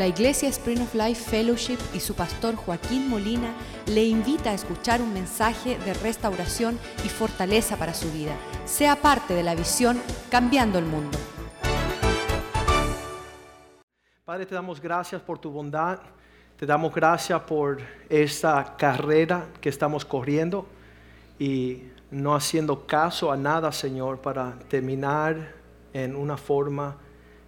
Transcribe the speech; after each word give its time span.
La 0.00 0.06
Iglesia 0.06 0.48
Spring 0.48 0.80
of 0.80 0.94
Life 0.94 1.28
Fellowship 1.28 1.76
y 1.92 2.00
su 2.00 2.14
pastor 2.14 2.56
Joaquín 2.56 3.10
Molina 3.10 3.52
le 3.84 4.02
invita 4.02 4.48
a 4.48 4.54
escuchar 4.54 5.02
un 5.02 5.12
mensaje 5.12 5.78
de 5.80 5.92
restauración 5.92 6.78
y 7.04 7.08
fortaleza 7.10 7.76
para 7.76 7.92
su 7.92 8.10
vida. 8.10 8.34
Sea 8.64 8.96
parte 8.96 9.34
de 9.34 9.42
la 9.42 9.54
visión 9.54 10.00
Cambiando 10.30 10.78
el 10.78 10.86
Mundo. 10.86 11.18
Padre, 14.24 14.46
te 14.46 14.54
damos 14.54 14.80
gracias 14.80 15.20
por 15.20 15.38
tu 15.38 15.50
bondad. 15.50 15.98
Te 16.56 16.64
damos 16.64 16.94
gracias 16.94 17.38
por 17.42 17.82
esta 18.08 18.74
carrera 18.78 19.48
que 19.60 19.68
estamos 19.68 20.06
corriendo 20.06 20.66
y 21.38 21.82
no 22.10 22.34
haciendo 22.34 22.86
caso 22.86 23.30
a 23.30 23.36
nada, 23.36 23.70
Señor, 23.70 24.22
para 24.22 24.58
terminar 24.70 25.52
en 25.92 26.16
una 26.16 26.38
forma 26.38 26.96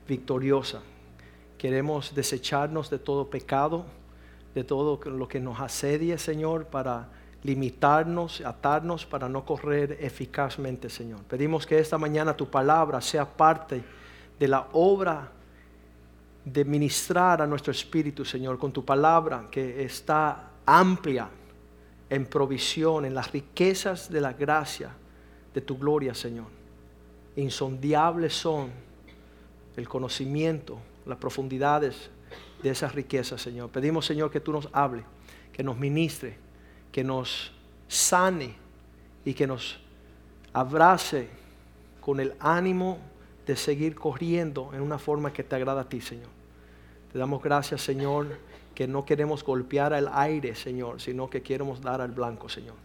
victoriosa. 0.06 0.82
Queremos 1.62 2.12
desecharnos 2.12 2.90
de 2.90 2.98
todo 2.98 3.30
pecado, 3.30 3.84
de 4.52 4.64
todo 4.64 4.98
lo 5.08 5.28
que 5.28 5.38
nos 5.38 5.60
asedie, 5.60 6.18
Señor, 6.18 6.66
para 6.66 7.06
limitarnos, 7.44 8.40
atarnos, 8.40 9.06
para 9.06 9.28
no 9.28 9.44
correr 9.44 9.96
eficazmente, 10.00 10.90
Señor. 10.90 11.20
Pedimos 11.22 11.64
que 11.64 11.78
esta 11.78 11.98
mañana 11.98 12.36
tu 12.36 12.50
palabra 12.50 13.00
sea 13.00 13.24
parte 13.24 13.80
de 14.40 14.48
la 14.48 14.70
obra 14.72 15.30
de 16.44 16.64
ministrar 16.64 17.40
a 17.40 17.46
nuestro 17.46 17.70
espíritu, 17.70 18.24
Señor, 18.24 18.58
con 18.58 18.72
tu 18.72 18.84
palabra 18.84 19.46
que 19.48 19.84
está 19.84 20.50
amplia 20.66 21.28
en 22.10 22.26
provisión, 22.26 23.04
en 23.04 23.14
las 23.14 23.30
riquezas 23.30 24.10
de 24.10 24.20
la 24.20 24.32
gracia 24.32 24.90
de 25.54 25.60
tu 25.60 25.78
gloria, 25.78 26.12
Señor. 26.12 26.48
Insondiables 27.36 28.34
son 28.34 28.68
el 29.76 29.88
conocimiento, 29.88 30.80
las 31.06 31.18
profundidades 31.18 32.10
de 32.62 32.70
esas 32.70 32.94
riquezas, 32.94 33.40
Señor. 33.40 33.70
Pedimos, 33.70 34.06
Señor, 34.06 34.30
que 34.30 34.40
tú 34.40 34.52
nos 34.52 34.68
hable, 34.72 35.04
que 35.52 35.62
nos 35.62 35.76
ministre, 35.78 36.36
que 36.90 37.02
nos 37.02 37.52
sane 37.88 38.54
y 39.24 39.34
que 39.34 39.46
nos 39.46 39.80
abrace 40.52 41.28
con 42.00 42.20
el 42.20 42.34
ánimo 42.40 42.98
de 43.46 43.56
seguir 43.56 43.94
corriendo 43.94 44.70
en 44.72 44.80
una 44.80 44.98
forma 44.98 45.32
que 45.32 45.42
te 45.42 45.56
agrada 45.56 45.82
a 45.82 45.88
ti, 45.88 46.00
Señor. 46.00 46.28
Te 47.12 47.18
damos 47.18 47.42
gracias, 47.42 47.82
Señor, 47.82 48.38
que 48.74 48.86
no 48.86 49.04
queremos 49.04 49.44
golpear 49.44 49.92
al 49.92 50.08
aire, 50.12 50.54
Señor, 50.54 51.00
sino 51.00 51.28
que 51.28 51.42
queremos 51.42 51.80
dar 51.80 52.00
al 52.00 52.12
blanco, 52.12 52.48
Señor. 52.48 52.76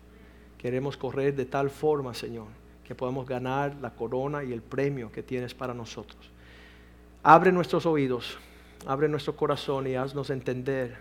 Queremos 0.57 0.97
correr 0.97 1.35
de 1.35 1.45
tal 1.45 1.69
forma, 1.69 2.13
Señor, 2.13 2.47
que 2.83 2.95
podamos 2.95 3.27
ganar 3.27 3.75
la 3.81 3.91
corona 3.91 4.43
y 4.43 4.51
el 4.51 4.61
premio 4.61 5.11
que 5.11 5.23
tienes 5.23 5.53
para 5.53 5.73
nosotros. 5.73 6.31
Abre 7.29 7.51
nuestros 7.51 7.85
oídos, 7.85 8.37
abre 8.85 9.09
nuestro 9.09 9.35
corazón 9.35 9.85
y 9.85 9.95
haznos 9.95 10.29
entender 10.29 10.95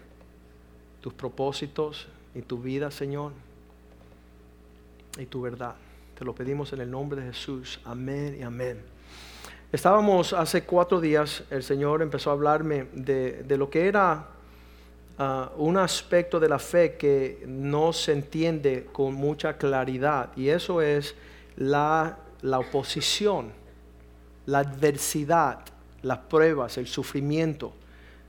tus 1.00 1.14
propósitos 1.14 2.08
y 2.34 2.42
tu 2.42 2.58
vida, 2.58 2.91
Señor, 2.91 3.30
y 5.19 5.27
tu 5.27 5.41
verdad. 5.41 5.77
Te 6.19 6.24
lo 6.24 6.34
pedimos 6.34 6.72
en 6.72 6.80
el 6.80 6.91
nombre 6.91 7.20
de 7.20 7.28
Jesús. 7.28 7.80
Amén 7.84 8.38
y 8.41 8.42
amén. 8.42 8.82
Estábamos 9.70 10.32
hace 10.32 10.64
cuatro 10.64 11.00
días, 11.00 11.44
el 11.48 11.62
Señor 11.62 12.02
empezó 12.02 12.30
a 12.30 12.32
hablarme 12.32 12.88
de, 12.92 13.44
lo 13.56 13.70
que 13.70 13.86
era 13.86 14.27
ah, 15.19 15.52
un 15.56 15.77
aspecto 15.77 16.41
de 16.41 16.48
la 16.48 16.58
fe 16.58 16.97
que 16.97 17.44
no 17.47 17.92
se 17.92 18.10
entiende 18.10 18.88
con 18.92 19.14
mucha 19.14 19.56
claridad, 19.58 20.36
y 20.36 20.48
eso 20.48 20.82
es 20.82 21.14
la, 21.54 22.19
la 22.42 22.58
oposición, 22.58 23.52
la 24.47 24.58
adversidad 24.58 25.75
las 26.02 26.19
pruebas, 26.19 26.78
el 26.78 26.86
sufrimiento, 26.86 27.72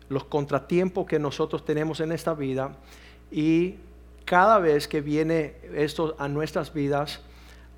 los 0.10 0.24
contratiempos 0.26 1.06
que 1.06 1.20
nosotros 1.20 1.66
tenemos 1.66 2.00
en 2.00 2.12
esta 2.12 2.34
vida 2.34 2.76
y 3.32 3.76
cada 4.26 4.60
vez 4.60 4.88
que 4.88 5.02
viene 5.02 5.56
esto 5.74 6.16
a 6.20 6.28
nuestras 6.28 6.74
vidas, 6.74 7.22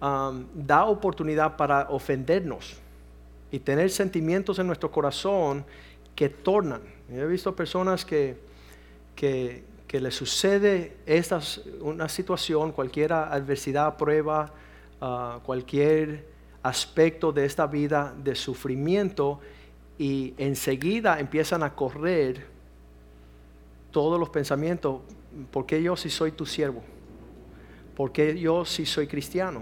da 0.02 0.86
oportunidad 0.86 1.58
para 1.58 1.90
ofendernos 1.90 2.78
y 3.52 3.60
tener 3.60 3.90
sentimientos 3.90 4.58
en 4.60 4.68
nuestro 4.68 4.92
corazón 4.92 5.66
que 6.16 6.30
tornan. 6.30 6.82
he 7.12 7.26
visto 7.26 7.56
personas 7.56 8.06
que, 8.06 8.38
que, 9.16 9.64
les 9.92 10.16
sucede 10.16 10.98
esta, 11.06 11.40
una 11.82 12.08
situación, 12.08 12.72
cualquier 12.72 13.14
adversidad, 13.14 13.98
prueba, 13.98 14.52
uh, 15.02 15.40
cualquier 15.42 16.26
aspecto 16.62 17.32
de 17.32 17.46
esta 17.46 17.66
vida 17.68 18.14
de 18.24 18.36
sufrimiento, 18.36 19.40
y 20.00 20.34
enseguida 20.38 21.20
empiezan 21.20 21.62
a 21.62 21.76
correr 21.76 22.48
todos 23.92 24.18
los 24.18 24.30
pensamientos, 24.30 25.02
¿por 25.52 25.66
qué 25.66 25.84
yo 25.84 25.98
si 25.98 26.10
soy 26.10 26.32
tu 26.32 26.46
siervo? 26.46 26.82
¿Por 27.98 28.14
qué 28.14 28.40
yo 28.40 28.64
si 28.64 28.86
soy 28.86 29.08
cristiano? 29.08 29.62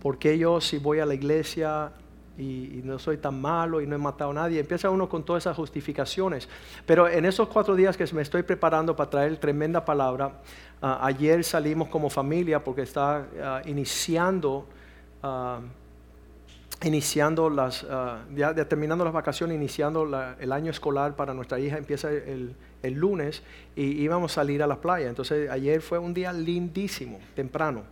¿Por 0.00 0.16
qué 0.16 0.38
yo 0.38 0.60
si 0.60 0.78
voy 0.78 1.00
a 1.00 1.06
la 1.06 1.14
iglesia 1.14 1.92
y, 2.38 2.82
no 2.84 3.00
soy 3.00 3.16
tan 3.16 3.40
malo 3.40 3.80
y 3.80 3.86
no 3.86 3.96
he 3.96 3.98
matado 3.98 4.30
a 4.30 4.34
nadie? 4.34 4.60
Empieza 4.60 4.88
uno 4.90 5.08
con 5.08 5.24
todas 5.24 5.42
esas 5.42 5.56
justificaciones. 5.56 6.48
Pero 6.86 7.08
en 7.08 7.24
esos 7.24 7.48
cuatro 7.48 7.74
días 7.74 7.96
que 7.96 8.06
me 8.14 8.22
estoy 8.22 8.44
preparando 8.44 8.94
para 8.94 9.10
traer 9.10 9.36
tremenda 9.38 9.84
palabra, 9.84 10.40
ah, 10.80 11.00
ayer 11.02 11.42
salimos 11.42 11.88
como 11.88 12.10
familia 12.10 12.62
porque 12.62 12.82
está 12.82 13.26
ah, 13.42 13.62
iniciando... 13.66 14.68
Ah, 15.20 15.60
iniciando 16.82 17.50
las, 17.50 17.86
ya, 18.34 18.54
terminando 18.54 19.04
las 19.04 19.12
vacaciones, 19.12 19.56
iniciando 19.56 20.08
el 20.38 20.52
año 20.52 20.70
escolar 20.70 21.14
para 21.14 21.34
nuestra 21.34 21.58
hija, 21.60 21.76
empieza 21.76 22.10
el, 22.10 22.54
lunes 22.82 23.42
y 23.76 24.02
íbamos 24.02 24.32
a 24.32 24.34
salir 24.36 24.62
a 24.62 24.66
la 24.66 24.76
playa. 24.76 25.08
Entonces 25.08 25.50
ayer 25.50 25.82
fue 25.82 25.98
un 25.98 26.14
día 26.14 26.32
lindísimo, 26.32 27.18
temprano. 27.34 27.82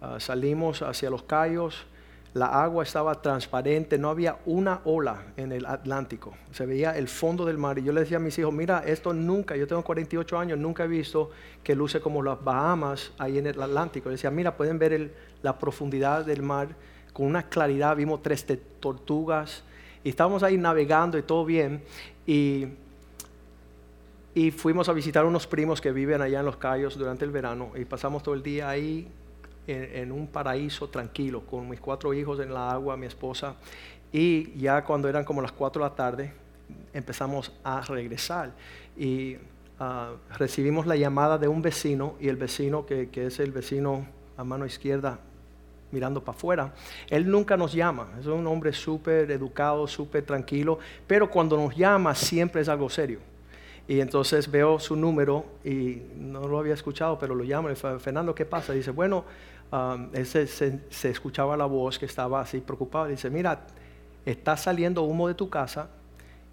Ah, 0.00 0.18
salimos 0.20 0.80
hacia 0.82 1.10
los 1.10 1.24
cayos, 1.24 1.84
la 2.32 2.46
agua 2.46 2.84
estaba 2.84 3.20
transparente, 3.20 3.98
no 3.98 4.08
había 4.08 4.38
una 4.46 4.80
ola 4.84 5.24
en 5.36 5.50
el 5.50 5.66
Atlántico, 5.66 6.32
se 6.52 6.64
veía 6.64 6.96
el 6.96 7.08
fondo 7.08 7.44
del 7.44 7.58
mar. 7.58 7.78
Y 7.78 7.82
yo 7.82 7.92
le 7.92 8.00
decía 8.00 8.18
a 8.18 8.20
mis 8.20 8.38
hijos, 8.38 8.54
mira, 8.54 8.84
esto 8.86 9.12
nunca, 9.12 9.56
yo 9.56 9.66
tengo 9.66 9.82
48 9.82 10.38
años, 10.38 10.58
nunca 10.58 10.84
he 10.84 10.88
visto 10.88 11.30
que 11.64 11.74
luce 11.74 12.00
como 12.00 12.22
las 12.22 12.42
Bahamas 12.42 13.12
ahí 13.18 13.38
en 13.38 13.48
el 13.48 13.60
Atlántico. 13.60 14.08
Le 14.08 14.14
decía, 14.14 14.30
mira, 14.30 14.56
pueden 14.56 14.78
ver 14.78 15.12
la 15.42 15.58
profundidad 15.58 16.24
del 16.24 16.42
mar 16.42 16.68
una 17.26 17.48
claridad, 17.48 17.96
vimos 17.96 18.22
tres 18.22 18.46
tortugas 18.80 19.62
y 20.02 20.10
estábamos 20.10 20.42
ahí 20.42 20.56
navegando 20.56 21.18
y 21.18 21.22
todo 21.22 21.44
bien. 21.44 21.82
Y, 22.26 22.66
y 24.34 24.50
fuimos 24.50 24.88
a 24.88 24.92
visitar 24.92 25.24
unos 25.24 25.46
primos 25.46 25.80
que 25.80 25.92
viven 25.92 26.22
allá 26.22 26.40
en 26.40 26.46
los 26.46 26.56
Cayos 26.56 26.96
durante 26.96 27.24
el 27.24 27.30
verano 27.30 27.72
y 27.74 27.84
pasamos 27.84 28.22
todo 28.22 28.34
el 28.34 28.42
día 28.42 28.68
ahí 28.68 29.08
en, 29.66 30.10
un 30.10 30.26
paraíso 30.26 30.88
tranquilo 30.88 31.42
con 31.46 31.68
mis 31.68 31.80
cuatro 31.80 32.14
hijos 32.14 32.40
en 32.40 32.52
la 32.52 32.70
agua, 32.70 32.96
mi 32.96 33.06
esposa. 33.06 33.54
Y 34.12 34.58
ya 34.58 34.84
cuando 34.84 35.08
eran 35.08 35.24
como 35.24 35.42
las 35.42 35.52
cuatro 35.52 35.82
de 35.82 35.90
la 35.90 35.94
tarde 35.94 36.32
empezamos 36.92 37.52
a 37.64 37.80
regresar 37.82 38.52
y 38.96 39.36
ah, 39.78 40.12
recibimos 40.38 40.86
la 40.86 40.96
llamada 40.96 41.38
de 41.38 41.48
un 41.48 41.62
vecino 41.62 42.14
y 42.20 42.28
el 42.28 42.36
vecino 42.36 42.86
que, 42.86 43.08
que 43.10 43.26
es 43.26 43.40
el 43.40 43.52
vecino 43.52 44.06
a 44.36 44.44
mano 44.44 44.66
izquierda 44.66 45.20
mirando 45.92 46.22
para 46.22 46.36
afuera. 46.36 46.74
Él 47.08 47.30
nunca 47.30 47.56
nos 47.56 47.72
llama, 47.72 48.08
es 48.18 48.26
un 48.26 48.46
hombre 48.46 48.72
súper 48.72 49.30
educado, 49.30 49.86
súper 49.86 50.24
tranquilo, 50.24 50.78
pero 51.06 51.30
cuando 51.30 51.56
nos 51.56 51.76
llama 51.76 52.14
siempre 52.14 52.62
es 52.62 52.68
algo 52.68 52.88
serio. 52.88 53.20
Y 53.88 54.00
entonces 54.00 54.48
veo 54.48 54.78
su 54.78 54.94
número 54.94 55.44
y 55.64 56.02
no 56.16 56.46
lo 56.46 56.58
había 56.58 56.74
escuchado, 56.74 57.18
pero 57.18 57.34
lo 57.34 57.42
llamo, 57.42 57.74
Fernando, 57.74 58.34
¿qué 58.34 58.44
pasa? 58.44 58.72
dice, 58.72 58.92
bueno, 58.92 59.24
um, 59.72 60.12
se, 60.24 60.46
se, 60.46 61.10
escuchaba 61.10 61.56
la 61.56 61.64
voz 61.64 61.98
que 61.98 62.06
estaba 62.06 62.40
así 62.40 62.60
preocupado. 62.60 63.06
Dice, 63.06 63.30
mira, 63.30 63.66
está 64.24 64.56
saliendo 64.56 65.02
humo 65.02 65.26
de 65.26 65.34
tu 65.34 65.50
casa 65.50 65.90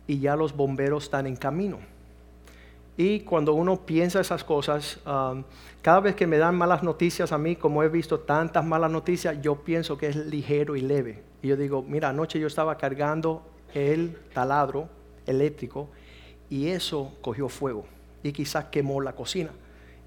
y 0.07 0.19
ya 0.19 0.35
los 0.35 0.55
bomberos 0.55 1.03
están 1.03 1.27
en 1.27 1.35
camino. 1.35 1.77
Y 2.97 3.19
cuando 3.19 3.53
uno 3.53 3.85
piensa 3.85 4.19
esas 4.19 4.44
cosas, 4.44 4.99
um, 5.05 5.44
cada 5.83 5.99
vez 5.99 6.15
que 6.15 6.25
me 6.25 6.39
dan 6.39 6.57
malas 6.57 6.81
noticias 6.81 7.31
a 7.31 7.38
mí, 7.38 7.55
como 7.55 7.83
he 7.83 7.89
visto 7.89 8.21
tantas 8.21 8.65
malas 8.65 8.89
noticias, 8.89 9.39
yo 9.39 9.63
pienso 9.63 9.99
que 9.99 10.07
es 10.07 10.15
ligero 10.15 10.75
y 10.75 10.81
leve. 10.81 11.23
Y 11.44 11.49
yo 11.49 11.55
digo, 11.55 11.83
mira, 11.83 12.09
anoche 12.09 12.39
yo 12.39 12.47
estaba 12.47 12.75
cargando 12.77 13.44
el 13.75 14.17
taladro 14.33 14.89
eléctrico 15.27 15.89
y 16.49 16.69
eso 16.69 17.13
cogió 17.21 17.49
fuego 17.49 17.85
y 18.23 18.31
quizás 18.31 18.65
quemó 18.65 19.00
la 19.00 19.13
cocina. 19.13 19.51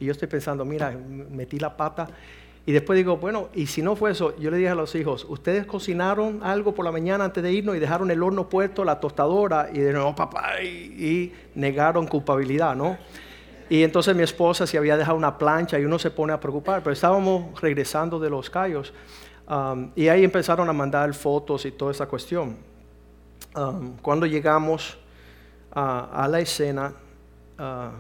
Y 0.01 0.07
yo 0.07 0.13
estoy 0.13 0.27
pensando, 0.27 0.65
mira, 0.65 0.91
metí 0.91 1.61
la 1.61 1.77
pata 1.77 2.09
y 2.67 2.73
después 2.73 2.97
digo, 2.97 3.17
bueno, 3.17 3.49
y 3.55 3.67
si 3.67 3.81
no 3.83 3.97
fue 3.97 4.11
eso, 4.11 4.37
yo 4.39 4.51
le 4.51 4.59
dije 4.59 4.69
a 4.69 4.75
los 4.75 4.95
hijos, 4.95 5.27
ustedes 5.29 5.65
cocinaron 5.67 6.41
algo 6.43 6.75
por 6.75 6.85
la 6.85 6.93
mañana 6.93 7.25
antes 7.25 7.43
de 7.43 7.53
irnos 7.53 7.75
y 7.75 7.79
dejaron 7.79 8.11
el 8.11 8.23
horno 8.23 8.49
puesto, 8.49 8.85
la 8.85 9.01
tostadora, 9.01 9.71
y 9.73 9.79
de 9.79 9.93
nuevo, 9.93 10.15
papá, 10.15 10.63
y, 10.63 11.33
negaron 11.55 12.07
culpabilidad, 12.07 12.77
¿no? 12.77 12.99
Y 13.71 13.83
entonces 13.83 14.15
mi 14.15 14.23
esposa 14.23 14.67
se 14.67 14.77
había 14.77 14.97
dejado 14.97 15.17
una 15.17 15.39
plancha 15.39 15.79
y 15.79 15.85
uno 15.85 15.99
se 15.99 16.11
pone 16.11 16.33
a 16.33 16.41
preocupar, 16.41 16.83
pero 16.83 16.93
estábamos 16.93 17.61
regresando 17.61 18.19
de 18.19 18.29
los 18.29 18.51
callos 18.51 18.93
um, 19.49 19.91
y 19.95 20.09
ahí 20.09 20.25
empezaron 20.25 20.69
a 20.69 20.73
mandar 20.73 21.15
fotos 21.15 21.65
y 21.65 21.71
toda 21.71 21.93
esa 21.93 22.07
cuestión. 22.07 22.57
Um, 23.55 23.97
cuando 24.03 24.27
llegamos 24.27 24.99
a 25.73 26.27
la 26.29 26.41
escena, 26.41 26.93
ah, 27.59 27.93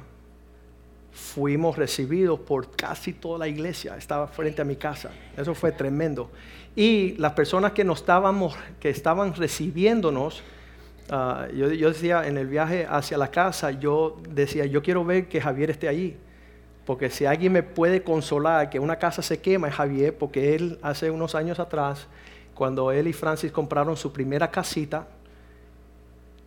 fuimos 1.20 1.76
recibidos 1.76 2.40
por 2.40 2.70
casi 2.70 3.12
toda 3.12 3.38
la 3.38 3.48
iglesia, 3.48 3.96
estaba 3.96 4.26
frente 4.26 4.62
a 4.62 4.64
mi 4.64 4.76
casa. 4.76 5.10
Eso 5.36 5.54
fue 5.54 5.70
tremendo. 5.70 6.30
Y 6.74 7.12
las 7.18 7.32
personas 7.34 7.72
que 7.72 7.84
nos 7.84 8.00
estábamos, 8.00 8.56
que 8.80 8.88
estaban 8.90 9.34
recibiéndonos, 9.34 10.42
ah, 11.10 11.46
yo, 11.54 11.70
yo, 11.72 11.88
decía 11.88 12.26
en 12.26 12.38
el 12.38 12.46
viaje 12.46 12.86
hacia 12.88 13.18
la 13.18 13.30
casa, 13.30 13.70
yo 13.70 14.16
decía, 14.28 14.66
yo 14.66 14.82
quiero 14.82 15.04
ver 15.04 15.28
que 15.28 15.40
Javier 15.40 15.70
esté 15.70 15.88
allí. 15.88 16.16
Porque 16.86 17.10
si 17.10 17.26
alguien 17.26 17.52
me 17.52 17.62
puede 17.62 18.02
consolar 18.02 18.70
que 18.70 18.80
una 18.80 18.96
casa 18.96 19.22
se 19.22 19.40
quema 19.40 19.68
es 19.68 19.74
Javier, 19.74 20.16
porque 20.16 20.54
él 20.54 20.78
hace 20.82 21.10
unos 21.10 21.34
años 21.34 21.60
atrás, 21.60 22.06
cuando 22.54 22.90
él 22.90 23.06
y 23.06 23.12
Francis 23.12 23.52
compraron 23.52 23.96
su 23.96 24.12
primera 24.12 24.50
casita, 24.50 25.06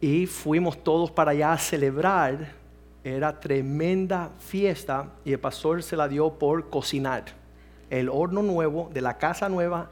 y 0.02 0.26
fuimos 0.26 0.84
todos 0.84 1.12
para 1.12 1.32
allá 1.32 1.54
a 1.54 1.58
celebrar, 1.58 2.63
era 3.04 3.40
tremenda 3.40 4.30
fiesta 4.40 5.08
y 5.26 5.34
el 5.34 5.40
pastor 5.40 5.84
se 5.84 5.98
la 5.98 6.08
dio 6.08 6.34
por 6.34 6.70
cocinar. 6.70 7.26
El 7.90 8.10
horno 8.10 8.42
nuevo 8.42 8.90
de 8.94 9.02
la 9.02 9.18
casa 9.18 9.50
nueva 9.50 9.90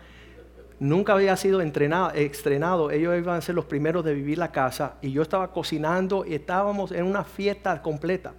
nunca 0.79 1.13
había 1.13 1.35
sido 1.35 1.61
entrenado, 1.61 2.11
estrenado. 2.11 2.89
Ellos 2.89 3.17
iban 3.17 3.37
a 3.37 3.41
ser 3.41 3.55
los 3.55 3.65
primeros 3.65 4.03
de 4.05 4.13
vivir 4.13 4.37
la 4.37 4.51
casa 4.51 4.95
y 5.01 5.11
yo 5.11 5.21
estaba 5.21 5.51
cocinando 5.51 6.25
y 6.25 6.33
estábamos 6.33 6.91
en 6.91 7.05
una 7.05 7.23
fiesta 7.23 7.81
completa. 7.81 8.33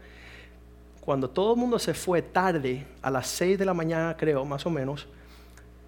Cuando 1.00 1.28
todo 1.28 1.54
el 1.54 1.60
mundo 1.60 1.78
se 1.78 1.94
fue 1.94 2.22
tarde, 2.22 2.86
a 3.02 3.10
las 3.10 3.26
6 3.26 3.58
de 3.58 3.64
la 3.64 3.74
mañana 3.74 4.16
creo, 4.16 4.44
más 4.44 4.64
o 4.66 4.70
menos, 4.70 5.08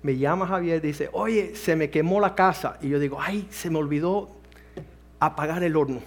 me 0.03 0.19
llama 0.19 0.47
Javier 0.47 0.85
y 0.85 0.89
dice, 0.89 1.09
oye, 1.13 1.57
se 1.57 1.77
me 1.77 1.89
quemó 1.89 2.21
la 2.21 2.35
casa. 2.35 2.79
Y 2.83 2.91
yo 2.91 2.99
digo, 2.99 3.19
ay, 3.21 3.47
se 3.51 3.71
me 3.71 3.79
olvidó 3.79 4.29
apagar 5.19 5.63
el 5.63 5.77
horno. 5.77 6.01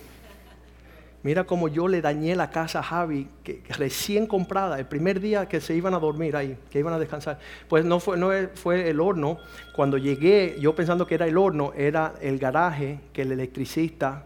Mira 1.28 1.44
cómo 1.44 1.68
yo 1.68 1.90
le 1.90 2.02
dañé 2.02 2.38
la 2.38 2.52
casa 2.52 2.80
a 2.80 2.84
Javi, 2.84 3.28
que, 3.44 3.62
recién 3.78 4.28
comprada, 4.28 4.80
el 4.80 4.86
primer 4.86 5.20
día 5.20 5.46
que 5.46 5.60
se 5.60 5.76
iban 5.76 5.94
a 5.94 6.00
dormir 6.00 6.38
ahí, 6.38 6.58
que 6.70 6.80
iban 6.80 6.94
a 6.94 7.00
descansar. 7.00 7.38
Pues 7.68 7.84
no 7.84 8.00
fue, 8.00 8.16
no 8.16 8.30
fue 8.54 8.90
el 8.90 9.02
horno. 9.02 9.38
Cuando 9.76 9.98
llegué, 9.98 10.56
yo 10.58 10.74
pensando 10.74 11.06
que 11.06 11.16
era 11.16 11.28
el 11.28 11.38
horno, 11.38 11.74
era 11.76 12.14
el 12.22 12.40
garaje 12.40 13.02
que 13.12 13.24
el 13.24 13.34
electricista, 13.34 14.24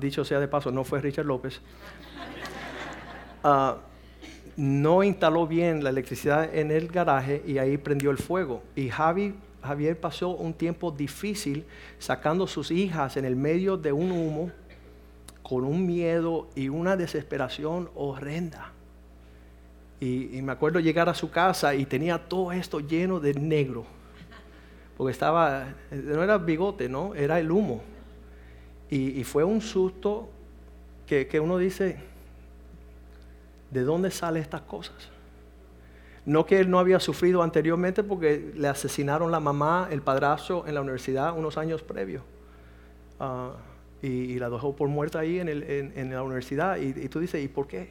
dicho 0.00 0.24
sea 0.24 0.40
de 0.40 0.48
paso, 0.48 0.70
no 0.70 0.82
fue 0.82 1.02
Richard 1.02 1.26
López, 1.26 1.60
uh, 3.44 3.72
no 4.56 5.02
instaló 5.02 5.46
bien 5.46 5.84
la 5.84 5.90
electricidad 5.90 6.54
en 6.54 6.70
el 6.70 6.88
garaje 6.88 7.42
y 7.46 7.58
ahí 7.58 7.76
prendió 7.76 8.10
el 8.10 8.16
fuego. 8.16 8.62
Y 8.74 8.88
Javi, 8.88 9.34
Javier 9.62 10.00
pasó 10.00 10.30
un 10.30 10.54
tiempo 10.54 10.90
difícil 10.90 11.66
sacando 11.98 12.46
sus 12.46 12.70
hijas 12.70 13.18
en 13.18 13.26
el 13.26 13.36
medio 13.36 13.76
de 13.76 13.92
un 13.92 14.10
humo 14.10 14.50
con 15.44 15.64
un 15.64 15.86
miedo 15.86 16.48
y 16.56 16.70
una 16.70 16.96
desesperación 16.96 17.90
horrenda. 17.94 18.72
Y, 20.00 20.40
me 20.42 20.52
acuerdo 20.52 20.80
llegar 20.80 21.08
a 21.08 21.14
su 21.14 21.30
casa 21.30 21.74
y 21.74 21.84
tenía 21.84 22.18
todo 22.18 22.50
esto 22.50 22.80
lleno 22.80 23.20
de 23.20 23.34
negro. 23.34 23.84
Porque 24.96 25.12
estaba, 25.12 25.66
no 25.90 26.22
era 26.22 26.38
bigote, 26.38 26.88
¿no? 26.88 27.14
Era 27.14 27.38
el 27.38 27.50
humo. 27.50 27.82
Y, 28.90 29.22
fue 29.24 29.44
un 29.44 29.60
susto 29.60 30.30
que, 31.06 31.26
que 31.26 31.40
uno 31.40 31.58
dice, 31.58 31.98
¿de 33.70 33.82
dónde 33.82 34.10
salen 34.10 34.42
estas 34.42 34.62
cosas? 34.62 35.10
No 36.24 36.46
que 36.46 36.58
él 36.58 36.70
no 36.70 36.78
había 36.78 37.00
sufrido 37.00 37.42
anteriormente 37.42 38.02
porque 38.02 38.52
le 38.56 38.68
asesinaron 38.68 39.30
la 39.30 39.40
mamá, 39.40 39.88
el 39.90 40.00
padrastro 40.00 40.66
en 40.66 40.74
la 40.74 40.80
universidad 40.80 41.36
unos 41.36 41.58
años 41.58 41.82
previos. 41.82 42.22
Ah, 43.20 43.52
y, 44.04 44.38
la 44.38 44.50
dejó 44.50 44.76
por 44.76 44.88
muerta 44.88 45.20
ahí 45.20 45.40
en, 45.40 46.10
la 46.10 46.22
universidad. 46.22 46.76
Y, 46.76 47.08
tú 47.08 47.20
dices, 47.20 47.42
¿y 47.42 47.48
por 47.48 47.66
qué? 47.66 47.88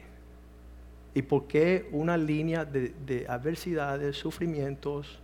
¿Y 1.12 1.22
por 1.22 1.46
qué 1.46 1.88
una 1.90 2.16
línea 2.16 2.64
de, 2.64 2.94
de 3.04 3.26
adversidades, 3.28 4.16
sufrimientos, 4.16 5.18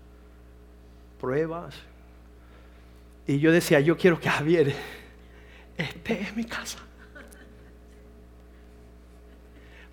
pruebas? 1.20 1.76
Y 3.26 3.38
yo 3.38 3.52
decía, 3.52 3.78
yo 3.78 3.96
quiero 3.96 4.19
que 4.19 4.28
Javier 4.28 4.75
esté 5.76 6.26
en 6.28 6.37
mi 6.37 6.44
casa. 6.44 6.78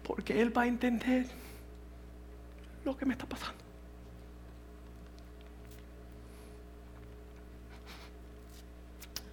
Porque 0.02 0.42
él 0.42 0.56
va 0.58 0.64
a 0.64 0.68
entender 0.68 1.28
lo 2.84 2.98
que 2.98 3.06
me 3.06 3.14
está 3.14 3.28
pasando. 3.28 3.64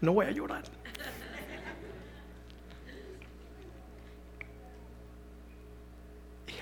No 0.02 0.12
voy 0.12 0.26
a 0.26 0.30
llorar. 0.30 0.83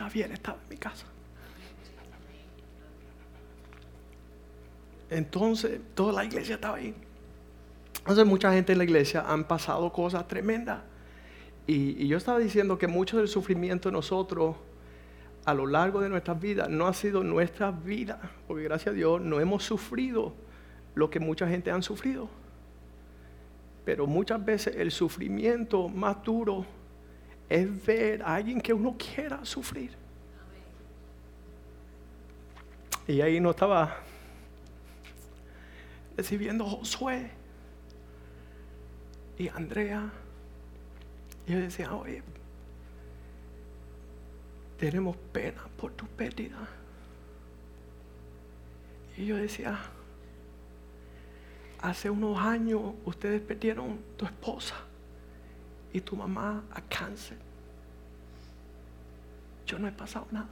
Javier 0.02 0.32
estaba 0.32 0.58
en 0.62 0.68
mi 0.68 0.76
casa. 0.76 1.06
Entonces, 5.10 5.80
toda 5.94 6.12
la 6.12 6.24
iglesia 6.24 6.54
estaba 6.54 6.76
ahí. 6.76 6.94
Entonces, 7.98 8.26
mucha 8.26 8.52
gente 8.52 8.72
en 8.72 8.78
la 8.78 8.84
iglesia 8.84 9.24
han 9.26 9.44
pasado 9.44 9.92
cosas 9.92 10.26
tremendas. 10.26 10.80
Y, 11.66 12.06
yo 12.08 12.16
estaba 12.16 12.38
diciendo 12.38 12.78
que 12.78 12.88
mucho 12.88 13.18
del 13.18 13.28
sufrimiento 13.28 13.88
de 13.88 13.92
nosotros 13.92 14.56
a 15.44 15.54
lo 15.54 15.66
largo 15.66 16.00
de 16.00 16.08
nuestras 16.08 16.40
vidas 16.40 16.68
no 16.68 16.86
ha 16.86 16.94
sido 16.94 17.22
nuestra 17.22 17.70
vida, 17.70 18.20
porque 18.46 18.64
gracias 18.64 18.92
a 18.92 18.96
Dios 18.96 19.20
no 19.20 19.38
hemos 19.38 19.64
sufrido 19.64 20.34
lo 20.94 21.10
que 21.10 21.20
mucha 21.20 21.46
gente 21.46 21.70
han 21.70 21.82
sufrido. 21.82 22.28
Pero 23.84 24.06
muchas 24.06 24.44
veces 24.44 24.76
el 24.76 24.90
sufrimiento 24.90 25.88
más 25.88 26.22
duro 26.22 26.64
es 27.48 27.84
ver 27.84 28.22
a 28.22 28.34
alguien 28.36 28.60
que 28.60 28.72
uno 28.72 28.96
quiera 28.96 29.44
sufrir. 29.44 29.90
Y 33.06 33.20
ahí 33.20 33.40
no 33.40 33.50
estaba 33.50 33.96
recibiendo 36.16 36.64
Josué 36.64 37.30
y 39.38 39.48
Andrea. 39.48 40.10
Y 41.46 41.52
yo 41.52 41.58
decía, 41.58 41.94
oye, 41.94 42.22
tenemos 44.78 45.16
pena 45.32 45.66
por 45.76 45.92
tu 45.92 46.06
pérdida. 46.06 46.68
Y 49.16 49.26
yo 49.26 49.36
decía, 49.36 49.78
hace 51.80 52.08
unos 52.08 52.38
años 52.38 52.94
ustedes 53.04 53.40
perdieron 53.40 53.98
tu 54.16 54.24
esposa 54.24 54.76
y 55.92 56.00
tu 56.00 56.16
mamá 56.16 56.64
a 56.72 56.80
cáncer. 56.80 57.36
Yo 59.66 59.78
no 59.78 59.88
he 59.88 59.92
pasado 59.92 60.26
nada. 60.30 60.48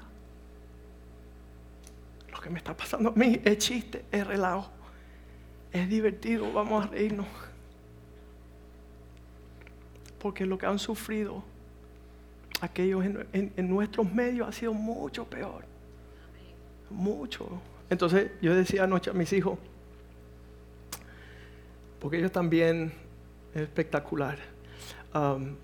Lo 2.31 2.41
que 2.41 2.51
me 2.51 2.59
está 2.59 2.77
pasando 2.77 3.11
a 3.11 3.13
mí 3.13 3.41
es 3.45 3.59
chiste, 3.59 4.05
es 4.11 4.27
relajo, 4.27 4.71
es 5.73 5.89
divertido, 5.89 6.53
vamos 6.53 6.85
a 6.85 6.89
reírnos. 6.89 7.27
Porque 10.19 10.47
lo 10.47 10.59
que 10.59 10.67
han 10.67 10.79
sufrido 10.79 11.43
aquellos 12.61 13.05
en, 13.05 13.69
nuestros 13.69 14.13
medios 14.13 14.49
ha 14.49 14.53
sido 14.53 14.75
mucho 14.75 15.25
peor. 15.25 15.65
Mucho. 16.91 17.49
Entonces 17.89 18.31
yo 18.41 18.55
decía 18.55 18.85
anoche 18.85 19.11
a 19.11 19.15
mis 19.15 19.33
hijos, 19.33 19.59
porque 21.99 22.19
ellos 22.19 22.33
también 22.33 22.93
es 23.55 23.63
espectacular 23.63 24.39
cuando 25.13 25.57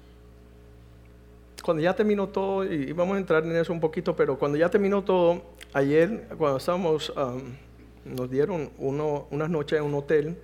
ya 1.82 1.94
terminó 1.94 2.28
todo, 2.28 2.64
y 2.64 2.92
vamos 2.92 3.16
a 3.16 3.18
entrar 3.18 3.44
en 3.44 3.56
eso 3.56 3.72
un 3.72 3.80
poquito, 3.80 4.14
pero 4.14 4.38
cuando 4.38 4.56
ya 4.56 4.68
terminó 4.68 5.02
todo, 5.02 5.42
ayer 5.72 6.28
cuando 6.38 6.58
estábamos, 6.58 7.12
nos 8.04 8.30
dieron 8.30 8.70
uno, 8.78 9.26
unas 9.30 9.50
noches 9.50 9.78
en 9.78 9.84
un 9.84 9.94
hotel, 9.94 10.36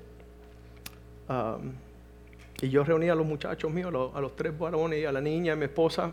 y 2.60 2.68
yo 2.68 2.84
reuní 2.84 3.08
a 3.08 3.14
los 3.14 3.26
muchachos 3.26 3.72
míos, 3.72 3.92
a 4.14 4.20
los, 4.20 4.36
tres 4.36 4.56
varones 4.56 5.00
y 5.00 5.04
a 5.04 5.12
la 5.12 5.20
niña 5.20 5.54
y 5.54 5.56
mi 5.56 5.64
esposa, 5.64 6.12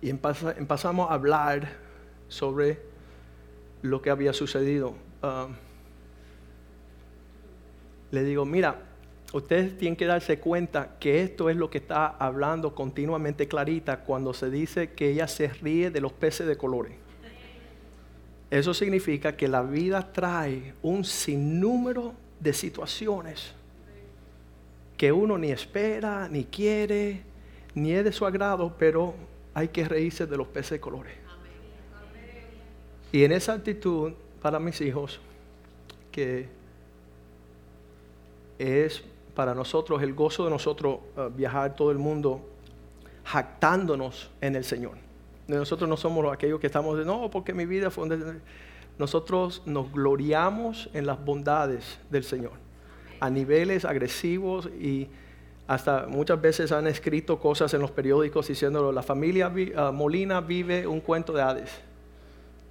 y 0.00 0.10
empezamos 0.10 1.10
a 1.10 1.14
hablar 1.14 1.68
sobre 2.28 2.78
lo 3.82 4.02
que 4.02 4.10
había 4.10 4.32
sucedido. 4.32 4.94
le 8.10 8.24
digo, 8.24 8.44
mira, 8.44 8.87
ustedes 9.32 9.76
tienen 9.76 9.96
que 9.96 10.06
darse 10.06 10.38
cuenta 10.38 10.96
que 10.98 11.22
esto 11.22 11.50
es 11.50 11.56
lo 11.56 11.70
que 11.70 11.78
está 11.78 12.06
hablando 12.06 12.74
continuamente 12.74 13.48
Clarita 13.48 14.00
cuando 14.00 14.32
se 14.32 14.50
dice 14.50 14.92
que 14.92 15.10
ella 15.10 15.28
se 15.28 15.48
ríe 15.48 15.90
de 15.90 16.00
los 16.00 16.12
peces 16.12 16.46
de 16.46 16.56
colores. 16.56 16.92
Eso 18.50 18.72
significa 18.72 19.36
que 19.36 19.46
la 19.46 19.62
vida 19.62 20.12
trae 20.12 20.74
un 20.82 21.04
sinnúmero 21.04 22.14
de 22.40 22.52
situaciones 22.54 23.54
que 24.96 25.12
uno 25.12 25.38
ni 25.38 25.52
espera, 25.52 26.28
ni 26.28 26.44
quiere, 26.44 27.22
ni 27.74 27.92
es 27.92 28.04
de 28.04 28.12
su 28.12 28.26
agrado, 28.26 28.74
pero 28.78 29.14
hay 29.54 29.68
que 29.68 29.86
reírse 29.86 30.26
de 30.26 30.36
los 30.36 30.48
peces 30.48 30.72
de 30.72 30.80
colores. 30.80 31.14
Y 33.12 33.24
en 33.24 33.32
esa 33.32 33.54
actitud, 33.54 34.12
para 34.42 34.58
mis 34.58 34.80
hijos, 34.80 35.20
que 36.10 36.48
es 38.58 39.02
para 39.38 39.54
nosotros, 39.54 40.02
el 40.02 40.14
gozo 40.14 40.46
de 40.46 40.50
nosotros 40.50 40.98
uh, 41.16 41.30
viajar 41.30 41.76
todo 41.76 41.92
el 41.92 41.98
mundo 41.98 42.40
jactándonos 43.24 44.32
en 44.40 44.56
el 44.56 44.64
Señor. 44.64 44.96
Nosotros 45.46 45.88
no 45.88 45.96
somos 45.96 46.26
aquellos 46.32 46.58
que 46.58 46.66
estamos 46.66 46.98
de, 46.98 47.04
no, 47.04 47.30
porque 47.30 47.54
mi 47.54 47.64
vida 47.64 47.88
fue 47.88 48.08
donde... 48.08 48.40
Nosotros 48.98 49.62
nos 49.64 49.92
gloriamos 49.92 50.90
en 50.92 51.06
las 51.06 51.24
bondades 51.24 52.00
del 52.10 52.24
Señor, 52.24 52.54
a 53.20 53.30
niveles 53.30 53.84
agresivos 53.84 54.66
y 54.76 55.06
hasta 55.68 56.08
muchas 56.08 56.40
veces 56.40 56.72
han 56.72 56.88
escrito 56.88 57.38
cosas 57.38 57.72
en 57.74 57.80
los 57.80 57.92
periódicos 57.92 58.48
diciéndolo, 58.48 58.90
la 58.90 59.04
familia 59.04 59.52
uh, 59.52 59.92
Molina 59.92 60.40
vive 60.40 60.84
un 60.84 60.98
cuento 60.98 61.32
de 61.32 61.42
Hades. 61.42 61.70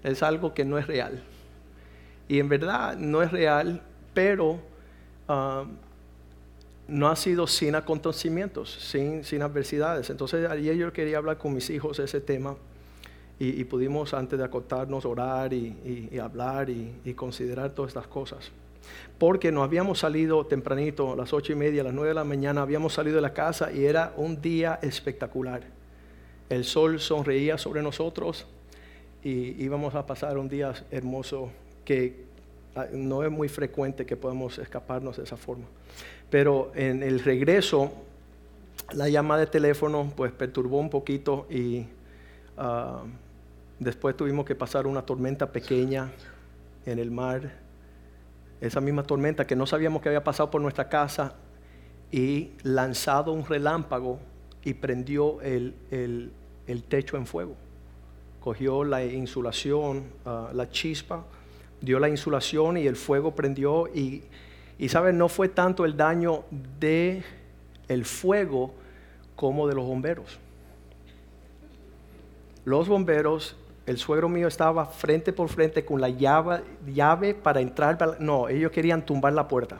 Es 0.03 0.21
algo 0.21 0.53
que 0.53 0.65
no 0.65 0.77
es 0.77 0.85
real. 0.85 1.23
Y 2.27 2.41
en 2.41 2.49
verdad 2.49 2.97
no 2.97 3.21
es 3.21 3.31
real, 3.31 3.81
pero 4.13 4.59
uh, 5.29 5.63
no 6.87 7.09
ha 7.09 7.15
sido 7.15 7.47
sin 7.47 7.75
acontecimientos, 7.75 8.71
sin, 8.71 9.23
sin 9.23 9.41
adversidades. 9.41 10.09
Entonces 10.09 10.49
ayer 10.49 10.75
yo 10.75 10.93
quería 10.93 11.17
hablar 11.17 11.37
con 11.37 11.53
mis 11.53 11.69
hijos 11.69 11.97
de 11.97 12.05
ese 12.05 12.21
tema 12.21 12.55
y, 13.39 13.63
pudimos 13.65 14.15
antes 14.15 14.39
de 14.39 14.45
acotarnos 14.45 15.05
orar 15.05 15.53
y, 15.53 16.09
hablar 16.19 16.69
y, 16.69 17.13
considerar 17.13 17.71
todas 17.71 17.89
estas 17.89 18.07
cosas. 18.07 18.51
Porque 19.19 19.51
nos 19.51 19.63
habíamos 19.63 19.99
salido 19.99 20.45
tempranito, 20.45 21.13
a 21.13 21.15
las 21.15 21.33
ocho 21.33 21.51
y 21.51 21.55
media, 21.55 21.83
las 21.83 21.93
nueve 21.93 22.09
de 22.09 22.15
la 22.15 22.23
mañana, 22.23 22.61
habíamos 22.61 22.93
salido 22.93 23.17
de 23.17 23.21
la 23.21 23.33
casa 23.33 23.71
y 23.71 23.85
era 23.85 24.13
un 24.17 24.41
día 24.41 24.79
espectacular. 24.81 25.61
El 26.49 26.63
sol 26.63 26.99
sonreía 26.99 27.57
sobre 27.57 27.83
nosotros 27.83 28.47
y 29.23 29.61
íbamos 29.63 29.93
a 29.93 30.05
pasar 30.05 30.37
un 30.37 30.47
día 30.47 30.73
hermoso 30.89 31.51
que 31.85 32.25
no 32.91 33.23
es 33.23 33.31
muy 33.31 33.49
frecuente 33.49 34.05
que 34.05 34.15
podamos 34.15 34.57
escaparnos 34.59 35.17
de 35.17 35.23
esa 35.23 35.37
forma. 35.37 35.65
Pero 36.29 36.71
en 36.75 37.03
el 37.03 37.19
regreso, 37.19 37.91
la 38.93 39.09
llamada 39.09 39.41
de 39.41 39.47
teléfono 39.47 40.11
pues 40.15 40.31
perturbó 40.31 40.79
un 40.79 40.89
poquito 40.89 41.47
y 41.49 41.85
ah, 42.57 43.03
después 43.79 44.15
tuvimos 44.15 44.45
que 44.45 44.55
pasar 44.55 44.87
una 44.87 45.05
tormenta 45.05 45.51
pequeña 45.51 46.11
en 46.85 46.99
el 46.99 47.11
mar. 47.11 47.51
Esa 48.59 48.81
misma 48.81 49.03
tormenta 49.03 49.45
que 49.45 49.55
no 49.55 49.65
sabíamos 49.65 50.01
que 50.01 50.09
había 50.09 50.23
pasado 50.23 50.49
por 50.49 50.61
nuestra 50.61 50.89
casa 50.89 51.35
y 52.11 52.51
lanzado 52.63 53.31
un 53.31 53.45
relámpago 53.45 54.19
y 54.63 54.73
prendió 54.73 55.41
el, 55.41 55.73
techo 56.87 57.17
en 57.17 57.25
fuego. 57.25 57.55
Cogió 58.39 58.83
la 58.83 59.03
insulación, 59.03 60.05
ah, 60.25 60.51
la 60.53 60.69
chispa, 60.69 61.25
dio 61.81 61.99
la 61.99 62.09
insulación 62.09 62.77
y 62.77 62.87
el 62.87 62.95
fuego 62.95 63.35
prendió 63.35 63.87
y 63.87 64.23
y 64.79 64.89
saben, 64.89 65.17
no 65.17 65.27
fue 65.27 65.49
tanto 65.49 65.85
el 65.85 65.97
daño 65.97 66.43
de 66.79 67.23
el 67.87 68.05
fuego 68.05 68.73
como 69.35 69.67
de 69.67 69.75
los 69.75 69.85
bomberos. 69.85 70.39
Los 72.63 72.87
bomberos, 72.87 73.55
el 73.85 73.97
suegro 73.97 74.29
mío 74.29 74.47
estaba 74.47 74.85
frente 74.85 75.33
por 75.33 75.49
frente 75.49 75.83
con 75.83 75.99
la 76.01 76.09
llave, 76.09 76.61
llave 76.85 77.33
para 77.33 77.61
entrar. 77.61 78.17
No, 78.19 78.49
ellos 78.49 78.71
querían 78.71 79.05
tumbar 79.05 79.33
la 79.33 79.47
puerta 79.47 79.79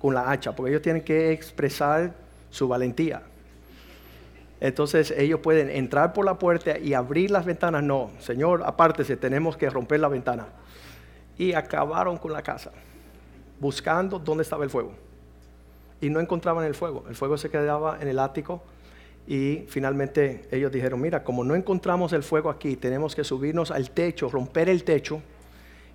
con 0.00 0.14
la 0.14 0.30
hacha, 0.30 0.54
porque 0.54 0.70
ellos 0.70 0.82
tienen 0.82 1.02
que 1.02 1.32
expresar 1.32 2.14
su 2.50 2.68
valentía. 2.68 3.22
Entonces 4.60 5.10
ellos 5.10 5.40
pueden 5.40 5.68
entrar 5.68 6.12
por 6.12 6.24
la 6.24 6.38
puerta 6.38 6.78
y 6.78 6.94
abrir 6.94 7.30
las 7.30 7.44
ventanas. 7.44 7.82
No, 7.82 8.10
Señor, 8.20 8.62
apártese, 8.64 9.16
tenemos 9.16 9.56
que 9.56 9.68
romper 9.68 10.00
la 10.00 10.08
ventana. 10.08 10.46
Y 11.38 11.54
acabaron 11.54 12.18
con 12.18 12.32
la 12.32 12.42
casa 12.42 12.72
buscando 13.60 14.18
dónde 14.18 14.42
estaba 14.42 14.64
el 14.64 14.70
fuego. 14.70 14.92
Y 16.00 16.10
no 16.10 16.20
encontraban 16.20 16.64
el 16.64 16.74
fuego. 16.74 17.04
El 17.08 17.16
fuego 17.16 17.36
se 17.38 17.50
quedaba 17.50 17.98
en 18.00 18.08
el 18.08 18.18
ático 18.18 18.62
y 19.26 19.64
finalmente 19.68 20.48
ellos 20.50 20.72
dijeron, 20.72 21.00
mira, 21.00 21.22
como 21.22 21.44
no 21.44 21.54
encontramos 21.54 22.12
el 22.12 22.22
fuego 22.22 22.50
aquí, 22.50 22.76
tenemos 22.76 23.14
que 23.14 23.24
subirnos 23.24 23.70
al 23.70 23.90
techo, 23.90 24.28
romper 24.30 24.68
el 24.68 24.84
techo 24.84 25.20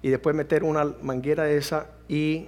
y 0.02 0.10
después 0.10 0.36
meter 0.36 0.64
una 0.64 0.86
manguera 1.02 1.50
esa. 1.50 1.88
Y 2.08 2.48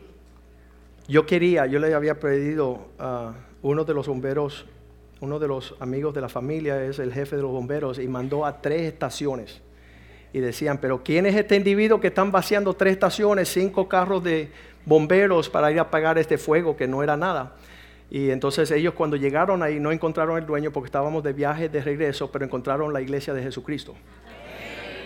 yo 1.08 1.26
quería, 1.26 1.66
yo 1.66 1.80
le 1.80 1.94
había 1.94 2.20
pedido 2.20 2.88
a 3.00 3.34
uno 3.62 3.84
de 3.84 3.94
los 3.94 4.08
bomberos, 4.08 4.66
uno 5.22 5.40
de 5.40 5.48
los 5.48 5.76
amigos 5.80 6.14
de 6.14 6.22
la 6.22 6.30
familia 6.30 6.84
es 6.84 7.00
el 7.00 7.14
jefe 7.14 7.38
de 7.38 7.42
los 7.42 7.52
bomberos 7.52 7.98
y 7.98 8.08
mandó 8.08 8.46
a 8.46 8.62
tres 8.62 8.82
estaciones 8.82 9.62
y 10.36 10.42
decían, 10.42 10.80
pero 10.80 11.02
¿quién 11.02 11.26
es 11.26 11.34
este 11.34 11.56
individuo 11.56 12.02
que 12.02 12.08
están 12.08 12.30
vaciando 12.30 12.74
tres 12.74 12.92
estaciones, 12.92 13.48
cinco 13.48 13.88
carros 13.88 14.22
de 14.22 14.52
bomberos 14.86 15.50
para 15.50 15.72
ir 15.72 15.80
a 15.80 15.84
apagar 15.84 16.18
este 16.18 16.38
fuego 16.38 16.76
que 16.76 16.90
no 16.90 17.02
era 17.02 17.16
nada? 17.16 17.56
Y 18.12 18.30
entonces 18.32 18.70
ellos 18.72 18.96
cuando 18.96 19.16
llegaron 19.16 19.64
ahí 19.64 19.80
no 19.80 19.94
encontraron 19.94 20.38
el 20.38 20.46
dueño 20.46 20.72
porque 20.74 20.88
estábamos 20.88 21.24
de 21.24 21.32
viaje 21.32 21.70
de 21.70 21.82
regreso, 21.82 22.30
pero 22.34 22.44
encontraron 22.44 22.92
la 22.92 23.00
iglesia 23.00 23.34
de 23.34 23.44
Jesucristo. 23.44 23.96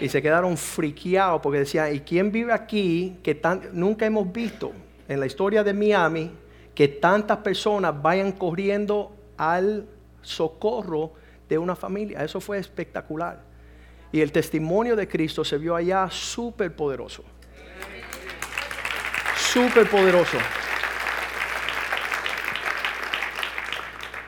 Y 0.01 0.09
se 0.09 0.19
quedaron 0.19 0.57
friqueados 0.57 1.41
porque 1.43 1.59
decían, 1.59 1.93
¿y 1.93 2.00
quién 2.00 2.31
vive 2.31 2.51
aquí 2.51 3.19
que 3.21 3.39
nunca 3.71 4.07
hemos 4.07 4.33
visto 4.33 4.71
en 5.07 5.19
la 5.19 5.27
historia 5.27 5.63
de 5.63 5.74
Miami 5.75 6.31
que 6.74 6.88
tantas 6.88 7.38
personas 7.38 7.93
vayan 8.01 8.31
corriendo 8.31 9.15
al 9.38 9.86
socorro 10.24 11.13
de 11.48 11.59
una 11.59 11.75
familia? 11.75 12.24
Eso 12.24 12.41
fue 12.41 12.57
espectacular. 12.57 13.49
Y 14.11 14.21
el 14.21 14.31
testimonio 14.31 14.95
de 14.95 15.07
Cristo 15.07 15.43
se 15.43 15.57
vio 15.57 15.75
allá 15.75 16.09
súper 16.09 16.75
poderoso. 16.75 17.23
Súper 19.37 19.89
poderoso. 19.89 20.37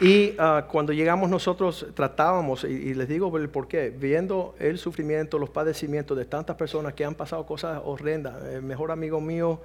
Y 0.01 0.33
ah, 0.39 0.65
cuando 0.67 0.93
llegamos 0.93 1.29
nosotros 1.29 1.85
tratábamos, 1.93 2.63
y, 2.63 2.95
les 2.95 3.07
digo 3.07 3.31
por 3.51 3.67
qué, 3.67 3.91
viendo 3.91 4.55
el 4.57 4.79
sufrimiento, 4.79 5.38
los 5.38 5.51
padecimientos 5.51 6.17
de 6.17 6.25
tantas 6.25 6.55
personas 6.55 6.95
que 6.95 7.05
han 7.05 7.13
pasado 7.13 7.45
cosas 7.45 7.79
horrendas. 7.85 8.43
El 8.45 8.63
mejor 8.63 8.89
amigo 8.89 9.21
mío 9.21 9.61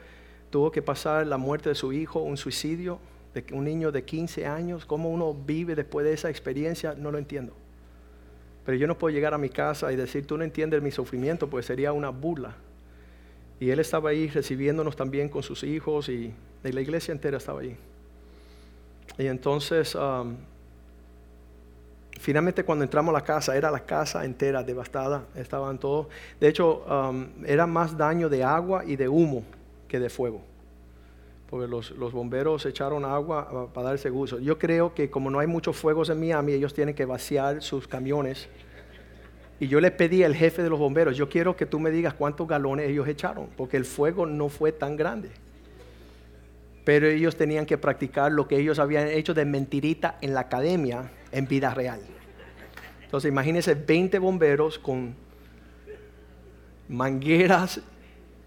tuvo 0.50 0.70
que 0.70 0.82
pasar 0.82 1.26
la 1.26 1.38
muerte 1.38 1.70
de 1.70 1.74
su 1.74 1.90
hijo, 1.90 2.20
un 2.20 2.36
suicidio, 2.36 2.98
de 3.32 3.46
un 3.52 3.64
niño 3.64 3.90
de 3.90 4.04
15 4.04 4.46
años. 4.46 4.84
¿Cómo 4.84 5.08
uno 5.08 5.32
vive 5.32 5.74
después 5.74 6.04
de 6.04 6.12
esa 6.12 6.28
experiencia? 6.28 6.94
No 6.94 7.10
lo 7.10 7.16
entiendo. 7.16 7.54
Pero 8.66 8.76
yo 8.76 8.88
no 8.88 8.98
puedo 8.98 9.14
llegar 9.14 9.32
a 9.32 9.38
mi 9.38 9.48
casa 9.48 9.92
y 9.92 9.96
decir, 9.96 10.26
tú 10.26 10.36
no 10.36 10.42
entiendes 10.42 10.82
mi 10.82 10.90
sufrimiento, 10.90 11.48
pues 11.48 11.66
sería 11.66 11.92
una 11.92 12.10
burla. 12.10 12.56
Y 13.60 13.70
él 13.70 13.78
estaba 13.78 14.10
ahí 14.10 14.28
recibiéndonos 14.28 14.96
también 14.96 15.28
con 15.28 15.44
sus 15.44 15.62
hijos 15.62 16.08
y, 16.08 16.34
la 16.62 16.80
iglesia 16.80 17.12
entera 17.12 17.36
estaba 17.36 17.60
ahí. 17.60 17.76
Y 19.18 19.26
entonces, 19.26 19.96
finalmente 22.18 22.64
cuando 22.64 22.82
entramos 22.82 23.14
a 23.14 23.18
la 23.18 23.24
casa, 23.24 23.56
era 23.56 23.70
la 23.70 23.86
casa 23.86 24.24
entera 24.24 24.64
devastada, 24.64 25.26
estaban 25.36 25.78
todos. 25.78 26.08
De 26.40 26.48
hecho, 26.48 26.84
era 27.46 27.68
más 27.68 27.96
daño 27.96 28.28
de 28.28 28.42
agua 28.42 28.84
y 28.84 28.96
de 28.96 29.08
humo 29.08 29.44
que 29.86 30.00
de 30.00 30.10
fuego. 30.10 30.42
Porque 31.48 31.68
los, 31.68 31.92
los 31.92 32.12
bomberos 32.12 32.66
echaron 32.66 33.04
agua 33.04 33.48
uh, 33.52 33.72
para 33.72 33.90
darse 33.90 34.10
gusto. 34.10 34.38
Yo 34.40 34.58
creo 34.58 34.94
que 34.94 35.10
como 35.10 35.30
no 35.30 35.38
hay 35.38 35.46
muchos 35.46 35.76
fuegos 35.76 36.10
en 36.10 36.18
Miami, 36.18 36.52
ellos 36.52 36.74
tienen 36.74 36.94
que 36.94 37.04
vaciar 37.04 37.62
sus 37.62 37.86
camiones 37.86 38.48
y 39.58 39.68
yo 39.68 39.80
le 39.80 39.90
pedí 39.90 40.22
al 40.22 40.34
jefe 40.34 40.62
de 40.62 40.68
los 40.68 40.78
bomberos, 40.78 41.16
yo 41.16 41.28
quiero 41.28 41.56
que 41.56 41.64
tú 41.64 41.80
me 41.80 41.90
digas 41.90 42.12
cuántos 42.12 42.46
galones 42.46 42.90
ellos 42.90 43.08
echaron, 43.08 43.48
porque 43.56 43.78
el 43.78 43.86
fuego 43.86 44.26
no 44.26 44.48
fue 44.48 44.70
tan 44.70 44.96
grande. 44.96 45.30
Pero 46.84 47.06
ellos 47.06 47.36
tenían 47.36 47.64
que 47.64 47.78
practicar 47.78 48.30
lo 48.30 48.46
que 48.46 48.58
ellos 48.58 48.78
habían 48.78 49.08
hecho 49.08 49.32
de 49.32 49.44
mentirita 49.44 50.18
en 50.20 50.34
la 50.34 50.40
academia 50.40 51.10
en 51.32 51.48
vida 51.48 51.72
real. 51.72 52.00
Entonces 53.02 53.30
imagínense 53.30 53.74
20 53.74 54.18
bomberos 54.18 54.78
con 54.78 55.14
mangueras 56.88 57.80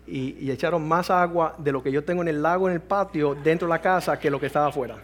y, 0.10 0.52
echaron 0.52 0.88
más 0.88 1.10
agua 1.10 1.56
de 1.58 1.72
lo 1.72 1.84
que 1.84 1.92
yo 1.92 2.04
tengo 2.04 2.22
en 2.22 2.28
el 2.28 2.42
lago, 2.42 2.68
en 2.68 2.76
el 2.76 2.82
patio, 2.82 3.36
dentro 3.36 3.68
de 3.68 3.74
la 3.74 3.82
casa, 3.82 4.20
que 4.20 4.30
lo 4.30 4.40
que 4.40 4.48
estaba 4.48 4.68
afuera 4.68 4.98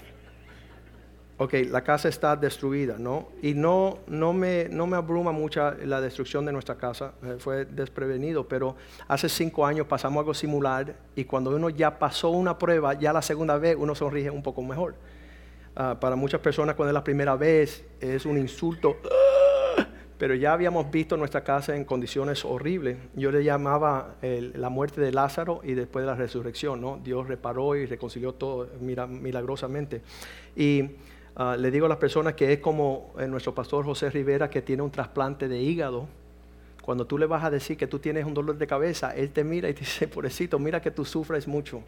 ok, 1.38 1.54
la 1.70 1.84
casa 1.84 2.08
está 2.08 2.36
destruida, 2.36 2.96
¿no? 2.98 3.30
Y 3.42 3.54
no, 3.54 4.00
no, 4.08 4.32
me, 4.32 4.68
no 4.70 4.88
me 4.88 4.96
abruma 4.96 5.32
mucho 5.32 5.72
la 5.84 6.00
destrucción 6.00 6.46
de 6.46 6.52
nuestra 6.52 6.76
casa, 6.76 7.14
eh, 7.24 7.36
fue 7.40 7.66
desprevenido, 7.66 8.48
pero 8.48 8.76
hace 9.08 9.28
cinco 9.28 9.66
años 9.66 9.86
pasamos 9.88 10.20
algo 10.20 10.34
similar 10.34 10.96
y 11.16 11.26
cuando 11.26 11.52
uno 11.52 11.70
ya 11.70 12.00
pasó 12.00 12.30
una 12.30 12.58
prueba, 12.58 12.94
ya 12.94 13.12
la 13.12 13.22
segunda 13.22 13.58
vez 13.58 13.76
uno 13.78 13.96
sonríe 13.96 14.30
un 14.30 14.44
poco 14.44 14.62
mejor. 14.62 14.96
Ah, 15.76 15.98
para 16.00 16.16
muchas 16.16 16.40
personas 16.40 16.76
cuando 16.76 16.92
es 16.92 16.94
la 16.94 17.04
primera 17.04 17.36
vez 17.36 17.84
es 18.00 18.26
un 18.26 18.38
insulto, 18.38 18.96
pero 20.26 20.34
ya 20.34 20.54
habíamos 20.54 20.90
visto 20.90 21.18
nuestra 21.18 21.44
casa 21.44 21.76
en 21.76 21.86
condiciones 21.86 22.44
horribles. 22.46 22.98
Yo 23.14 23.32
le 23.32 23.44
llamaba 23.44 24.16
la 24.22 24.70
muerte 24.70 25.00
de 25.00 25.12
Lázaro 25.12 25.62
y 25.64 25.76
después 25.76 26.04
de 26.04 26.08
la 26.08 26.16
resurrección, 26.16 26.82
¿no? 26.82 27.00
Dios 27.04 27.28
reparó 27.28 27.76
y 27.76 27.86
reconcilió 27.86 28.34
todo 28.34 28.68
milagrosamente. 28.82 30.02
Y 30.56 30.90
Ah, 31.38 31.58
le 31.60 31.70
digo 31.70 31.86
a 31.86 31.90
las 31.90 31.98
personas 31.98 32.34
que 32.34 32.54
es 32.54 32.60
como 32.60 33.14
eh, 33.20 33.28
nuestro 33.28 33.54
pastor 33.54 33.84
José 33.84 34.10
Rivera 34.10 34.50
que 34.50 34.62
tiene 34.62 34.82
un 34.84 34.92
trasplante 34.92 35.50
de 35.50 35.60
hígado. 35.60 36.08
Cuando 36.82 37.06
tú 37.06 37.18
le 37.18 37.26
vas 37.26 37.44
a 37.44 37.50
decir 37.50 37.76
que 37.76 37.88
tú 37.88 38.00
tienes 38.00 38.26
un 38.26 38.34
dolor 38.34 38.58
de 38.58 38.66
cabeza, 38.66 39.14
él 39.14 39.32
te 39.32 39.44
mira 39.44 39.68
y 39.68 39.74
te 39.74 39.80
dice, 39.82 40.08
pobrecito, 40.08 40.60
mira 40.60 40.82
que 40.82 40.92
tú 40.92 41.04
sufres 41.04 41.46
mucho. 41.46 41.82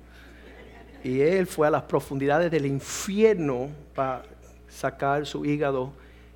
Y 1.02 1.22
él 1.22 1.48
fue 1.48 1.68
a 1.68 1.70
las 1.70 1.84
profundidades 1.84 2.52
del 2.52 2.66
infierno 2.66 3.70
para 3.96 4.24
sacar 4.68 5.26
su 5.26 5.46
hígado 5.46 5.94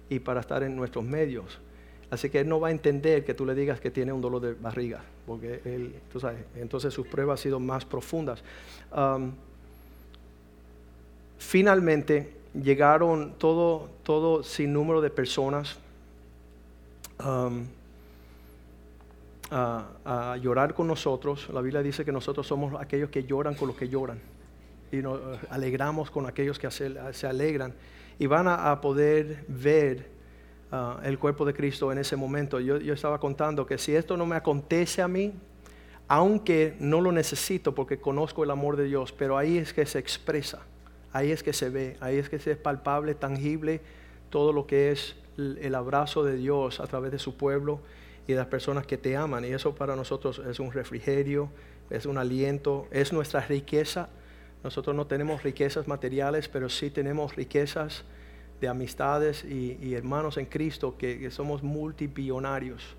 y 0.09 0.19
para 0.19 0.39
estar 0.39 0.63
en 0.63 0.77
nuestros 0.77 1.03
medios. 1.03 1.59
Así 2.11 2.29
que 2.29 2.41
él 2.41 2.49
no 2.49 2.59
va 2.59 2.67
a 2.67 2.71
entender 2.71 3.23
que 3.23 3.33
tú 3.33 3.45
le 3.45 3.55
digas 3.55 3.79
que 3.79 3.89
tiene 3.89 4.11
un 4.11 4.19
dolor 4.19 4.41
de 4.41 4.53
barriga, 4.53 5.01
porque 5.25 5.61
él, 5.63 5.95
tú 6.11 6.19
sabes, 6.19 6.43
entonces 6.55 6.93
sus 6.93 7.07
pruebas 7.07 7.39
han 7.39 7.43
sido 7.43 7.59
más 7.59 7.85
profundas. 7.85 8.43
Um, 8.93 9.31
finalmente 11.37 12.33
llegaron 12.53 13.35
todo, 13.37 13.89
todo 14.03 14.43
sin 14.43 14.73
número 14.73 14.99
de 14.99 15.09
personas 15.09 15.79
um, 17.25 17.63
a, 19.49 20.35
llorar 20.41 20.73
con 20.73 20.87
nosotros. 20.87 21.47
La 21.53 21.61
Biblia 21.61 21.81
dice 21.81 22.03
que 22.03 22.11
nosotros 22.11 22.45
somos 22.45 22.73
aquellos 22.77 23.09
que 23.09 23.23
lloran 23.23 23.55
con 23.55 23.69
los 23.69 23.77
que 23.77 23.87
lloran 23.87 24.19
y 24.91 24.97
nos 24.97 25.17
alegramos 25.49 26.11
con 26.11 26.25
aquellos 26.25 26.59
que 26.59 26.69
se, 26.69 27.25
alegran 27.25 27.73
y 28.19 28.25
van 28.27 28.49
a 28.49 28.81
poder 28.81 29.45
ver 29.47 30.20
Ah, 30.73 31.01
el 31.03 31.19
cuerpo 31.19 31.43
de 31.43 31.53
Cristo 31.53 31.91
en 31.91 31.97
ese 31.97 32.15
momento. 32.15 32.61
Yo, 32.61 32.77
yo 32.77 32.93
estaba 32.93 33.19
contando 33.19 33.65
que 33.65 33.77
si 33.77 33.93
esto 33.93 34.15
no 34.15 34.25
me 34.25 34.37
acontece 34.37 35.01
a 35.01 35.07
mí, 35.09 35.33
aunque 36.07 36.77
no 36.79 37.01
lo 37.01 37.11
necesito 37.11 37.75
porque 37.75 37.99
conozco 37.99 38.45
el 38.45 38.51
amor 38.51 38.77
de 38.77 38.85
Dios, 38.85 39.11
pero 39.11 39.37
ahí 39.37 39.57
es 39.57 39.73
que 39.73 39.85
se 39.85 39.99
expresa, 39.99 40.61
ahí 41.11 41.31
es 41.31 41.43
que 41.43 41.51
se 41.51 41.69
ve, 41.69 41.97
ahí 41.99 42.17
es 42.17 42.29
que 42.29 42.39
se 42.39 42.51
es 42.51 42.57
palpable, 42.57 43.15
tangible 43.15 43.81
todo 44.29 44.53
lo 44.53 44.65
que 44.65 44.91
es 44.91 45.17
el 45.37 45.75
abrazo 45.75 46.23
de 46.23 46.37
Dios 46.37 46.79
a 46.79 46.87
través 46.87 47.11
de 47.11 47.19
su 47.19 47.35
pueblo 47.35 47.81
y 48.25 48.31
de 48.31 48.37
las 48.37 48.47
personas 48.47 48.85
que 48.85 48.97
te 48.97 49.17
aman. 49.17 49.43
Y 49.43 49.49
eso 49.49 49.75
para 49.75 49.97
nosotros 49.97 50.41
es 50.49 50.61
un 50.61 50.71
refrigerio, 50.71 51.49
es 51.89 52.05
un 52.05 52.17
aliento, 52.17 52.87
es 52.91 53.11
nuestra 53.11 53.41
riqueza. 53.41 54.07
Nosotros 54.63 54.95
no 54.95 55.05
tenemos 55.05 55.43
riquezas 55.43 55.89
materiales, 55.89 56.47
pero 56.47 56.69
sí 56.69 56.89
tenemos 56.89 57.35
riquezas 57.35 58.05
de 58.61 58.67
amistades 58.67 59.43
y, 59.43 59.93
hermanos 59.95 60.37
en 60.37 60.45
Cristo 60.45 60.95
que, 60.97 61.29
somos 61.31 61.63
multibillonarios. 61.63 62.95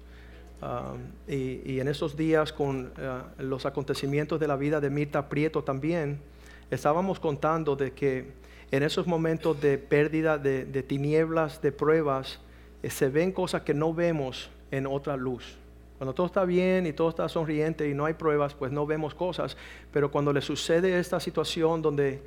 Um, 0.60 1.00
y, 1.26 1.80
en 1.80 1.88
esos 1.88 2.16
días 2.16 2.52
con 2.52 2.86
uh, 2.86 3.42
los 3.42 3.64
acontecimientos 3.64 4.38
de 4.38 4.48
la 4.48 4.56
vida 4.56 4.80
de 4.80 4.90
Mirta 4.90 5.28
Prieto 5.28 5.62
también, 5.62 6.20
estábamos 6.70 7.20
contando 7.20 7.76
de 7.76 7.92
que 7.92 8.32
en 8.72 8.82
esos 8.82 9.06
momentos 9.06 9.60
de 9.60 9.78
pérdida 9.78 10.36
de, 10.36 10.82
tinieblas, 10.82 11.62
de 11.62 11.72
pruebas, 11.72 12.40
eh, 12.82 12.90
se 12.90 13.08
ven 13.08 13.30
cosas 13.30 13.62
que 13.62 13.74
no 13.74 13.94
vemos 13.94 14.50
en 14.70 14.86
otra 14.86 15.16
luz. 15.16 15.56
Cuando 15.98 16.14
todo 16.14 16.26
está 16.26 16.44
bien 16.44 16.86
y 16.86 16.92
todo 16.92 17.10
está 17.10 17.28
sonriente 17.28 17.88
y 17.88 17.94
no 17.94 18.06
hay 18.06 18.14
pruebas, 18.14 18.54
pues 18.54 18.72
no 18.72 18.86
vemos 18.86 19.14
cosas. 19.14 19.56
Pero 19.92 20.10
cuando 20.10 20.32
le 20.32 20.40
sucede 20.40 20.98
esta 20.98 21.20
situación 21.20 21.82
donde 21.82 22.22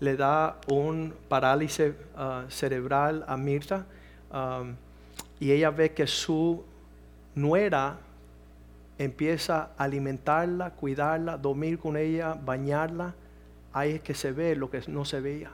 le 0.00 0.16
da 0.16 0.60
un 0.68 1.14
parálisis 1.28 1.92
ah, 2.16 2.44
cerebral 2.48 3.24
a 3.26 3.36
Mirta 3.36 3.86
y 5.40 5.52
ella 5.52 5.70
ve 5.70 5.92
que 5.92 6.06
su 6.06 6.64
nuera 7.34 7.98
empieza 8.98 9.70
a 9.76 9.84
alimentarla, 9.84 10.72
cuidarla, 10.72 11.38
dormir 11.38 11.78
con 11.78 11.96
ella, 11.96 12.34
bañarla. 12.34 13.14
Ahí 13.72 13.92
es 13.92 14.00
que 14.00 14.14
se 14.14 14.32
ve 14.32 14.56
lo 14.56 14.70
que 14.70 14.82
no 14.88 15.04
se 15.04 15.20
veía. 15.20 15.50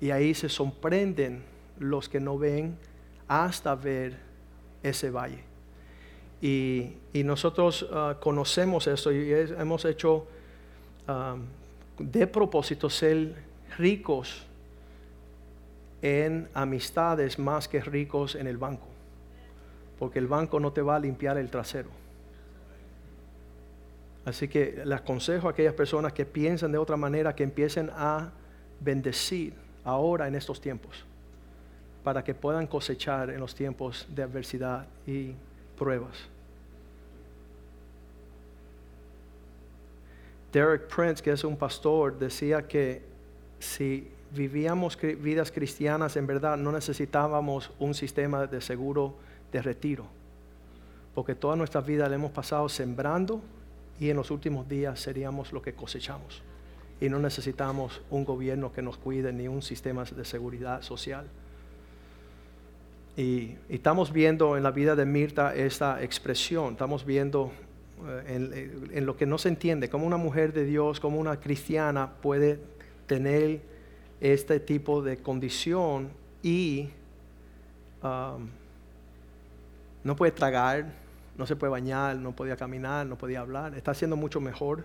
Y 0.00 0.10
ahí 0.10 0.34
se 0.34 0.48
sorprenden 0.48 1.44
los 1.78 2.08
que 2.08 2.20
no 2.20 2.36
ven 2.36 2.76
hasta 3.28 3.74
ver 3.74 4.18
ese 4.82 5.10
valle. 5.10 5.44
Y, 6.42 6.92
nosotros 7.24 7.88
ah, 7.92 8.16
conocemos 8.20 8.86
eso 8.86 9.10
y 9.10 9.32
hemos 9.32 9.84
hecho 9.84 10.26
de 11.98 12.26
propósito 12.26 12.90
ser 12.90 13.34
ricos 13.78 14.46
en 16.02 16.48
amistades 16.54 17.38
más 17.38 17.68
que 17.68 17.80
ricos 17.80 18.34
en 18.34 18.46
el 18.46 18.58
banco. 18.58 18.86
Porque 19.98 20.18
el 20.18 20.26
banco 20.26 20.60
no 20.60 20.72
te 20.72 20.82
va 20.82 20.96
a 20.96 21.00
limpiar 21.00 21.38
el 21.38 21.50
trasero. 21.50 21.88
Así 24.24 24.48
que 24.48 24.82
les 24.84 24.98
aconsejo 24.98 25.48
a 25.48 25.52
aquellas 25.52 25.74
personas 25.74 26.12
que 26.12 26.26
piensan 26.26 26.72
de 26.72 26.78
otra 26.78 26.96
manera 26.96 27.34
que 27.34 27.44
empiecen 27.44 27.90
a 27.94 28.30
bendecir 28.80 29.54
ahora 29.84 30.26
en 30.26 30.34
estos 30.34 30.60
tiempos 30.60 31.04
para 32.02 32.22
que 32.22 32.34
puedan 32.34 32.66
cosechar 32.66 33.30
en 33.30 33.40
los 33.40 33.54
tiempos 33.54 34.06
de 34.14 34.22
adversidad 34.22 34.86
y 35.06 35.32
pruebas. 35.76 36.28
Derek 40.56 40.88
Prince, 40.88 41.22
que 41.22 41.32
es 41.32 41.44
un 41.44 41.54
pastor, 41.54 42.18
decía 42.18 42.66
que 42.66 43.02
si 43.58 44.08
vivíamos 44.34 44.96
vidas 44.98 45.52
cristianas 45.52 46.16
en 46.16 46.26
verdad 46.26 46.56
no 46.56 46.72
necesitábamos 46.72 47.70
un 47.78 47.92
sistema 47.92 48.46
de 48.46 48.62
seguro 48.62 49.16
de 49.52 49.60
retiro, 49.60 50.06
porque 51.14 51.34
toda 51.34 51.56
nuestra 51.56 51.82
vida 51.82 52.08
la 52.08 52.14
hemos 52.14 52.30
pasado 52.30 52.70
sembrando 52.70 53.42
y 54.00 54.08
en 54.08 54.16
los 54.16 54.30
últimos 54.30 54.66
días 54.66 54.98
seríamos 54.98 55.52
lo 55.52 55.60
que 55.60 55.74
cosechamos. 55.74 56.42
Y 57.02 57.10
no 57.10 57.18
necesitamos 57.18 58.00
un 58.08 58.24
gobierno 58.24 58.72
que 58.72 58.80
nos 58.80 58.96
cuide 58.96 59.34
ni 59.34 59.48
un 59.48 59.60
sistema 59.60 60.04
de 60.04 60.24
seguridad 60.24 60.80
social. 60.80 61.26
Y, 63.14 63.22
y, 63.22 63.58
estamos 63.68 64.10
viendo 64.10 64.56
en 64.56 64.62
la 64.62 64.70
vida 64.70 64.96
de 64.96 65.04
Mirta 65.04 65.54
esta 65.54 66.02
expresión, 66.02 66.72
estamos 66.72 67.04
viendo 67.04 67.52
eh, 68.04 68.88
en, 68.92 69.06
lo 69.06 69.16
que 69.16 69.24
no 69.24 69.38
se 69.38 69.48
entiende, 69.48 69.88
cómo 69.88 70.06
una 70.06 70.18
mujer 70.18 70.52
de 70.52 70.64
Dios, 70.64 71.00
como 71.00 71.18
una 71.18 71.40
cristiana 71.40 72.12
puede 72.20 72.60
tener 73.06 73.62
este 74.20 74.60
tipo 74.60 75.02
de 75.02 75.16
condición 75.16 76.10
y 76.42 76.90
um, 78.02 78.48
no 80.04 80.14
puede 80.14 80.32
tragar, 80.32 80.92
no 81.38 81.46
se 81.46 81.56
puede 81.56 81.70
bañar, 81.70 82.16
no 82.16 82.32
podía 82.32 82.56
caminar, 82.56 83.06
no 83.06 83.16
podía 83.16 83.40
hablar, 83.40 83.74
está 83.74 83.92
haciendo 83.92 84.16
mucho 84.16 84.40
mejor. 84.40 84.84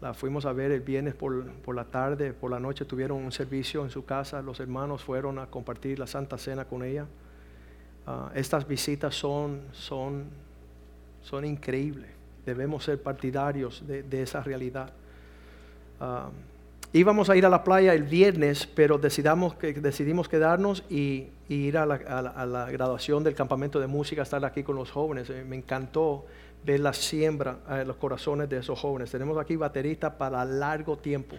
La 0.00 0.14
fuimos 0.14 0.46
a 0.46 0.52
ver 0.52 0.70
el 0.70 0.80
viernes 0.80 1.14
por, 1.14 1.74
la 1.74 1.84
tarde, 1.84 2.32
por 2.32 2.52
la 2.52 2.60
noche 2.60 2.84
tuvieron 2.84 3.18
un 3.18 3.32
servicio 3.32 3.82
en 3.82 3.90
su 3.90 4.04
casa, 4.04 4.42
los 4.42 4.60
hermanos 4.60 5.02
fueron 5.02 5.40
a 5.40 5.46
compartir 5.46 5.98
la 5.98 6.06
Santa 6.06 6.38
Cena 6.38 6.64
con 6.66 6.84
ella. 6.84 7.06
Uh, 8.06 8.30
estas 8.34 8.66
visitas 8.66 9.16
son, 9.16 9.60
son, 9.72 10.26
son 11.20 11.44
increíbles 11.44 12.17
debemos 12.48 12.84
ser 12.84 13.02
partidarios 13.02 13.84
de, 13.86 14.22
esa 14.22 14.42
realidad. 14.42 14.90
Ah, 16.00 16.30
íbamos 16.92 17.28
a 17.30 17.36
ir 17.36 17.44
a 17.44 17.48
la 17.48 17.62
playa 17.64 17.94
el 17.94 18.04
viernes, 18.04 18.66
pero 18.66 18.98
decidamos 18.98 19.54
que, 19.54 19.72
decidimos 19.74 20.28
quedarnos 20.28 20.84
y, 20.88 21.28
ir 21.48 21.78
a 21.78 21.86
la, 21.86 22.66
graduación 22.70 23.24
del 23.24 23.34
campamento 23.34 23.80
de 23.80 23.86
música, 23.86 24.22
estar 24.22 24.44
aquí 24.44 24.62
con 24.62 24.76
los 24.76 24.90
jóvenes. 24.90 25.30
Eh, 25.30 25.44
me 25.46 25.56
encantó 25.56 26.26
ver 26.64 26.80
la 26.80 26.92
siembra 26.92 27.58
en 27.70 27.86
los 27.86 27.96
corazones 27.96 28.48
de 28.48 28.58
esos 28.58 28.78
jóvenes. 28.78 29.10
Tenemos 29.10 29.38
aquí 29.38 29.56
bateristas 29.56 30.14
para 30.14 30.44
largo 30.44 30.96
tiempo. 30.98 31.36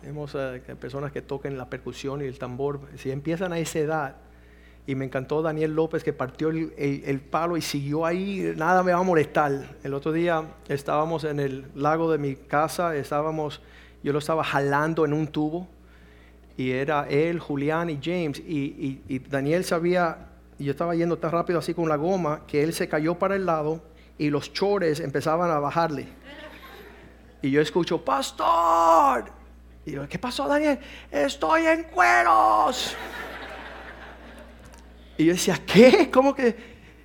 Tenemos 0.00 0.34
eh, 0.34 0.60
personas 0.80 1.12
que 1.12 1.22
toquen 1.22 1.56
la 1.56 1.68
percusión 1.68 2.22
y 2.22 2.24
el 2.24 2.38
tambor. 2.38 2.80
Si 2.96 3.10
empiezan 3.10 3.52
a 3.52 3.58
esa 3.58 3.78
edad, 3.78 4.16
y 4.88 4.94
me 4.94 5.04
encantó 5.04 5.42
Daniel 5.42 5.74
López 5.74 6.02
que 6.02 6.14
partió 6.14 6.48
el, 6.48 7.20
palo 7.20 7.58
y 7.58 7.60
siguió 7.60 8.06
ahí, 8.06 8.54
nada 8.56 8.82
me 8.82 8.90
va 8.90 9.00
a 9.00 9.02
molestar. 9.02 9.76
El 9.84 9.92
otro 9.92 10.12
día 10.12 10.42
estábamos 10.66 11.24
en 11.24 11.40
el 11.40 11.66
lago 11.74 12.10
de 12.10 12.16
mi 12.16 12.36
casa, 12.36 12.96
estábamos, 12.96 13.60
yo 14.02 14.14
lo 14.14 14.18
estaba 14.18 14.42
jalando 14.42 15.04
en 15.04 15.12
un 15.12 15.26
tubo 15.26 15.68
y 16.56 16.70
era 16.70 17.06
él, 17.06 17.38
Julián 17.38 17.90
y 17.90 17.98
James 18.02 18.38
y, 18.38 19.02
y 19.06 19.18
Daniel 19.18 19.62
sabía, 19.62 20.30
yo 20.58 20.70
estaba 20.70 20.94
yendo 20.94 21.18
tan 21.18 21.32
rápido 21.32 21.58
así 21.58 21.74
con 21.74 21.86
la 21.86 21.96
goma 21.96 22.46
que 22.46 22.62
él 22.62 22.72
se 22.72 22.88
cayó 22.88 23.14
para 23.14 23.36
el 23.36 23.44
lado 23.44 23.82
y 24.16 24.30
los 24.30 24.54
chores 24.54 25.00
empezaban 25.00 25.50
a 25.50 25.58
bajarle. 25.58 26.08
Y 27.42 27.50
yo 27.50 27.60
escucho, 27.60 28.02
pastor. 28.02 29.26
Y 29.84 29.92
yo, 29.92 30.08
¿qué 30.08 30.18
pasó 30.18 30.48
Daniel? 30.48 30.78
Estoy 31.10 31.66
en 31.66 31.82
cueros. 31.84 32.96
Y 35.18 35.24
yo 35.24 35.32
decía, 35.32 35.60
¿qué? 35.66 36.10
¿Cómo 36.12 36.32
que 36.32 36.54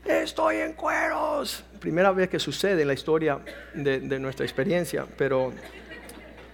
estoy 0.06 0.58
en 0.58 0.74
cueros? 0.74 1.66
Primera 1.80 2.12
vez 2.12 2.30
que 2.30 2.40
sucede 2.40 2.84
en 2.84 2.88
la 2.88 2.94
historia 2.94 3.40
de, 3.74 4.20
nuestra 4.20 4.46
experiencia, 4.46 5.08
pero 5.18 5.52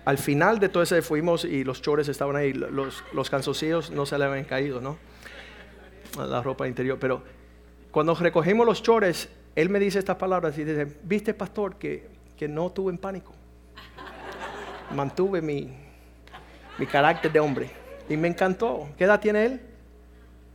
al 0.06 0.18
final 0.18 0.58
de 0.60 0.70
todo 0.70 0.82
ese 0.82 1.02
fuimos 1.02 1.44
y 1.44 1.66
los 1.66 1.82
chores 1.82 2.08
estaban 2.08 2.38
ahí, 2.38 2.54
los, 2.54 3.04
los 3.14 3.92
no 3.92 4.06
se 4.06 4.18
le 4.18 4.26
habían 4.26 4.46
caído, 4.46 4.80
¿no? 4.80 4.98
La 6.18 6.42
ropa 6.42 6.66
interior, 6.66 6.98
pero 6.98 7.22
cuando 7.92 8.16
recogimos 8.16 8.66
los 8.66 8.82
chores, 8.82 9.28
él 9.54 9.70
me 9.70 9.80
dice 9.80 10.00
estas 10.00 10.16
palabras 10.16 10.58
y 10.58 10.64
dice, 10.64 10.88
viste 11.04 11.34
pastor 11.34 11.76
que, 11.76 12.08
que 12.38 12.48
no 12.48 12.72
tuve 12.72 12.92
en 12.94 12.98
pánico, 12.98 13.34
mantuve 14.96 15.42
mi, 15.42 15.74
mi 16.78 16.86
carácter 16.86 17.34
de 17.34 17.42
hombre 17.42 17.70
y 18.08 18.16
me 18.16 18.30
encantó. 18.30 18.88
¿Qué 18.98 19.04
edad 19.04 19.20
tiene 19.20 19.46
él? 19.46 19.62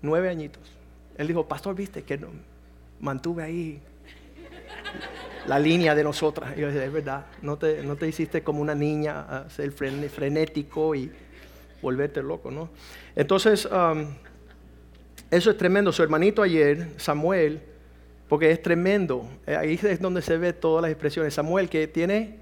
Nueve 0.00 0.30
añitos. 0.30 0.74
Él 1.16 1.26
dijo, 1.26 1.46
pastor, 1.46 1.74
viste 1.74 2.02
que 2.02 2.18
no, 2.18 2.28
mantuve 3.00 3.42
ahí 3.42 3.80
la 5.46 5.58
línea 5.58 5.94
de 5.94 6.04
nosotras. 6.04 6.54
Y 6.56 6.60
yo 6.60 6.68
decía, 6.68 6.84
es 6.84 6.92
verdad, 6.92 7.26
no 7.42 7.56
te, 7.56 7.82
no 7.82 7.96
te 7.96 8.08
hiciste 8.08 8.42
como 8.42 8.60
una 8.60 8.74
niña 8.74 9.20
a 9.20 9.50
ser 9.50 9.72
frenético 9.72 10.94
y 10.94 11.10
volverte 11.82 12.22
loco, 12.22 12.50
¿no? 12.50 12.70
Entonces, 13.14 13.66
um, 13.66 14.06
eso 15.30 15.50
es 15.50 15.56
tremendo. 15.56 15.92
Su 15.92 16.02
hermanito 16.02 16.42
ayer, 16.42 16.88
Samuel, 16.96 17.60
porque 18.28 18.50
es 18.50 18.62
tremendo. 18.62 19.28
Eh, 19.46 19.56
ahí 19.56 19.78
es 19.82 20.00
donde 20.00 20.22
se 20.22 20.38
ve 20.38 20.52
todas 20.52 20.82
las 20.82 20.90
expresiones. 20.90 21.34
Samuel, 21.34 21.68
que 21.68 21.86
tiene 21.86 22.38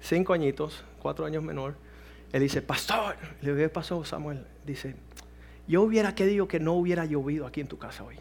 cinco 0.00 0.32
añitos, 0.32 0.84
cuatro 1.00 1.26
años 1.26 1.42
menor, 1.42 1.74
él 2.32 2.42
dice, 2.42 2.62
pastor, 2.62 3.16
le 3.40 3.52
digo, 3.52 3.56
¿qué 3.56 3.68
pasó 3.68 4.04
Samuel? 4.04 4.44
Dice, 4.64 4.94
yo 5.68 5.82
hubiera 5.82 6.14
querido 6.14 6.46
que 6.46 6.60
no 6.60 6.74
hubiera 6.74 7.04
llovido 7.04 7.46
aquí 7.46 7.60
en 7.60 7.68
tu 7.68 7.78
casa 7.78 8.04
hoy. 8.04 8.16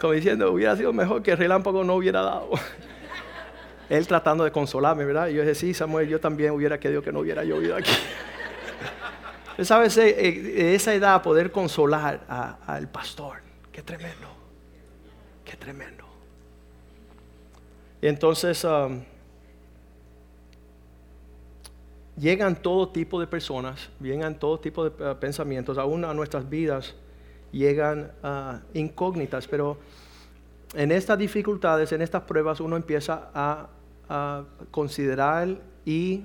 Como 0.00 0.12
diciendo, 0.12 0.52
hubiera 0.52 0.76
sido 0.76 0.92
mejor 0.92 1.22
que 1.22 1.32
el 1.32 1.38
relámpago 1.38 1.84
no 1.84 1.94
hubiera 1.94 2.22
dado. 2.22 2.50
Él 3.88 4.06
tratando 4.06 4.44
de 4.44 4.52
consolarme, 4.52 5.04
¿verdad? 5.04 5.28
Y 5.28 5.34
yo 5.34 5.42
dije, 5.42 5.54
sí, 5.54 5.74
Samuel, 5.74 6.08
yo 6.08 6.20
también 6.20 6.52
hubiera 6.52 6.78
querido 6.78 7.02
que 7.02 7.12
no 7.12 7.20
hubiera 7.20 7.42
llovido 7.44 7.76
aquí. 7.76 7.90
¿Sabes? 9.62 9.96
Eh, 9.98 10.08
eh, 10.18 10.74
esa 10.74 10.94
edad 10.94 11.22
poder 11.22 11.50
consolar 11.50 12.20
al 12.66 12.88
pastor, 12.88 13.38
qué 13.72 13.82
tremendo, 13.82 14.28
qué 15.44 15.56
tremendo. 15.56 16.04
Y 18.00 18.06
entonces 18.06 18.64
um, 18.64 19.02
llegan 22.20 22.54
todo 22.54 22.88
tipo 22.88 23.18
de 23.18 23.26
personas, 23.26 23.88
llegan 24.00 24.38
todo 24.38 24.60
tipo 24.60 24.88
de 24.88 25.10
uh, 25.10 25.16
pensamientos, 25.16 25.78
aún 25.78 26.04
a 26.04 26.12
nuestras 26.12 26.48
vidas 26.48 26.94
llegan 27.50 28.12
uh, 28.22 28.58
incógnitas, 28.74 29.48
pero 29.48 29.78
en 30.74 30.92
estas 30.92 31.18
dificultades, 31.18 31.90
en 31.92 32.02
estas 32.02 32.22
pruebas, 32.22 32.60
uno 32.60 32.76
empieza 32.76 33.30
a, 33.34 33.68
a 34.08 34.44
considerar 34.70 35.58
y 35.84 36.24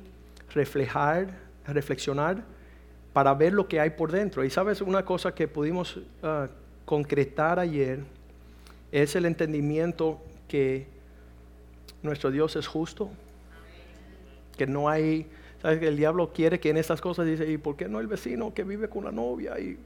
reflejar, 0.54 1.40
reflexionar 1.66 2.44
para 3.16 3.34
ver 3.34 3.54
lo 3.54 3.68
que 3.68 3.80
hay 3.80 3.92
por 3.92 4.12
dentro. 4.12 4.44
Y 4.44 4.50
sabes, 4.50 4.82
una 4.82 5.06
cosa 5.06 5.34
que 5.34 5.48
pudimos 5.48 6.00
ah, 6.22 6.48
concretar 6.84 7.60
ayer 7.60 8.00
es 8.92 9.16
el 9.16 9.26
entendimiento 9.26 10.20
que 10.48 10.88
nuestro 12.04 12.32
Dios 12.32 12.56
es 12.58 12.68
justo, 12.68 13.10
que 14.58 14.68
no 14.68 14.90
hay, 14.90 15.28
el 15.72 15.98
diablo 15.98 16.32
quiere 16.34 16.60
que 16.60 16.70
en 16.70 16.78
estas 16.78 17.02
cosas 17.02 17.26
dice, 17.26 17.50
¿y 17.50 17.58
por 17.58 17.76
qué 17.76 17.88
no 17.88 18.00
el 18.00 18.08
vecino 18.08 18.54
que 18.54 18.64
vive 18.64 18.90
con 18.90 19.06
la 19.06 19.12
novia? 19.12 19.60
Y, 19.60 19.78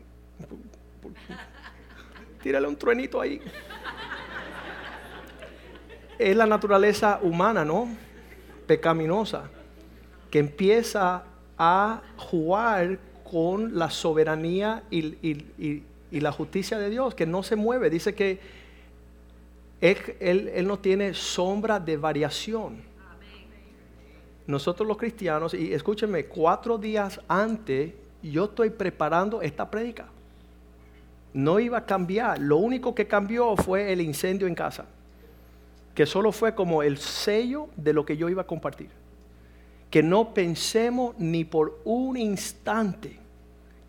tírale 2.44 2.68
un 2.68 2.76
truenito 2.76 3.22
ahí. 3.22 3.42
es 6.18 6.36
la 6.36 6.46
naturaleza 6.46 7.20
humana, 7.22 7.64
¿no? 7.64 7.88
Pecaminosa, 8.68 9.50
que 10.30 10.40
empieza 10.40 11.24
a 11.58 12.02
jugar 12.18 13.00
con 13.30 13.78
la 13.78 13.90
soberanía 13.90 14.84
y, 14.90 15.84
la 16.12 16.32
justicia 16.32 16.78
de 16.80 16.90
Dios, 16.90 17.14
que 17.16 17.26
no 17.26 17.44
se 17.44 17.56
mueve. 17.56 17.90
Dice 17.90 18.16
que 18.16 18.40
él, 19.82 20.66
no 20.66 20.80
tiene 20.80 21.14
sombra 21.14 21.80
de 21.80 21.98
variación. 21.98 22.89
Nosotros 24.50 24.88
los 24.88 24.98
cristianos, 24.98 25.54
y 25.54 25.74
escúchenme, 25.74 26.26
cuatro 26.26 26.78
días 26.78 27.22
antes 27.28 27.94
yo 28.22 28.46
estoy 28.46 28.70
preparando 28.70 29.42
esta 29.42 29.70
prédica. 29.70 30.08
No 31.34 31.60
iba 31.60 31.78
a 31.78 31.86
cambiar. 31.86 32.40
Lo 32.40 32.58
único 32.58 32.96
que 32.96 33.08
cambió 33.08 33.56
fue 33.56 33.94
el 33.94 34.02
incendio 34.02 34.48
en 34.48 34.56
casa, 34.56 34.86
que 35.94 36.06
solo 36.06 36.32
fue 36.32 36.56
como 36.56 36.84
el 36.84 36.98
sello 36.98 37.70
de 37.78 37.94
lo 37.94 38.06
que 38.06 38.18
yo 38.18 38.28
iba 38.28 38.42
a 38.42 38.48
compartir 38.48 38.90
que 39.90 40.04
no 40.04 40.34
pensemos 40.34 41.16
ni 41.18 41.46
por 41.46 41.80
un 41.84 42.18
instante 42.18 43.18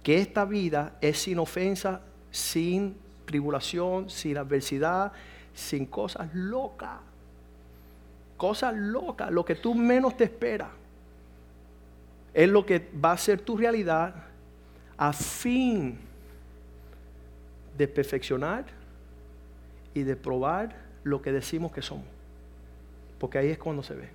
que 0.02 0.18
esta 0.18 0.44
vida 0.44 0.96
es 1.00 1.18
sin 1.18 1.38
ofensa, 1.38 2.00
sin 2.30 2.96
tribulación, 3.26 4.08
sin 4.08 4.38
adversidad, 4.38 5.12
sin 5.52 5.84
cosas 5.84 6.30
locas. 6.32 7.00
Cosas 8.40 8.74
locas, 8.74 9.30
lo 9.30 9.44
que 9.44 9.54
tú 9.54 9.74
menos 9.74 10.16
te 10.16 10.24
esperas, 10.24 10.70
es 12.32 12.48
lo 12.48 12.64
que 12.64 12.88
va 13.04 13.12
a 13.12 13.18
ser 13.18 13.42
tu 13.42 13.54
realidad 13.54 14.14
a 14.96 15.12
fin 15.12 15.98
de 17.76 17.86
perfeccionar 17.86 18.64
y 19.92 20.04
de 20.04 20.16
probar 20.16 20.74
lo 21.04 21.20
que 21.20 21.32
decimos 21.32 21.70
que 21.70 21.82
somos. 21.82 22.06
Porque 23.18 23.36
ahí 23.36 23.48
es 23.50 23.58
cuando 23.58 23.82
se 23.82 23.94
ve 23.94 24.08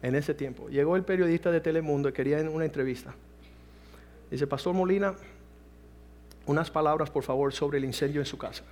en 0.00 0.14
ese 0.14 0.32
tiempo. 0.32 0.70
Llegó 0.70 0.96
el 0.96 1.04
periodista 1.04 1.50
de 1.50 1.60
Telemundo 1.60 2.08
y 2.08 2.14
quería 2.14 2.38
una 2.38 2.64
entrevista. 2.64 3.14
Dice, 4.30 4.46
Pastor 4.46 4.72
Molina, 4.72 5.14
unas 6.46 6.70
palabras 6.70 7.10
por 7.10 7.22
favor 7.22 7.52
sobre 7.52 7.76
el 7.76 7.84
incendio 7.84 8.22
en 8.22 8.26
su 8.26 8.38
casa. 8.38 8.64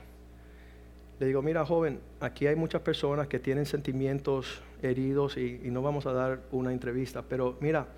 Le 1.20 1.26
digo, 1.26 1.42
mira 1.42 1.66
joven, 1.66 2.00
aquí 2.18 2.46
hay 2.46 2.56
muchas 2.56 2.80
personas 2.80 3.28
que 3.28 3.38
tienen 3.38 3.66
sentimientos 3.66 4.62
heridos 4.80 5.36
y, 5.36 5.60
no 5.64 5.82
vamos 5.82 6.06
a 6.06 6.12
dar 6.14 6.40
una 6.50 6.72
entrevista, 6.72 7.20
pero 7.20 7.58
mira, 7.60 7.88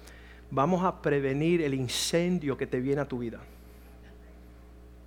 vamos 0.51 0.85
a 0.85 1.01
prevenir 1.01 1.63
el 1.63 1.73
incendio 1.73 2.57
que 2.57 2.67
te 2.67 2.81
viene 2.81 3.01
a 3.01 3.07
tu 3.07 3.19
vida. 3.19 3.39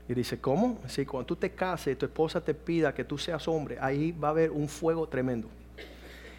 Y 0.08 0.14
dice, 0.14 0.40
¿cómo? 0.40 0.80
Si 0.88 1.06
cuando 1.06 1.26
tú 1.26 1.36
te 1.36 1.52
cases 1.52 1.98
tu 1.98 2.06
esposa 2.06 2.40
te 2.40 2.54
pida 2.54 2.94
que 2.94 3.04
tú 3.04 3.18
seas 3.18 3.46
hombre, 3.50 3.78
ahí 3.82 4.14
va 4.14 4.30
a 4.30 4.32
haber 4.32 4.50
un 4.50 4.70
fuego 4.70 5.10
tremendo. 5.10 5.50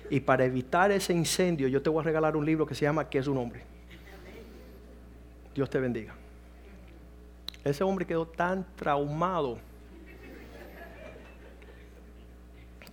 Y 0.08 0.20
para 0.20 0.46
evitar 0.46 0.90
ese 0.90 1.12
incendio, 1.12 1.68
yo 1.68 1.82
te 1.82 1.90
voy 1.90 2.00
a 2.00 2.04
regalar 2.04 2.38
un 2.38 2.46
libro 2.46 2.64
que 2.64 2.74
se 2.74 2.86
llama 2.86 3.10
¿Qué 3.10 3.18
es 3.18 3.26
un 3.26 3.36
hombre? 3.36 3.60
Dios 5.54 5.68
te 5.68 5.78
bendiga. 5.78 6.14
Ese 7.64 7.84
hombre 7.84 8.06
quedó 8.06 8.26
tan 8.26 8.64
traumado 8.76 9.58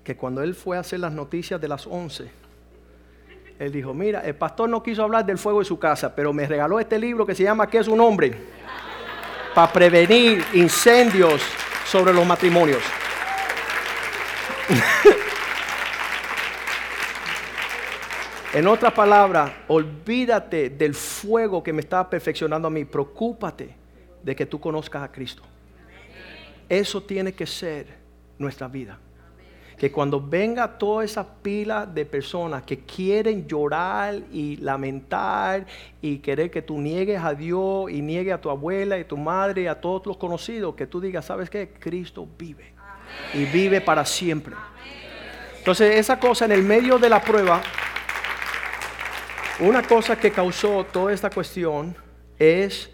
que 0.03 0.15
cuando 0.15 0.43
él 0.43 0.53
fue 0.55 0.77
a 0.77 0.81
hacer 0.81 0.99
las 0.99 1.13
noticias 1.13 1.59
de 1.59 1.67
las 1.67 1.87
11, 1.87 2.29
él 3.59 3.71
dijo, 3.71 3.93
mira, 3.93 4.21
el 4.21 4.35
pastor 4.35 4.69
no 4.69 4.83
quiso 4.83 5.03
hablar 5.03 5.25
del 5.25 5.37
fuego 5.37 5.59
de 5.59 5.65
su 5.65 5.79
casa, 5.79 6.13
pero 6.13 6.33
me 6.33 6.47
regaló 6.47 6.79
este 6.79 6.99
libro 6.99 7.25
que 7.25 7.35
se 7.35 7.43
llama 7.43 7.67
¿Qué 7.67 7.77
es 7.77 7.87
un 7.87 8.01
hombre? 8.01 8.33
Para 9.53 9.71
prevenir 9.71 10.43
incendios 10.53 11.41
sobre 11.85 12.13
los 12.13 12.25
matrimonios. 12.25 12.81
En 18.53 18.67
otras 18.67 18.93
palabras, 18.93 19.51
olvídate 19.67 20.69
del 20.69 20.93
fuego 20.93 21.63
que 21.63 21.73
me 21.73 21.81
está 21.81 22.07
perfeccionando 22.07 22.67
a 22.67 22.71
mí. 22.71 22.85
Preocúpate 22.85 23.75
de 24.21 24.35
que 24.35 24.45
tú 24.45 24.59
conozcas 24.59 25.01
a 25.01 25.11
Cristo. 25.11 25.41
Eso 26.69 27.01
tiene 27.01 27.33
que 27.33 27.47
ser 27.47 27.87
nuestra 28.37 28.67
vida. 28.67 28.99
Que 29.83 29.91
cuando 29.91 30.21
venga 30.21 30.77
toda 30.77 31.03
esa 31.03 31.27
pila 31.27 31.85
de 31.85 32.05
personas 32.05 32.63
que 32.63 32.85
quieren 32.85 33.45
llorar 33.45 34.15
y 34.31 34.55
lamentar 34.55 35.65
y 36.01 36.19
querer 36.19 36.49
que 36.49 36.61
tú 36.61 36.79
niegues 36.79 37.21
a 37.21 37.33
Dios 37.33 37.91
y 37.91 38.01
niegues 38.01 38.33
a 38.33 38.39
tu 38.39 38.49
abuela 38.49 38.97
y 38.97 39.03
tu 39.03 39.17
madre 39.17 39.63
y 39.63 39.67
a 39.67 39.81
todos 39.81 40.05
los 40.05 40.15
conocidos, 40.15 40.73
que 40.75 40.87
tú 40.87 41.01
digas, 41.01 41.25
¿sabes 41.25 41.49
qué? 41.49 41.73
Cristo 41.77 42.25
vive. 42.37 42.71
Y 43.33 43.43
vive 43.43 43.81
para 43.81 44.05
siempre. 44.05 44.55
Entonces 45.57 45.97
esa 45.97 46.17
cosa 46.17 46.45
en 46.45 46.53
el 46.53 46.63
medio 46.63 46.97
de 46.97 47.09
la 47.09 47.21
prueba 47.21 47.61
una 49.59 49.83
cosa 49.83 50.15
que 50.15 50.31
causó 50.31 50.85
toda 50.85 51.11
esta 51.11 51.29
cuestión 51.29 51.93
es 52.39 52.89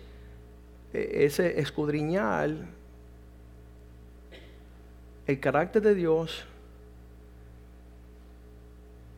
eh, 0.91 1.25
ese 1.25 1.59
escudriñar 1.59 2.49
el 5.27 5.39
carácter 5.39 5.83
de 5.83 5.93
Dios 5.93 6.47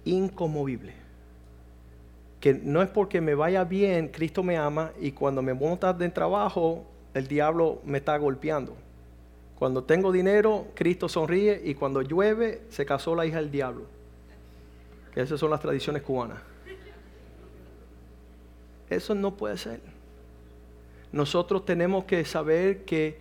incomovible. 0.06 0.94
Que 2.40 2.54
no 2.54 2.82
es 2.82 2.90
porque 2.90 3.22
me 3.22 3.36
vaya 3.36 3.64
bien, 3.64 4.08
Cristo 4.08 4.42
me 4.44 4.58
ama 4.58 4.92
y 5.00 5.12
cuando 5.12 5.42
me 5.42 5.54
monta 5.54 5.94
de 5.94 6.10
trabajo, 6.10 6.86
el 7.14 7.28
diablo 7.28 7.82
me 7.86 8.00
está 8.00 8.18
golpeando. 8.18 8.76
Cuando 9.60 9.84
tengo 9.84 10.12
dinero, 10.12 10.68
Cristo 10.74 11.08
sonríe 11.08 11.62
y 11.64 11.76
cuando 11.76 12.02
llueve, 12.02 12.64
se 12.70 12.84
casó 12.84 13.16
la 13.16 13.28
hija 13.28 13.38
del 13.38 13.52
diablo. 13.52 13.86
Que 15.14 15.22
esas 15.22 15.40
son 15.40 15.52
las 15.52 15.60
tradiciones 15.60 16.02
cubanas. 16.02 16.42
Eso 18.90 19.14
no 19.14 19.38
puede 19.38 19.58
ser. 19.58 19.80
Nosotros 21.12 21.64
tenemos 21.64 22.06
que 22.06 22.26
saber 22.26 22.86
que 22.86 23.20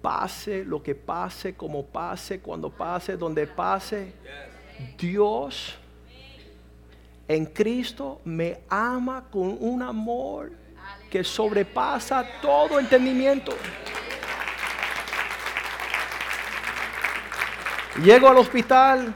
pase 0.00 0.64
lo 0.64 0.82
que 0.82 0.94
pase, 0.94 1.54
como 1.54 1.84
pase, 1.84 2.40
cuando 2.40 2.70
pase, 2.70 3.16
donde 3.16 3.46
pase, 3.46 4.12
Dios 4.96 5.79
en 7.30 7.46
Cristo 7.46 8.20
me 8.24 8.58
ama 8.68 9.24
con 9.30 9.56
un 9.60 9.82
amor 9.82 10.50
que 11.08 11.22
sobrepasa 11.22 12.26
todo 12.42 12.80
entendimiento. 12.80 13.52
Llego 18.02 18.26
al 18.26 18.36
hospital 18.36 19.14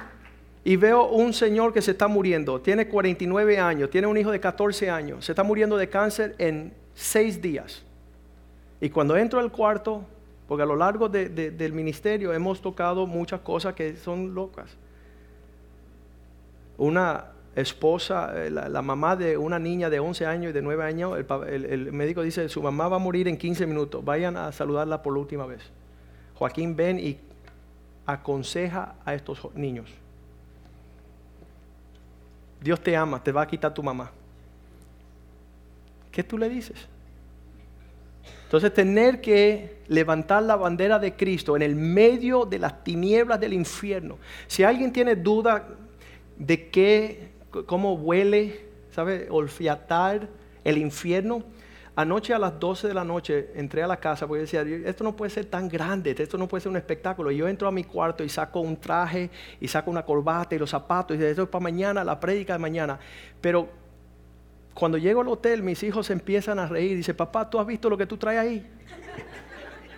y 0.63 0.77
veo 0.77 1.09
un 1.09 1.33
señor 1.33 1.73
que 1.73 1.83
se 1.83 1.91
está 1.91 2.07
muriendo. 2.07 2.61
Tiene 2.61 2.87
49 2.87 3.59
años, 3.59 3.91
tiene 3.91 4.07
un 4.07 4.17
hijo 4.17 4.31
de 4.31 4.39
14 4.39 4.89
años. 4.91 5.25
Se 5.25 5.33
está 5.33 5.43
muriendo 5.43 5.77
de 5.77 5.89
cáncer 5.89 6.37
en 6.39 6.73
seis 6.95 7.43
días. 7.43 7.83
Y 8.81 8.91
cuando 8.91 9.17
entro 9.17 9.41
al 9.41 9.51
cuarto, 9.51 10.05
porque 10.47 10.63
a 10.63 10.67
lo 10.67 10.77
largo 10.77 11.09
del 11.09 11.73
ministerio 11.73 12.33
hemos 12.33 12.63
tocado 12.63 13.09
muchas 13.09 13.41
cosas 13.41 13.75
que 13.75 13.97
son 13.97 14.37
locas. 14.37 14.71
Una 16.79 17.34
esposa, 17.57 18.33
eh, 18.35 18.51
la, 18.51 18.83
mamá 18.83 19.17
de 19.17 19.37
una 19.37 19.59
niña 19.59 19.91
de 19.91 20.01
11 20.01 20.27
años 20.27 20.51
y 20.51 20.53
de 20.53 20.63
9 20.63 20.85
años, 20.85 21.19
el, 21.47 21.65
el, 21.65 21.93
médico 21.93 22.23
dice, 22.23 22.49
su 22.49 22.63
mamá 22.63 22.89
va 22.89 22.97
a 22.97 22.99
morir 22.99 23.29
en 23.29 23.37
15 23.37 23.67
minutos, 23.67 24.05
vayan 24.05 24.37
a 24.37 24.53
saludarla 24.53 25.03
por 25.03 25.13
la 25.13 25.21
última 25.21 25.47
vez. 25.47 25.63
Joaquín 26.35 26.75
ven 26.75 26.99
y 26.99 27.19
aconseja 28.07 28.97
a 29.05 29.15
estos 29.15 29.49
niños. 29.55 29.91
Dios 32.61 32.81
te 32.81 32.97
ama, 32.97 33.23
te 33.23 33.31
va 33.31 33.43
a 33.43 33.47
quitar 33.47 33.73
tu 33.73 33.83
mamá. 33.83 34.11
¿Qué 36.11 36.23
tú 36.23 36.39
le 36.39 36.49
dices? 36.49 36.89
Entonces 38.45 38.73
tener 38.73 39.21
que 39.21 39.79
levantar 39.89 40.43
la 40.45 40.57
bandera 40.57 40.99
de 40.99 41.15
Cristo 41.15 41.57
en 41.57 41.63
el 41.63 41.75
medio 41.75 42.45
de 42.45 42.59
las 42.59 42.85
tinieblas 42.85 43.41
del 43.41 43.53
infierno. 43.53 44.19
Si 44.47 44.63
alguien 44.63 44.93
tiene 44.93 45.17
duda 45.17 45.67
de 46.37 46.69
qué, 46.69 47.33
cómo 47.67 47.95
huele, 47.95 48.67
¿sabe? 48.91 49.29
Olfatar 49.31 50.29
el 50.65 50.79
infierno. 50.79 51.43
Anoche 51.97 52.35
a 52.35 52.41
las 52.41 52.59
12 52.59 52.89
de 52.89 52.95
la 52.95 53.05
noche 53.05 53.51
entré 53.55 53.83
a 53.85 53.87
la 53.87 53.99
casa 53.99 54.27
porque 54.27 54.43
decía, 54.43 54.63
esto 54.63 55.05
no 55.05 55.15
puede 55.15 55.31
ser 55.31 55.45
tan 55.45 55.69
grande, 55.69 56.15
esto 56.19 56.37
no 56.37 56.49
puede 56.49 56.63
ser 56.63 56.71
un 56.71 56.77
espectáculo. 56.77 57.31
Y 57.31 57.37
yo 57.37 57.47
entro 57.47 57.69
a 57.69 57.71
mi 57.71 57.85
cuarto 57.85 58.25
y 58.25 58.29
saco 58.29 58.61
un 58.61 58.77
traje 58.77 59.31
y 59.61 59.69
saco 59.69 59.93
una 59.93 60.05
corbata 60.05 60.57
y 60.57 60.59
los 60.59 60.71
zapatos 60.71 61.15
y 61.15 61.19
digo, 61.19 61.31
esto 61.31 61.43
es 61.45 61.49
para 61.49 61.63
mañana, 61.63 62.03
la 62.03 62.19
prédica 62.19 62.55
de 62.55 62.59
mañana. 62.59 62.99
Pero 63.41 63.69
cuando 64.75 64.99
llego 64.99 65.21
al 65.21 65.29
hotel, 65.29 65.63
mis 65.63 65.81
hijos 65.85 66.11
empiezan 66.11 66.59
a 66.59 66.67
reír. 66.67 66.97
Dice, 66.97 67.15
papá, 67.15 67.49
¿tú 67.49 67.61
has 67.61 67.67
visto 67.67 67.89
lo 67.89 67.97
que 67.97 68.07
tú 68.07 68.17
traes 68.17 68.41
ahí? 68.41 68.67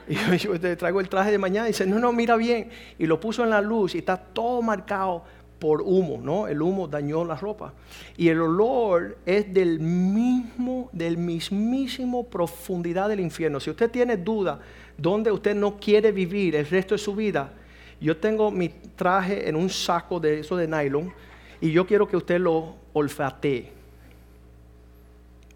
Y 0.09 0.15
yo, 0.39 0.61
te 0.61 0.77
traigo 0.77 1.01
el 1.01 1.09
traje 1.09 1.33
de 1.33 1.39
mañana. 1.39 1.67
Y 1.67 1.73
dice, 1.73 1.85
no, 1.85 1.99
no, 1.99 2.13
mira 2.13 2.37
bien. 2.37 2.71
Y 2.97 3.07
lo 3.07 3.19
puso 3.19 3.43
en 3.43 3.51
la 3.51 3.61
luz 3.61 3.97
y 3.97 3.99
está 3.99 4.17
todo 4.17 4.63
marcado 4.63 5.25
por 5.59 5.83
humo, 5.83 6.21
¿no? 6.23 6.49
El 6.49 6.61
humo 6.61 6.87
dañó 6.87 7.25
la 7.25 7.37
ropa. 7.37 7.73
Y 8.17 8.29
el 8.29 8.41
olor 8.41 9.19
es 9.25 9.53
del 9.53 9.81
mismo, 9.81 10.91
del 10.93 11.17
mismísimo 11.17 12.25
profundidad 12.27 13.09
del 13.09 13.21
infierno. 13.21 13.61
Si 13.61 13.71
usted 13.71 13.91
tiene 13.91 14.17
duda 14.17 14.61
dónde 14.97 15.31
usted 15.31 15.55
no 15.55 15.79
quiere 15.79 16.13
vivir 16.13 16.57
el 16.57 16.67
resto 16.67 16.95
de 16.95 16.99
su 16.99 17.15
vida, 17.15 17.53
yo 18.01 18.17
tengo 18.17 18.51
mi 18.51 18.69
traje 18.69 19.49
en 19.49 19.57
un 19.57 19.71
saco 19.71 20.21
de 20.21 20.41
eso 20.41 20.57
de 20.57 20.69
nylon 20.69 21.13
y 21.61 21.73
yo 21.73 21.87
quiero 21.87 22.07
que 22.07 22.17
usted 22.17 22.39
lo 22.39 22.75
olfatee. 22.93 23.73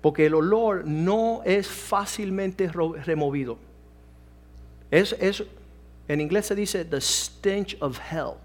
Porque 0.01 0.27
el 0.27 0.35
olor 0.35 0.87
no 0.87 1.43
es 1.45 1.69
fácilmente 1.69 2.69
removido. 2.69 3.59
Es, 4.91 5.15
es, 5.21 5.45
en 6.09 6.21
inglés 6.23 6.47
se 6.47 6.55
dice 6.55 6.85
the 6.87 7.01
stench 7.01 7.77
of 7.81 7.99
hell. 8.11 8.39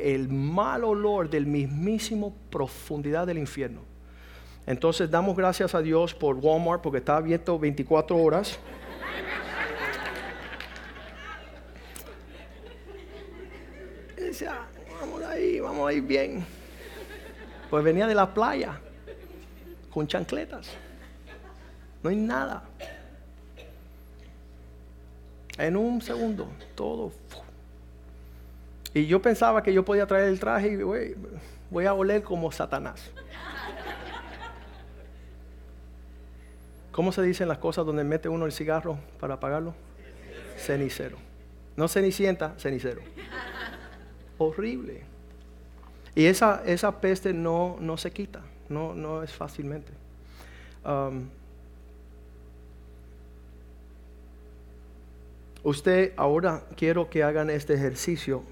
El 0.00 0.28
mal 0.28 0.84
olor 0.84 1.28
del 1.28 1.46
mismísimo 1.46 2.34
profundidad 2.50 3.26
del 3.26 3.38
infierno. 3.38 3.80
Entonces 4.66 5.10
damos 5.10 5.36
gracias 5.36 5.74
a 5.74 5.82
Dios 5.82 6.14
por 6.14 6.36
Walmart 6.36 6.82
porque 6.82 6.98
está 6.98 7.16
abierto 7.16 7.58
24 7.58 8.16
horas. 8.16 8.58
decía, 14.16 14.54
vamos 15.00 15.22
ahí, 15.24 15.60
vamos 15.60 15.88
a 15.88 15.92
ir 15.92 16.02
bien. 16.02 16.46
Pues 17.68 17.84
venía 17.84 18.06
de 18.06 18.14
la 18.14 18.32
playa 18.32 18.80
con 19.90 20.06
chancletas. 20.06 20.68
No 22.02 22.10
hay 22.10 22.16
nada. 22.16 22.62
En 25.58 25.76
un 25.76 26.00
segundo, 26.00 26.48
todo. 26.74 27.12
Y 28.94 29.06
yo 29.06 29.22
pensaba 29.22 29.62
que 29.62 29.72
yo 29.72 29.84
podía 29.84 30.06
traer 30.06 30.28
el 30.28 30.40
traje 30.40 30.68
y 30.68 30.76
voy, 31.70 31.86
a 31.86 31.94
oler 31.94 32.22
como 32.22 32.50
Satanás. 32.50 33.10
¿Cómo 36.90 37.12
se 37.12 37.22
dicen 37.22 37.48
las 37.48 37.58
cosas 37.58 37.86
donde 37.86 38.02
mete 38.02 38.28
uno 38.28 38.46
el 38.46 38.52
cigarro 38.52 38.98
para 39.20 39.34
apagarlo? 39.34 39.74
Cenicero. 40.56 41.16
No 41.76 41.86
cenicienta, 41.88 42.54
cenicero. 42.58 43.00
Horrible. 44.38 45.04
Y 46.14 46.26
esa, 46.26 46.62
esa 46.66 47.00
peste 47.00 47.32
no, 47.32 47.76
no 47.80 47.96
se 47.96 48.10
quita 48.10 48.42
no, 48.70 48.94
no 48.94 49.22
es 49.22 49.32
fácilmente. 49.32 49.92
Um, 50.84 51.28
usted, 55.62 56.14
ahora 56.16 56.62
quiero 56.76 57.10
que 57.10 57.22
hagan 57.22 57.50
este 57.50 57.74
ejercicio. 57.74 58.42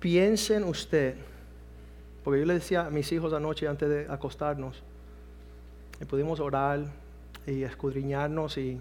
Piensen 0.00 0.64
usted, 0.64 1.16
porque 2.24 2.40
yo 2.40 2.46
le 2.46 2.54
decía 2.54 2.86
a 2.86 2.90
mis 2.90 3.10
hijos 3.12 3.32
anoche 3.32 3.66
antes 3.68 3.88
de 3.88 4.06
acostarnos, 4.08 4.82
y 6.00 6.04
pudimos 6.04 6.40
orar 6.40 6.80
y 7.46 7.62
escudriñarnos 7.62 8.58
y 8.58 8.80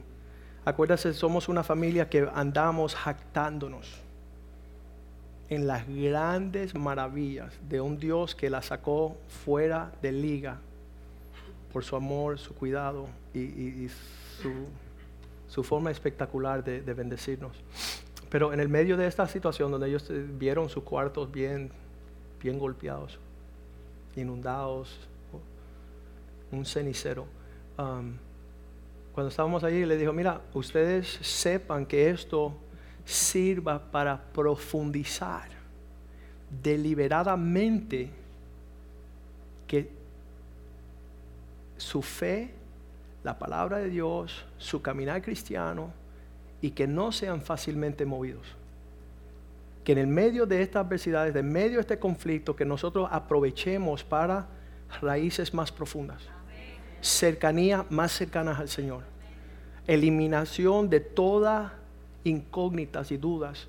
acuérdense, 0.65 1.13
somos 1.13 1.47
una 1.47 1.63
familia 1.63 2.10
que 2.10 2.28
andamos 2.34 2.95
jactándonos 2.95 4.01
en 5.49 5.67
las 5.67 5.88
grandes 5.88 6.73
maravillas 6.73 7.54
de 7.69 7.80
un 7.82 7.97
Dios 7.97 8.36
que 8.36 8.49
la 8.49 8.62
sacó 8.62 9.15
fuera 9.28 9.91
de 10.01 10.12
liga 10.12 10.58
por 11.71 11.84
su 11.84 11.95
amor, 11.95 12.39
su 12.39 12.56
cuidado 12.56 13.08
y, 13.34 13.88
su, 15.47 15.63
forma 15.63 15.91
espectacular 15.91 16.63
de, 16.63 16.82
bendecirnos. 16.93 17.51
Pero 18.29 18.53
en 18.53 18.59
el 18.59 18.69
medio 18.69 18.97
de 18.97 19.07
esta 19.07 19.27
situación 19.27 19.71
donde 19.71 19.88
ellos 19.88 20.09
vieron 20.38 20.69
sus 20.69 20.83
cuartos 20.83 21.31
bien, 21.31 21.71
bien 22.41 22.57
golpeados, 22.57 23.19
inundados, 24.15 24.99
un 26.51 26.65
cenicero, 26.65 27.25
um, 27.77 28.13
cuando 29.13 29.29
estábamos 29.29 29.63
ahí 29.63 29.85
le 29.85 29.97
dijo, 29.97 30.11
mira, 30.11 30.41
ustedes 30.53 31.07
sepan 31.07 31.85
que 31.85 32.09
esto 32.09 32.53
sirva 33.05 33.79
para 33.79 34.21
profundizar 34.21 35.47
deliberadamente 36.61 38.09
que 39.67 39.89
su 41.77 42.01
fe, 42.01 42.51
la 43.23 43.38
palabra 43.38 43.77
de 43.77 43.89
Dios, 43.89 44.45
su 44.57 44.81
caminar 44.81 45.21
cristiano 45.21 45.91
y 46.65 46.71
que 46.71 46.88
no 46.88 47.12
sean 47.12 47.41
fácilmente 47.41 48.08
movidos. 48.08 48.47
Que 49.84 49.91
en 49.91 49.99
el 49.99 50.08
medio 50.08 50.47
de 50.47 50.63
estas 50.63 50.84
adversidades, 50.84 51.36
en 51.36 51.47
medio 51.47 51.75
de 51.75 51.82
este 51.82 51.99
conflicto, 51.99 52.56
que 52.56 52.65
nosotros 52.65 53.08
aprovechemos 53.12 54.04
para 54.04 54.47
raíces 54.99 55.54
más 55.54 55.71
profundas, 55.71 56.23
cercanía 57.01 57.86
más 57.91 58.13
cercanas 58.13 58.60
al 58.60 58.67
Señor, 58.67 59.04
eliminación 59.86 60.89
de 60.89 61.01
toda 61.01 61.75
incógnitas 62.23 63.12
y 63.12 63.17
dudas 63.17 63.67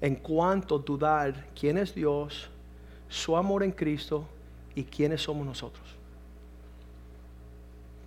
en 0.00 0.16
cuanto 0.16 0.74
a 0.74 0.78
dudar 0.80 1.46
quién 1.54 1.78
es 1.78 1.94
Dios, 1.94 2.50
su 3.08 3.36
amor 3.36 3.62
en 3.62 3.70
Cristo 3.70 4.26
y 4.74 4.82
quiénes 4.82 5.22
somos 5.22 5.46
nosotros. 5.46 5.87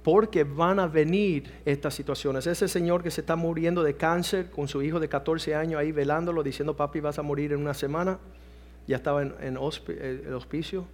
Porque 0.03 0.43
van 0.43 0.79
a 0.79 0.87
venir 0.87 1.51
estas 1.65 1.93
situaciones. 1.93 2.47
Ese 2.47 2.67
señor 2.67 3.03
que 3.03 3.11
se 3.11 3.21
está 3.21 3.35
muriendo 3.35 3.83
de 3.83 3.95
cáncer 3.95 4.49
con 4.49 4.67
su 4.67 4.81
hijo 4.81 4.99
de 4.99 5.07
14 5.07 5.55
años 5.55 5.79
ahí 5.79 5.91
velándolo, 5.91 6.41
diciendo, 6.41 6.75
papi, 6.75 6.99
vas 6.99 7.19
a 7.19 7.21
morir 7.21 7.53
en 7.53 7.61
una 7.61 7.73
semana. 7.73 8.17
Ya 8.87 8.95
estaba 8.97 9.21
en, 9.21 9.35
eh, 9.39 10.23
el 10.25 10.33
hospicio. 10.33 10.85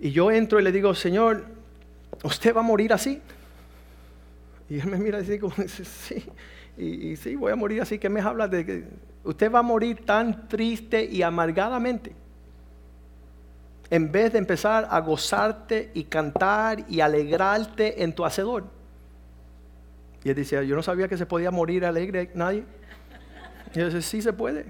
Y 0.00 0.10
yo 0.12 0.30
entro 0.30 0.58
y 0.58 0.62
le 0.62 0.72
digo, 0.72 0.94
Señor, 0.94 1.44
¿usted 2.22 2.54
va 2.54 2.60
a 2.60 2.64
morir 2.64 2.92
así? 2.92 3.20
Y 4.70 4.80
él 4.80 4.86
me 4.86 4.96
mira 4.96 5.20
y 5.20 5.24
dice, 5.62 5.84
sí 5.84 6.24
y, 6.76 7.16
sí, 7.16 7.36
voy 7.36 7.52
a 7.52 7.56
morir 7.56 7.80
así, 7.80 7.98
que 7.98 8.08
me 8.08 8.20
habla 8.20 8.48
de 8.48 8.66
que 8.66 8.84
usted 9.22 9.50
va 9.50 9.60
a 9.60 9.62
morir 9.62 10.04
tan 10.04 10.48
triste 10.48 11.04
y 11.04 11.22
amargadamente. 11.22 12.12
En 13.90 14.10
vez 14.10 14.32
de 14.32 14.38
empezar 14.38 14.88
a 14.90 15.00
gozarte 15.00 15.90
y 15.94 16.04
cantar 16.04 16.84
y 16.88 17.00
alegrarte 17.00 18.02
en 18.02 18.14
tu 18.14 18.24
hacedor. 18.24 18.64
Y 20.24 20.30
él 20.30 20.34
decía, 20.34 20.62
yo 20.62 20.74
no 20.74 20.82
sabía 20.82 21.06
que 21.06 21.18
se 21.18 21.26
podía 21.26 21.50
morir 21.50 21.84
alegre 21.84 22.30
nadie. 22.34 22.64
Y 23.74 23.78
yo 23.78 23.84
decía, 23.86 24.00
sí 24.00 24.22
se 24.22 24.32
puede. 24.32 24.66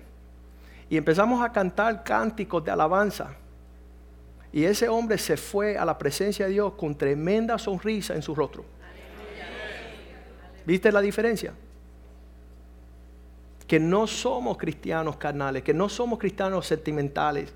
Y 0.91 0.97
empezamos 0.97 1.45
a 1.45 1.53
cantar 1.53 2.03
cánticos 2.03 2.65
de 2.65 2.73
alabanza. 2.73 3.35
Y 4.53 4.65
ese 4.65 4.89
hombre 4.89 5.19
se 5.19 5.37
fue 5.37 5.79
a 5.79 5.85
la 5.85 5.97
presencia 5.97 6.47
de 6.47 6.53
Dios 6.53 6.75
con 6.75 6.97
tremenda 6.97 7.59
sonrisa 7.59 8.15
en 8.15 8.23
su 8.23 8.35
rostro. 8.35 8.65
¿Viste 10.67 10.91
la 10.91 11.01
diferencia? 11.01 11.53
que 13.67 13.81
no 13.81 14.07
somos 14.07 14.59
cristianos 14.59 15.17
carnales, 15.17 15.63
que 15.63 15.75
no 15.75 15.89
somos 15.89 16.19
cristianos 16.19 16.67
sentimentales, 16.67 17.53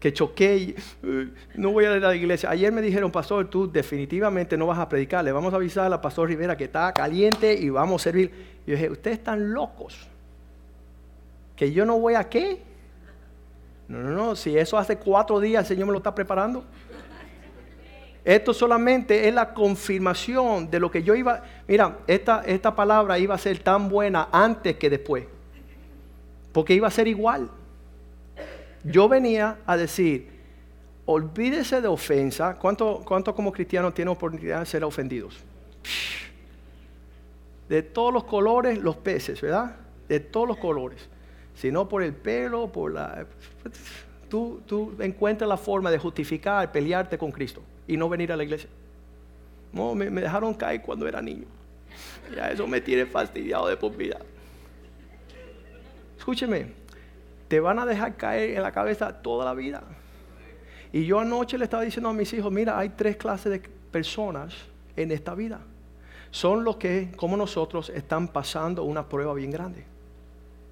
que 0.00 0.14
choqué 0.14 0.74
eh, 1.02 1.28
no 1.54 1.72
voy 1.72 1.84
a 1.84 1.96
ir 1.96 2.04
a 2.04 2.08
la 2.08 2.16
iglesia. 2.16 2.50
Ayer 2.50 2.72
me 2.72 2.80
dijeron, 2.80 3.12
pastor, 3.12 3.48
tú 3.48 3.70
definitivamente 3.70 4.56
no 4.56 4.66
vas 4.66 4.78
a 4.78 4.88
predicar, 4.88 5.22
le 5.22 5.30
vamos 5.30 5.52
a 5.52 5.56
avisar 5.56 5.84
a 5.84 5.88
la 5.90 6.00
pastor 6.00 6.28
Rivera 6.28 6.56
que 6.56 6.64
está 6.64 6.92
caliente 6.94 7.52
y 7.52 7.68
vamos 7.68 8.00
a 8.00 8.04
servir. 8.04 8.32
Yo 8.66 8.74
dije, 8.74 8.90
ustedes 8.90 9.18
están 9.18 9.52
locos, 9.52 10.08
que 11.54 11.70
yo 11.70 11.84
no 11.84 11.98
voy 11.98 12.14
a 12.14 12.28
qué. 12.28 12.62
No, 13.88 13.98
no, 13.98 14.10
no, 14.10 14.36
si 14.36 14.56
eso 14.56 14.78
hace 14.78 14.96
cuatro 14.96 15.38
días 15.38 15.64
el 15.64 15.76
Señor 15.76 15.86
me 15.86 15.92
lo 15.92 15.98
está 15.98 16.14
preparando. 16.14 16.64
Esto 18.24 18.54
solamente 18.54 19.28
es 19.28 19.34
la 19.34 19.52
confirmación 19.52 20.70
de 20.70 20.80
lo 20.80 20.90
que 20.90 21.02
yo 21.02 21.14
iba. 21.14 21.42
Mira, 21.66 21.98
esta, 22.06 22.42
esta 22.46 22.74
palabra 22.74 23.18
iba 23.18 23.34
a 23.34 23.38
ser 23.38 23.58
tan 23.58 23.88
buena 23.88 24.28
antes 24.32 24.76
que 24.76 24.88
después. 24.88 25.24
Porque 26.52 26.74
iba 26.74 26.88
a 26.88 26.90
ser 26.90 27.08
igual. 27.08 27.50
Yo 28.84 29.08
venía 29.08 29.58
a 29.66 29.76
decir, 29.76 30.28
olvídese 31.06 31.80
de 31.80 31.88
ofensa. 31.88 32.56
¿Cuánto, 32.56 33.02
cuánto 33.04 33.34
como 33.34 33.52
cristianos 33.52 33.94
tienen 33.94 34.12
oportunidad 34.12 34.60
de 34.60 34.66
ser 34.66 34.84
ofendidos? 34.84 35.36
De 37.68 37.82
todos 37.82 38.12
los 38.12 38.24
colores, 38.24 38.78
los 38.78 38.96
peces, 38.96 39.40
¿verdad? 39.40 39.76
De 40.08 40.20
todos 40.20 40.48
los 40.48 40.56
colores. 40.56 41.08
Si 41.54 41.70
no 41.70 41.88
por 41.88 42.02
el 42.02 42.14
pelo, 42.14 42.70
por 42.72 42.92
la... 42.92 43.26
Tú, 44.28 44.62
tú 44.66 44.94
encuentras 45.00 45.48
la 45.48 45.56
forma 45.56 45.90
de 45.90 45.98
justificar, 45.98 46.70
pelearte 46.70 47.18
con 47.18 47.32
Cristo 47.32 47.62
y 47.86 47.96
no 47.96 48.08
venir 48.08 48.32
a 48.32 48.36
la 48.36 48.44
iglesia. 48.44 48.70
No, 49.72 49.94
me, 49.94 50.10
dejaron 50.10 50.54
caer 50.54 50.82
cuando 50.82 51.06
era 51.06 51.20
niño. 51.20 51.46
Ya 52.34 52.50
eso 52.50 52.66
me 52.66 52.80
tiene 52.80 53.06
fastidiado 53.06 53.68
de 53.68 53.76
por 53.76 53.96
vida. 53.96 54.18
Escúcheme, 56.18 56.72
te 57.50 57.58
van 57.58 57.80
a 57.80 57.84
dejar 57.84 58.14
caer 58.14 58.50
en 58.50 58.62
la 58.62 58.70
cabeza 58.70 59.12
toda 59.12 59.44
la 59.44 59.54
vida. 59.54 59.82
Y 60.92 61.04
yo 61.04 61.18
anoche 61.18 61.58
le 61.58 61.64
estaba 61.64 61.82
diciendo 61.82 62.08
a 62.08 62.12
mis 62.12 62.32
hijos, 62.32 62.52
mira, 62.52 62.78
hay 62.78 62.90
tres 62.90 63.16
clases 63.16 63.50
de 63.50 63.60
personas 63.90 64.54
en 64.94 65.10
esta 65.10 65.34
vida. 65.34 65.58
Son 66.30 66.62
los 66.62 66.76
que, 66.76 67.10
como 67.16 67.36
nosotros, 67.36 67.90
están 67.90 68.28
pasando 68.28 68.84
una 68.84 69.08
prueba 69.08 69.34
bien 69.34 69.50
grande. 69.50 69.82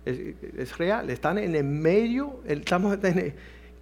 Es, 0.04 0.78
real, 0.78 1.10
están 1.10 1.38
en 1.38 1.56
el 1.56 1.64
medio, 1.64 2.42
estamos 2.46 2.96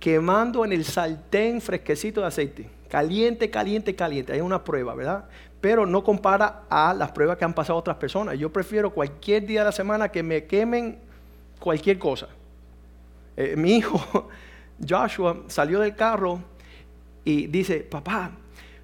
quemando 0.01 0.65
en 0.65 0.73
el 0.73 0.87
sartén 0.87 1.61
fresquecito 1.61 2.23
de 2.23 2.29
aceite. 2.29 2.71
Caliente, 2.89 3.51
caliente, 3.51 3.95
caliente. 3.95 4.33
Hay 4.33 4.41
una 4.41 4.65
prueba, 4.65 4.95
¿verdad? 4.95 5.27
Pero 5.61 5.85
no 5.85 6.03
compara 6.03 6.63
a 6.71 6.95
las 6.95 7.13
pruebas 7.13 7.37
que 7.37 7.45
han 7.45 7.53
pasado 7.53 7.79
otras 7.79 7.99
personas. 7.99 8.39
Yo 8.39 8.51
prefiero 8.51 8.89
cualquier 8.89 9.45
día 9.45 9.61
de 9.61 9.67
la 9.67 9.73
semana 9.73 10.09
que 10.09 10.23
me 10.23 10.45
quemen 10.45 10.99
cualquier 11.61 11.99
cosa. 11.99 12.29
Eh, 13.37 13.55
mi 13.57 13.77
hijo 13.77 14.29
Joshua 14.89 15.45
salió 15.49 15.81
del 15.81 15.95
carro 15.95 16.41
y 17.25 17.47
dice, 17.47 17.81
papá, 17.81 18.33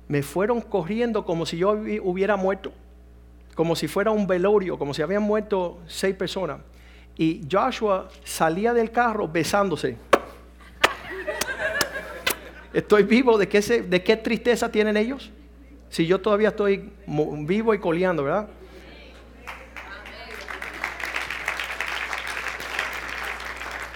me 0.08 0.22
fueron 0.22 0.60
corriendo 0.60 1.24
como 1.24 1.46
si 1.46 1.56
yo 1.56 1.70
hubiera 1.70 2.36
muerto, 2.36 2.72
como 3.54 3.76
si 3.76 3.88
fuera 3.88 4.10
un 4.10 4.26
velorio, 4.26 4.78
como 4.78 4.94
si 4.94 5.02
habían 5.02 5.22
muerto 5.22 5.80
seis 5.86 6.14
personas. 6.14 6.60
Y 7.16 7.42
Joshua 7.50 8.08
salía 8.24 8.72
del 8.72 8.90
carro 8.90 9.28
besándose. 9.28 9.96
Estoy 12.72 13.02
vivo, 13.04 13.38
¿de 13.38 13.48
qué, 13.48 13.60
¿de 13.60 14.02
qué 14.02 14.16
tristeza 14.16 14.70
tienen 14.70 14.96
ellos? 14.96 15.30
Si 15.88 16.06
yo 16.06 16.20
todavía 16.20 16.48
estoy 16.48 16.90
vivo 17.06 17.74
y 17.74 17.78
coleando, 17.78 18.24
¿verdad? 18.24 18.48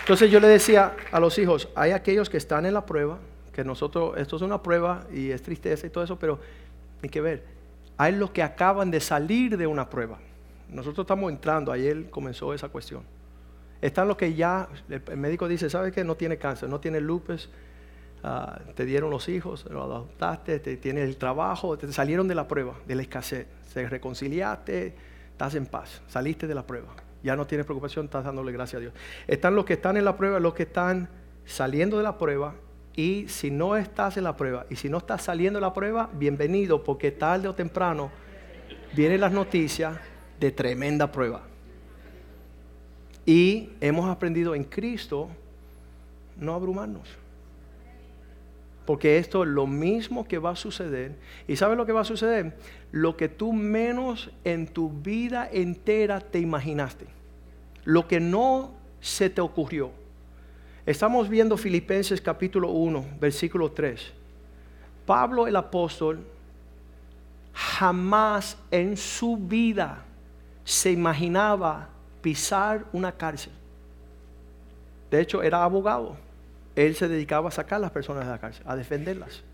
Entonces 0.07 0.31
yo 0.31 0.39
le 0.39 0.47
decía 0.47 0.95
a 1.11 1.19
los 1.19 1.37
hijos, 1.37 1.69
hay 1.75 1.91
aquellos 1.91 2.31
que 2.31 2.37
están 2.37 2.65
en 2.65 2.75
la 2.75 2.87
prueba, 2.87 3.19
que 3.53 3.65
nosotros, 3.65 4.17
esto 4.17 4.37
es 4.37 4.43
una 4.43 4.63
prueba 4.63 5.05
y 5.13 5.33
es 5.33 5.43
tristeza 5.43 5.85
y 5.85 5.91
todo 5.91 6.05
eso, 6.05 6.17
pero 6.17 6.39
hay 7.03 7.09
que 7.09 7.21
ver, 7.21 7.43
hay 7.97 8.15
los 8.15 8.31
que 8.31 8.45
acaban 8.45 8.93
de 8.93 9.01
salir 9.01 9.59
de 9.59 9.67
una 9.67 9.91
prueba. 9.91 10.21
Nosotros 10.69 11.03
estamos 11.03 11.33
entrando, 11.33 11.73
ayer 11.73 12.09
comenzó 12.09 12.55
esa 12.55 12.69
cuestión. 12.69 13.03
Están 13.83 14.07
los 14.07 14.17
que 14.17 14.33
ya, 14.33 14.69
el 14.89 15.17
médico 15.17 15.49
dice, 15.49 15.69
¿sabes 15.69 15.93
qué? 15.93 16.05
No 16.05 16.15
tiene 16.15 16.39
cáncer, 16.39 16.69
no 16.69 16.79
tiene 16.79 17.01
lupus, 17.01 17.51
ah, 18.23 18.61
te 18.77 18.85
dieron 18.85 19.11
los 19.11 19.29
hijos, 19.29 19.67
lo 19.69 19.83
adoptaste, 19.83 20.61
te, 20.61 20.77
tienes 20.77 21.09
el 21.09 21.17
trabajo, 21.17 21.77
te 21.77 21.93
salieron 21.93 22.29
de 22.29 22.37
la 22.37 22.47
prueba, 22.47 22.77
de 22.87 22.95
la 22.95 23.03
escasez, 23.03 23.49
se 23.73 23.89
reconciliaste, 23.89 24.95
estás 25.33 25.57
en 25.57 25.67
paz, 25.67 26.01
saliste 26.07 26.47
de 26.47 26.55
la 26.55 26.65
prueba 26.65 27.06
ya 27.27 27.35
no 27.35 27.45
tienes 27.45 27.67
preocupación, 27.67 28.05
estás 28.05 28.25
dándole 28.25 28.53
gracias 28.53 28.79
a 28.79 28.81
Dios. 28.81 28.95
Están 29.27 29.57
los 29.57 29.65
que 29.65 29.73
están 29.73 29.97
en 29.97 30.05
la 30.05 30.17
prueba, 30.17 30.39
los 30.39 30.55
que 30.55 30.63
están 30.63 31.09
saliendo 31.45 31.97
de 31.97 32.05
la 32.05 32.19
prueba. 32.19 32.55
Y 32.95 33.27
si 33.27 33.51
no 33.51 33.77
estás 33.77 34.17
en 34.17 34.23
la 34.23 34.37
prueba, 34.37 34.65
y 34.71 34.77
si 34.77 34.89
no 34.89 34.99
estás 34.99 35.25
saliendo 35.25 35.59
de 35.59 35.63
la 35.63 35.75
prueba, 35.75 36.09
bienvenido, 36.15 36.85
porque 36.85 37.11
tarde 37.11 37.49
o 37.49 37.55
temprano 37.55 38.13
vienen 38.95 39.21
las 39.21 39.33
noticias 39.33 39.99
de 40.39 40.53
tremenda 40.53 41.11
prueba. 41.11 41.43
Y 43.27 43.71
hemos 43.81 44.09
aprendido 44.09 44.55
en 44.55 44.63
Cristo 44.63 45.29
no 46.37 46.55
abrumarnos. 46.55 47.09
Porque 48.85 49.19
esto 49.19 49.43
es 49.43 49.49
lo 49.49 49.67
mismo 49.67 50.29
que 50.29 50.39
va 50.39 50.51
a 50.51 50.57
suceder. 50.57 51.17
¿Y 51.49 51.57
sabes 51.57 51.77
lo 51.77 51.87
que 51.87 51.93
va 51.93 52.03
a 52.03 52.05
suceder? 52.05 52.57
Lo 52.93 53.17
que 53.17 53.29
tú 53.29 53.53
menos 53.53 54.31
en 54.45 54.69
tu 54.69 54.91
vida 54.91 55.49
entera 55.53 56.21
te 56.21 56.39
imaginaste 56.39 57.16
lo 57.87 58.07
que 58.07 58.21
no 58.21 58.73
se 59.01 59.31
te 59.31 59.41
ocurrió. 59.41 59.91
Estamos 60.85 61.29
viendo 61.29 61.57
Filipenses 61.57 62.21
capítulo 62.21 62.71
1, 62.71 63.07
versículo 63.21 63.71
3. 63.71 64.13
Pablo 65.07 65.47
el 65.47 65.55
apóstol 65.55 66.27
jamás 67.55 68.59
en 68.71 68.97
su 68.97 69.37
vida 69.37 70.03
se 70.65 70.91
imaginaba 70.91 71.89
pisar 72.23 72.85
una 72.93 73.13
cárcel. 73.13 73.53
De 75.09 75.21
hecho, 75.21 75.43
era 75.43 75.63
abogado. 75.63 76.17
Él 76.75 76.97
se 76.97 77.07
dedicaba 77.07 77.49
a 77.49 77.53
sacar 77.53 77.77
a 77.77 77.83
las 77.83 77.93
personas 77.93 78.25
de 78.27 78.33
la 78.33 78.39
cárcel, 78.39 78.65
a 78.67 78.75
defenderlas. 78.75 79.45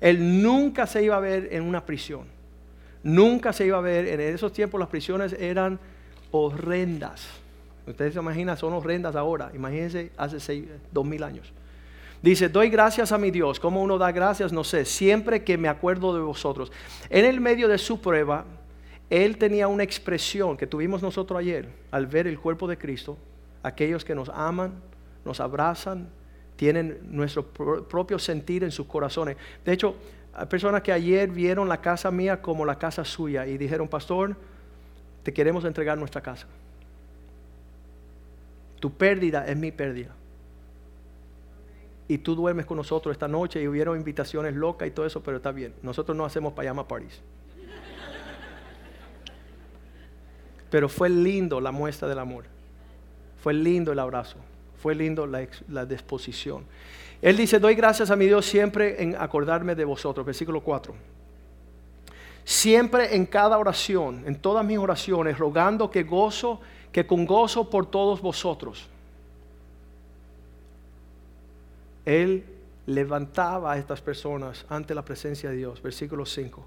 Él 0.00 0.40
nunca 0.40 0.86
se 0.86 1.02
iba 1.02 1.16
a 1.16 1.20
ver 1.20 1.48
en 1.50 1.64
una 1.64 1.84
prisión. 1.84 2.26
Nunca 3.02 3.52
se 3.52 3.66
iba 3.66 3.78
a 3.78 3.80
ver, 3.80 4.06
en 4.06 4.20
esos 4.20 4.52
tiempos 4.52 4.78
las 4.78 4.88
prisiones 4.88 5.32
eran 5.32 5.80
horrendas. 6.30 7.26
Ustedes 7.86 8.14
se 8.14 8.20
imaginan, 8.20 8.56
son 8.56 8.72
horrendas 8.72 9.14
ahora. 9.14 9.50
Imagínense 9.54 10.10
hace 10.16 10.40
seis, 10.40 10.64
dos 10.90 11.04
mil 11.06 11.22
años. 11.22 11.52
Dice, 12.22 12.48
doy 12.48 12.70
gracias 12.70 13.12
a 13.12 13.18
mi 13.18 13.30
Dios. 13.30 13.60
¿Cómo 13.60 13.82
uno 13.82 13.98
da 13.98 14.10
gracias? 14.10 14.52
No 14.52 14.64
sé. 14.64 14.84
Siempre 14.84 15.44
que 15.44 15.56
me 15.56 15.68
acuerdo 15.68 16.14
de 16.14 16.20
vosotros. 16.20 16.72
En 17.10 17.24
el 17.24 17.40
medio 17.40 17.68
de 17.68 17.78
su 17.78 18.00
prueba, 18.00 18.44
él 19.08 19.36
tenía 19.36 19.68
una 19.68 19.84
expresión 19.84 20.56
que 20.56 20.66
tuvimos 20.66 21.02
nosotros 21.02 21.38
ayer 21.38 21.68
al 21.90 22.06
ver 22.06 22.26
el 22.26 22.40
cuerpo 22.40 22.66
de 22.66 22.76
Cristo. 22.76 23.16
Aquellos 23.62 24.04
que 24.04 24.14
nos 24.14 24.28
aman, 24.30 24.74
nos 25.24 25.38
abrazan, 25.40 26.08
tienen 26.56 26.98
nuestro 27.02 27.44
propio 27.46 28.18
sentir 28.18 28.64
en 28.64 28.72
sus 28.72 28.86
corazones. 28.86 29.36
De 29.64 29.72
hecho, 29.72 29.94
hay 30.32 30.46
personas 30.46 30.82
que 30.82 30.92
ayer 30.92 31.30
vieron 31.30 31.68
la 31.68 31.80
casa 31.80 32.10
mía 32.10 32.40
como 32.42 32.64
la 32.64 32.78
casa 32.78 33.04
suya 33.04 33.46
y 33.46 33.56
dijeron, 33.58 33.88
pastor, 33.88 34.34
te 35.22 35.32
queremos 35.32 35.64
entregar 35.64 35.98
nuestra 35.98 36.20
casa. 36.20 36.46
Tu 38.80 38.92
pérdida 38.92 39.46
es 39.46 39.56
mi 39.56 39.72
pérdida. 39.72 40.14
Y 42.08 42.18
tú 42.18 42.34
duermes 42.34 42.66
con 42.66 42.76
nosotros 42.76 43.12
esta 43.12 43.26
noche 43.26 43.60
y 43.60 43.66
hubieron 43.66 43.96
invitaciones 43.96 44.54
locas 44.54 44.88
y 44.88 44.90
todo 44.92 45.06
eso, 45.06 45.22
pero 45.22 45.38
está 45.38 45.50
bien. 45.50 45.74
Nosotros 45.82 46.16
no 46.16 46.24
hacemos 46.24 46.52
payama 46.52 46.86
parties. 46.86 47.20
Pero 50.70 50.88
fue 50.88 51.08
lindo 51.08 51.60
la 51.60 51.72
muestra 51.72 52.08
del 52.08 52.18
amor. 52.18 52.44
Fue 53.42 53.54
lindo 53.54 53.92
el 53.92 53.98
abrazo. 53.98 54.36
Fue 54.78 54.94
lindo 54.94 55.26
la, 55.26 55.46
la 55.68 55.86
disposición. 55.86 56.64
Él 57.22 57.36
dice, 57.36 57.58
doy 57.58 57.74
gracias 57.74 58.10
a 58.10 58.16
mi 58.16 58.26
Dios 58.26 58.46
siempre 58.46 59.02
en 59.02 59.16
acordarme 59.16 59.74
de 59.74 59.84
vosotros. 59.84 60.24
Versículo 60.26 60.60
4. 60.60 60.94
Siempre 62.44 63.16
en 63.16 63.26
cada 63.26 63.58
oración, 63.58 64.22
en 64.26 64.36
todas 64.36 64.64
mis 64.64 64.78
oraciones, 64.78 65.38
rogando 65.38 65.90
que 65.90 66.04
gozo 66.04 66.60
que 66.96 67.06
con 67.06 67.26
gozo 67.26 67.68
por 67.68 67.84
todos 67.84 68.22
vosotros, 68.22 68.88
Él 72.06 72.42
levantaba 72.86 73.72
a 73.72 73.76
estas 73.76 74.00
personas 74.00 74.64
ante 74.70 74.94
la 74.94 75.04
presencia 75.04 75.50
de 75.50 75.56
Dios. 75.56 75.82
Versículo 75.82 76.24
5. 76.24 76.64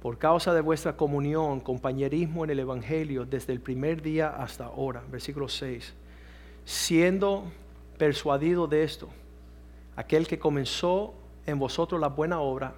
Por 0.00 0.16
causa 0.16 0.54
de 0.54 0.60
vuestra 0.60 0.96
comunión, 0.96 1.58
compañerismo 1.58 2.44
en 2.44 2.50
el 2.50 2.60
Evangelio 2.60 3.24
desde 3.24 3.52
el 3.52 3.58
primer 3.58 4.00
día 4.00 4.28
hasta 4.28 4.66
ahora. 4.66 5.02
Versículo 5.10 5.48
6. 5.48 5.92
Siendo 6.64 7.50
persuadido 7.98 8.68
de 8.68 8.84
esto, 8.84 9.08
aquel 9.96 10.28
que 10.28 10.38
comenzó 10.38 11.14
en 11.46 11.58
vosotros 11.58 12.00
la 12.00 12.10
buena 12.10 12.38
obra, 12.38 12.74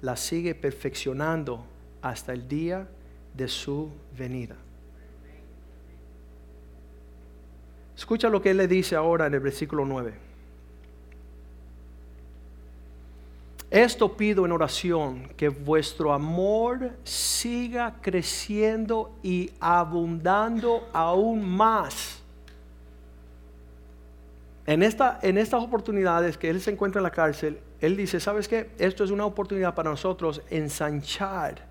la 0.00 0.16
sigue 0.16 0.54
perfeccionando 0.54 1.62
hasta 2.00 2.32
el 2.32 2.48
día 2.48 2.88
de 3.34 3.48
su 3.48 3.90
venida. 4.16 4.56
Escucha 8.04 8.28
lo 8.28 8.42
que 8.42 8.50
él 8.50 8.58
le 8.58 8.68
dice 8.68 8.96
ahora 8.96 9.28
en 9.28 9.32
el 9.32 9.40
versículo 9.40 9.86
9. 9.86 10.12
Esto 13.70 14.14
pido 14.14 14.44
en 14.44 14.52
oración, 14.52 15.30
que 15.38 15.48
vuestro 15.48 16.12
amor 16.12 16.90
siga 17.02 17.94
creciendo 18.02 19.16
y 19.22 19.52
abundando 19.58 20.86
aún 20.92 21.48
más. 21.48 22.20
En, 24.66 24.82
esta, 24.82 25.18
en 25.22 25.38
estas 25.38 25.62
oportunidades 25.62 26.36
que 26.36 26.50
él 26.50 26.60
se 26.60 26.72
encuentra 26.72 26.98
en 26.98 27.04
la 27.04 27.10
cárcel, 27.10 27.58
él 27.80 27.96
dice, 27.96 28.20
¿sabes 28.20 28.48
qué? 28.48 28.68
Esto 28.78 29.02
es 29.02 29.10
una 29.10 29.24
oportunidad 29.24 29.74
para 29.74 29.88
nosotros 29.88 30.42
ensanchar 30.50 31.68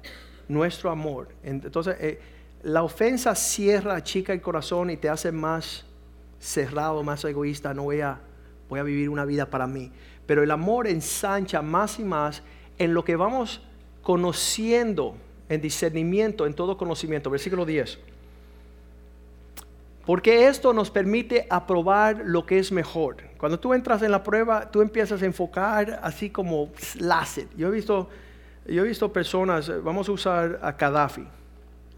nuestro 0.48 0.90
amor. 0.90 1.28
Entonces, 1.44 1.96
eh, 2.00 2.20
la 2.64 2.82
ofensa 2.82 3.36
cierra, 3.36 4.02
chica 4.02 4.34
el 4.34 4.42
corazón 4.42 4.90
y 4.90 4.98
te 4.98 5.10
hace 5.10 5.32
más 5.32 5.86
cerrado, 6.44 7.02
más 7.04 7.24
egoísta. 7.24 7.74
No 7.74 7.84
voy 7.84 8.02
a, 8.02 8.20
voy 8.70 8.80
a 8.80 8.84
vivir 8.84 9.10
una 9.10 9.26
vida 9.26 9.50
para 9.50 9.66
mí. 9.66 9.92
Pero 10.26 10.44
el 10.44 10.52
amor 10.52 10.88
ensancha 10.88 11.62
más 11.62 12.00
y 12.00 12.04
más 12.04 12.44
en 12.78 12.94
lo 12.94 13.04
que 13.04 13.16
vamos 13.16 13.62
conociendo, 14.02 15.16
en 15.48 15.62
discernimiento, 15.62 16.46
en 16.46 16.54
todo 16.54 16.78
conocimiento. 16.78 17.30
Versículo 17.30 17.66
10. 17.66 17.98
Porque 20.06 20.48
esto 20.48 20.74
nos 20.74 20.92
permite 20.92 21.48
aprobar 21.50 22.24
lo 22.26 22.46
que 22.46 22.60
es 22.60 22.74
mejor. 22.74 23.18
Cuando 23.38 23.58
tú 23.60 23.74
entras 23.74 24.02
en 24.02 24.12
la 24.12 24.22
prueba, 24.22 24.70
tú 24.70 24.82
empiezas 24.82 25.22
a 25.22 25.26
enfocar 25.26 26.00
así 26.04 26.30
como 26.30 26.72
láser. 27.00 27.48
Yo 27.56 27.70
he 27.70 27.72
visto, 27.72 28.10
yo 28.68 28.84
he 28.84 28.88
visto 28.88 29.14
personas, 29.14 29.72
vamos 29.82 30.10
a 30.10 30.12
usar 30.12 30.60
a 30.62 30.74
Gaddafi. 30.74 31.26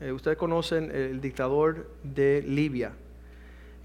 Eh, 0.01 0.11
ustedes 0.11 0.37
conocen 0.37 0.91
el 0.91 1.19
dictador 1.19 1.89
de 2.03 2.43
Libia. 2.45 2.91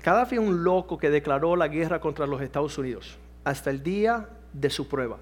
Gaddafi 0.03 0.37
es 0.37 0.41
un 0.41 0.65
loco 0.65 0.99
que 0.99 1.11
declaró 1.11 1.57
la 1.57 1.69
guerra 1.69 2.01
contra 2.01 2.27
los 2.27 2.41
Estados 2.41 2.77
Unidos 2.79 3.19
hasta 3.45 3.71
el 3.71 3.83
día 3.83 4.29
de 4.53 4.71
su 4.71 4.89
prueba. 4.89 5.19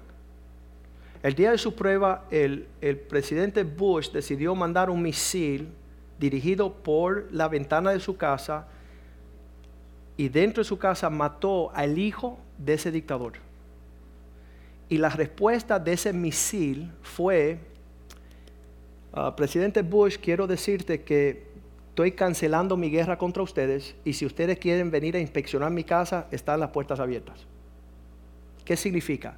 El 1.21 1.35
día 1.35 1.51
de 1.51 1.57
su 1.57 1.75
prueba, 1.75 2.25
el, 2.31 2.67
presidente 3.09 3.63
Bush 3.63 4.09
decidió 4.11 4.55
mandar 4.55 4.89
un 4.89 5.01
misil 5.01 5.69
dirigido 6.17 6.73
por 6.73 7.27
la 7.31 7.49
ventana 7.49 7.91
de 7.91 7.99
su 7.99 8.15
casa 8.15 8.67
y 10.15 10.29
dentro 10.29 10.63
de 10.63 10.67
su 10.67 10.77
casa 10.77 11.09
mató 11.09 11.71
al 11.73 11.97
hijo 11.97 12.39
de 12.57 12.73
ese 12.73 12.91
dictador. 12.91 13.33
Y 14.87 14.97
la 14.97 15.09
respuesta 15.09 15.77
de 15.77 15.93
ese 15.93 16.13
misil 16.13 16.91
fue, 17.01 17.59
ah, 19.11 19.35
presidente 19.35 19.81
Bush, 19.81 20.17
quiero 20.17 20.47
decirte 20.47 21.03
que 21.03 21.48
estoy 21.99 22.13
cancelando 22.13 22.77
mi 22.77 22.89
guerra 22.89 23.17
contra 23.17 23.43
ustedes 23.43 23.93
y 24.05 24.13
si 24.13 24.25
ustedes 24.25 24.57
quieren 24.57 24.89
venir 24.89 25.17
a 25.17 25.19
inspeccionar 25.19 25.69
mi 25.69 25.83
casa, 25.83 26.27
están 26.31 26.61
las 26.61 26.69
puertas 26.69 27.01
abiertas. 27.01 27.45
¿Qué 28.63 28.77
significa? 28.77 29.35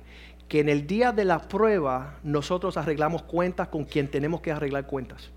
Que 0.48 0.60
en 0.60 0.70
el 0.70 0.86
día 0.86 1.12
de 1.12 1.26
la 1.26 1.40
prueba 1.40 2.20
nosotros 2.22 2.78
arreglamos 2.78 3.24
cuentas 3.24 3.70
con 3.70 3.84
quien 3.84 4.08
tenemos 4.08 4.42
que 4.42 4.52
arreglar 4.52 4.86
cuentas. 4.86 5.32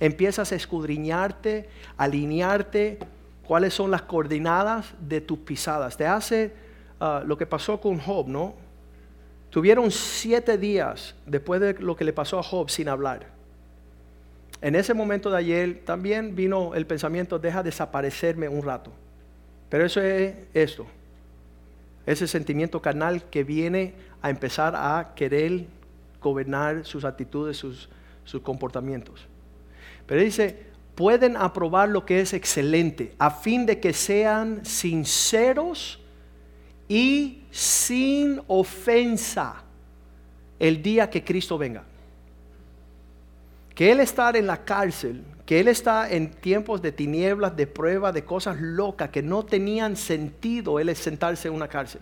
Empiezas 0.00 0.50
a 0.50 0.56
escudriñarte, 0.56 1.68
alinearte, 1.96 2.98
cuáles 3.46 3.72
son 3.72 3.92
las 3.92 4.02
coordenadas 4.02 4.92
de 4.98 5.20
tus 5.20 5.38
pisadas. 5.38 5.96
Te 5.96 6.08
hace 6.08 6.52
ah, 6.98 7.22
lo 7.24 7.38
que 7.38 7.46
pasó 7.46 7.80
con 7.80 8.00
Job, 8.00 8.26
¿no? 8.26 8.54
Tuvieron 9.50 9.92
siete 9.92 10.58
días 10.58 11.14
después 11.26 11.60
de 11.60 11.74
lo 11.74 11.94
que 11.94 12.04
le 12.04 12.12
pasó 12.12 12.40
a 12.40 12.42
Job 12.42 12.70
sin 12.70 12.88
hablar. 12.88 13.36
En 14.60 14.74
ese 14.74 14.94
momento 14.94 15.30
de 15.30 15.38
ayer 15.38 15.82
también 15.84 16.34
vino 16.34 16.74
el 16.74 16.86
pensamiento, 16.86 17.38
deja 17.38 17.62
desaparecerme 17.62 18.48
un 18.48 18.62
rato. 18.62 18.92
Pero 19.68 19.84
eso 19.84 20.00
es 20.00 20.34
esto, 20.54 20.86
ese 22.06 22.26
sentimiento 22.26 22.80
carnal 22.80 23.24
que 23.24 23.44
viene 23.44 23.94
a 24.22 24.30
empezar 24.30 24.74
a 24.76 25.12
querer 25.14 25.66
gobernar 26.20 26.84
sus 26.84 27.04
actitudes, 27.04 27.56
sus, 27.56 27.88
sus 28.24 28.40
comportamientos. 28.42 29.26
Pero 30.06 30.20
dice, 30.20 30.66
pueden 30.94 31.36
aprobar 31.36 31.88
lo 31.88 32.06
que 32.06 32.20
es 32.20 32.32
excelente, 32.32 33.12
a 33.18 33.30
fin 33.30 33.66
de 33.66 33.80
que 33.80 33.92
sean 33.92 34.64
sinceros 34.64 36.00
y 36.88 37.42
sin 37.50 38.40
ofensa 38.46 39.62
el 40.58 40.82
día 40.82 41.10
que 41.10 41.24
Cristo 41.24 41.58
venga. 41.58 41.84
Que 43.76 43.92
Él 43.92 44.00
estar 44.00 44.36
en 44.36 44.48
la 44.48 44.64
cárcel, 44.64 45.22
que 45.44 45.60
Él 45.60 45.68
está 45.68 46.10
en 46.10 46.32
tiempos 46.32 46.82
de 46.82 46.90
tinieblas, 46.90 47.56
de 47.56 47.68
prueba, 47.68 48.10
de 48.10 48.24
cosas 48.24 48.60
locas 48.60 49.10
que 49.10 49.22
no 49.22 49.44
tenían 49.44 49.96
sentido 49.96 50.80
Él 50.80 50.94
sentarse 50.96 51.46
en 51.46 51.54
una 51.54 51.68
cárcel. 51.68 52.00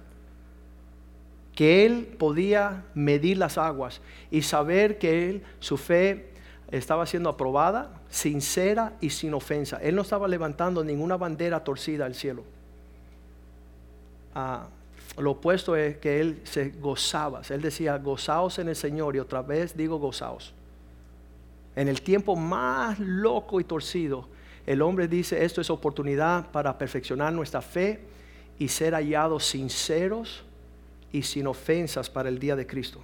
Que 1.55 1.85
Él 1.85 2.16
podía 2.18 2.85
medir 2.95 3.37
las 3.37 3.59
aguas 3.59 4.01
y 4.31 4.41
saber 4.41 4.97
que 4.97 5.29
Él, 5.29 5.43
su 5.61 5.77
fe 5.77 6.31
estaba 6.70 7.05
siendo 7.07 7.29
aprobada, 7.29 8.01
sincera 8.09 8.95
y 9.01 9.11
sin 9.11 9.35
ofensa. 9.35 9.79
Él 9.83 9.95
no 9.95 10.03
estaba 10.03 10.27
levantando 10.27 10.83
ninguna 10.83 11.16
bandera 11.16 11.62
torcida 11.62 12.07
al 12.07 12.14
cielo. 12.14 12.45
Ah, 14.35 14.68
lo 15.16 15.33
opuesto 15.33 15.77
es 15.77 15.99
que 15.99 16.20
él 16.20 16.41
se 16.45 16.70
gozaba. 16.70 17.43
Él 17.49 17.62
decía, 17.62 17.97
gozaos 17.99 18.59
en 18.59 18.68
el 18.68 18.77
Señor 18.77 19.14
y 19.14 19.20
otra 19.20 19.43
vez 19.43 19.77
digo 19.77 19.99
gozaos. 19.99 20.53
En 21.77 21.89
el 21.89 22.03
tiempo 22.03 22.37
más 22.37 22.99
loco 22.99 23.61
y 23.61 23.64
torcido, 23.64 24.29
el 24.66 24.83
hombre 24.83 25.09
dice, 25.09 25.45
esto 25.45 25.61
es 25.61 25.70
oportunidad 25.70 26.51
para 26.51 26.79
perfeccionar 26.79 27.33
nuestra 27.33 27.61
fe 27.61 28.01
y 28.59 28.68
ser 28.68 28.95
hallados 28.95 29.45
sinceros 29.47 30.45
y 31.12 31.22
sin 31.22 31.47
ofensas 31.47 32.09
para 32.09 32.29
el 32.29 32.39
día 32.39 32.57
de 32.57 32.66
Cristo. 32.66 33.01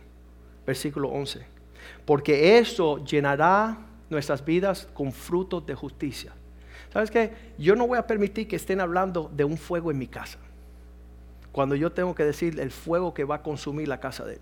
Versículo 0.66 1.08
11 1.08 1.60
porque 2.04 2.58
esto 2.58 3.04
llenará 3.04 3.78
nuestras 4.08 4.44
vidas 4.44 4.88
con 4.92 5.12
frutos 5.12 5.64
de 5.66 5.74
justicia. 5.74 6.32
¿Sabes 6.92 7.10
qué? 7.10 7.32
Yo 7.58 7.76
no 7.76 7.86
voy 7.86 7.98
a 7.98 8.06
permitir 8.06 8.48
que 8.48 8.56
estén 8.56 8.80
hablando 8.80 9.30
de 9.34 9.44
un 9.44 9.56
fuego 9.56 9.90
en 9.90 9.98
mi 9.98 10.08
casa. 10.08 10.38
Cuando 11.52 11.74
yo 11.74 11.92
tengo 11.92 12.14
que 12.14 12.24
decir 12.24 12.58
el 12.58 12.70
fuego 12.70 13.14
que 13.14 13.24
va 13.24 13.36
a 13.36 13.42
consumir 13.42 13.86
la 13.88 14.00
casa 14.00 14.24
de 14.24 14.34
él. 14.34 14.40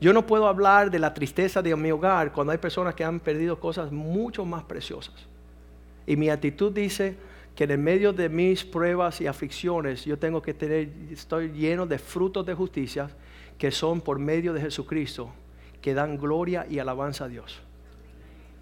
Yo 0.00 0.12
no 0.12 0.26
puedo 0.26 0.46
hablar 0.46 0.90
de 0.90 0.98
la 0.98 1.14
tristeza 1.14 1.62
de 1.62 1.74
mi 1.74 1.90
hogar 1.90 2.32
cuando 2.32 2.52
hay 2.52 2.58
personas 2.58 2.94
que 2.94 3.04
han 3.04 3.18
perdido 3.18 3.58
cosas 3.58 3.90
mucho 3.90 4.44
más 4.44 4.62
preciosas. 4.64 5.14
Y 6.06 6.16
mi 6.16 6.28
actitud 6.28 6.72
dice 6.72 7.16
que 7.54 7.64
en 7.64 7.82
medio 7.82 8.12
de 8.12 8.28
mis 8.28 8.64
pruebas 8.64 9.20
y 9.20 9.26
aflicciones 9.26 10.04
yo 10.04 10.18
tengo 10.18 10.42
que 10.42 10.52
tener, 10.52 10.90
estoy 11.10 11.50
lleno 11.50 11.86
de 11.86 11.98
frutos 11.98 12.44
de 12.44 12.54
justicia 12.54 13.08
que 13.56 13.70
son 13.70 14.02
por 14.02 14.18
medio 14.18 14.52
de 14.52 14.60
Jesucristo 14.60 15.32
que 15.80 15.94
dan 15.94 16.18
gloria 16.18 16.66
y 16.68 16.78
alabanza 16.78 17.24
a 17.24 17.28
Dios. 17.28 17.60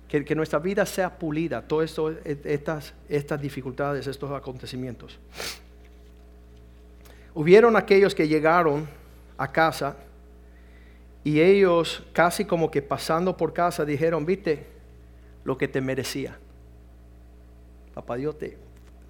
Que, 0.09 0.35
nuestra 0.37 0.61
vida 0.61 0.87
sea 0.87 1.18
pulida, 1.18 1.62
todas 1.62 1.93
estas, 2.24 2.95
estas 3.09 3.41
dificultades, 3.41 4.07
estos 4.07 4.30
acontecimientos. 4.30 5.18
Hubieron 7.35 7.74
aquellos 7.74 8.14
que 8.14 8.28
llegaron 8.28 8.87
a 9.37 9.51
casa 9.51 9.97
y 11.25 11.41
ellos 11.41 12.05
casi 12.12 12.45
como 12.45 12.70
que 12.70 12.83
pasando 12.83 13.37
por 13.37 13.53
casa 13.53 13.85
dijeron, 13.85 14.27
viste 14.27 14.66
lo 15.45 15.59
que 15.59 15.66
te 15.66 15.81
merecía. 15.81 16.39
Papá 17.95 18.16
Dios 18.16 18.39
te, 18.39 18.57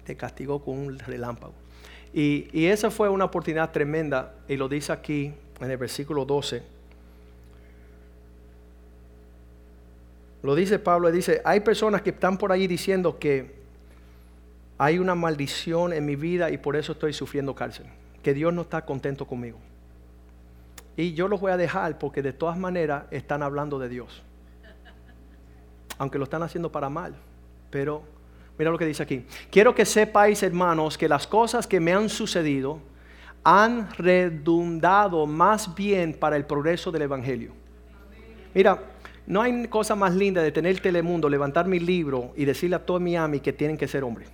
te 0.05 0.15
castigó 0.15 0.63
con 0.63 0.77
un 0.77 0.99
relámpago. 0.99 1.53
Y, 2.13 2.47
y 2.51 2.67
esa 2.67 2.89
fue 2.89 3.09
una 3.09 3.25
oportunidad 3.25 3.71
tremenda 3.71 4.35
y 4.47 4.55
lo 4.55 4.69
dice 4.69 4.93
aquí 4.93 5.33
en 5.59 5.71
el 5.71 5.77
versículo 5.77 6.25
12 6.25 6.75
Lo 10.45 10.53
dice 10.53 10.77
Pablo, 10.77 11.11
dice, 11.11 11.41
hay 11.43 11.61
personas 11.61 12.03
que 12.03 12.11
están 12.11 12.37
por 12.37 12.51
ahí 12.51 12.67
diciendo 12.67 13.17
que 13.17 13.55
hay 14.77 14.99
una 14.99 15.15
maldición 15.15 15.91
en 15.91 16.05
mi 16.05 16.15
vida 16.15 16.51
y 16.51 16.59
por 16.59 16.75
eso 16.75 16.91
estoy 16.91 17.13
sufriendo 17.13 17.55
cárcel, 17.55 17.87
que 18.21 18.35
Dios 18.35 18.53
no 18.53 18.61
está 18.61 18.85
contento 18.85 19.25
conmigo. 19.25 19.57
Y 20.97 21.13
yo 21.13 21.27
los 21.27 21.41
voy 21.41 21.51
a 21.51 21.57
dejar 21.57 21.97
porque 21.97 22.21
de 22.21 22.33
todas 22.33 22.57
maneras 22.57 23.03
están 23.11 23.43
hablando 23.43 23.79
de 23.79 23.89
Dios. 23.89 24.23
Aunque 25.97 26.17
lo 26.17 26.23
están 26.23 26.43
haciendo 26.43 26.71
para 26.71 26.89
mal. 26.89 27.15
Pero 27.69 28.03
mira 28.57 28.71
lo 28.71 28.77
que 28.77 28.85
dice 28.85 29.03
aquí. 29.03 29.25
Quiero 29.51 29.75
que 29.75 29.85
sepáis, 29.85 30.41
hermanos, 30.43 30.97
que 30.97 31.09
las 31.09 31.27
cosas 31.27 31.67
que 31.67 31.79
me 31.79 31.93
han 31.93 32.09
sucedido 32.09 32.79
han 33.43 33.91
redundado 33.93 35.25
más 35.27 35.75
bien 35.75 36.13
para 36.13 36.35
el 36.35 36.45
progreso 36.45 36.91
del 36.91 37.03
Evangelio. 37.03 37.51
Mira, 38.53 38.79
no 39.27 39.41
hay 39.41 39.67
cosa 39.67 39.95
más 39.95 40.15
linda 40.15 40.41
de 40.41 40.51
tener 40.51 40.79
Telemundo, 40.79 41.29
levantar 41.29 41.67
mi 41.67 41.79
libro 41.79 42.33
y 42.35 42.45
decirle 42.45 42.77
a 42.77 42.85
todo 42.85 42.99
Miami 42.99 43.39
que 43.39 43.53
tienen 43.53 43.77
que 43.77 43.87
ser 43.87 44.03
hombres. 44.03 44.29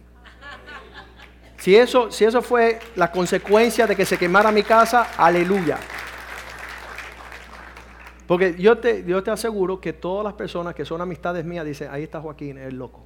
Si 1.57 1.75
eso, 1.75 2.11
si 2.11 2.25
eso 2.25 2.41
fue 2.41 2.79
la 2.95 3.11
consecuencia 3.11 3.85
de 3.85 3.95
que 3.95 4.05
se 4.05 4.17
quemara 4.17 4.51
mi 4.51 4.63
casa, 4.63 5.09
aleluya. 5.17 5.77
Porque 8.31 8.55
yo 8.57 8.77
te, 8.77 9.03
yo 9.03 9.21
te 9.21 9.29
aseguro 9.29 9.81
que 9.81 9.91
todas 9.91 10.23
las 10.23 10.35
personas 10.35 10.73
que 10.73 10.85
son 10.85 11.01
amistades 11.01 11.43
mías 11.43 11.65
dicen, 11.65 11.89
ahí 11.91 12.03
está 12.03 12.21
Joaquín, 12.21 12.57
el 12.57 12.77
loco. 12.77 13.03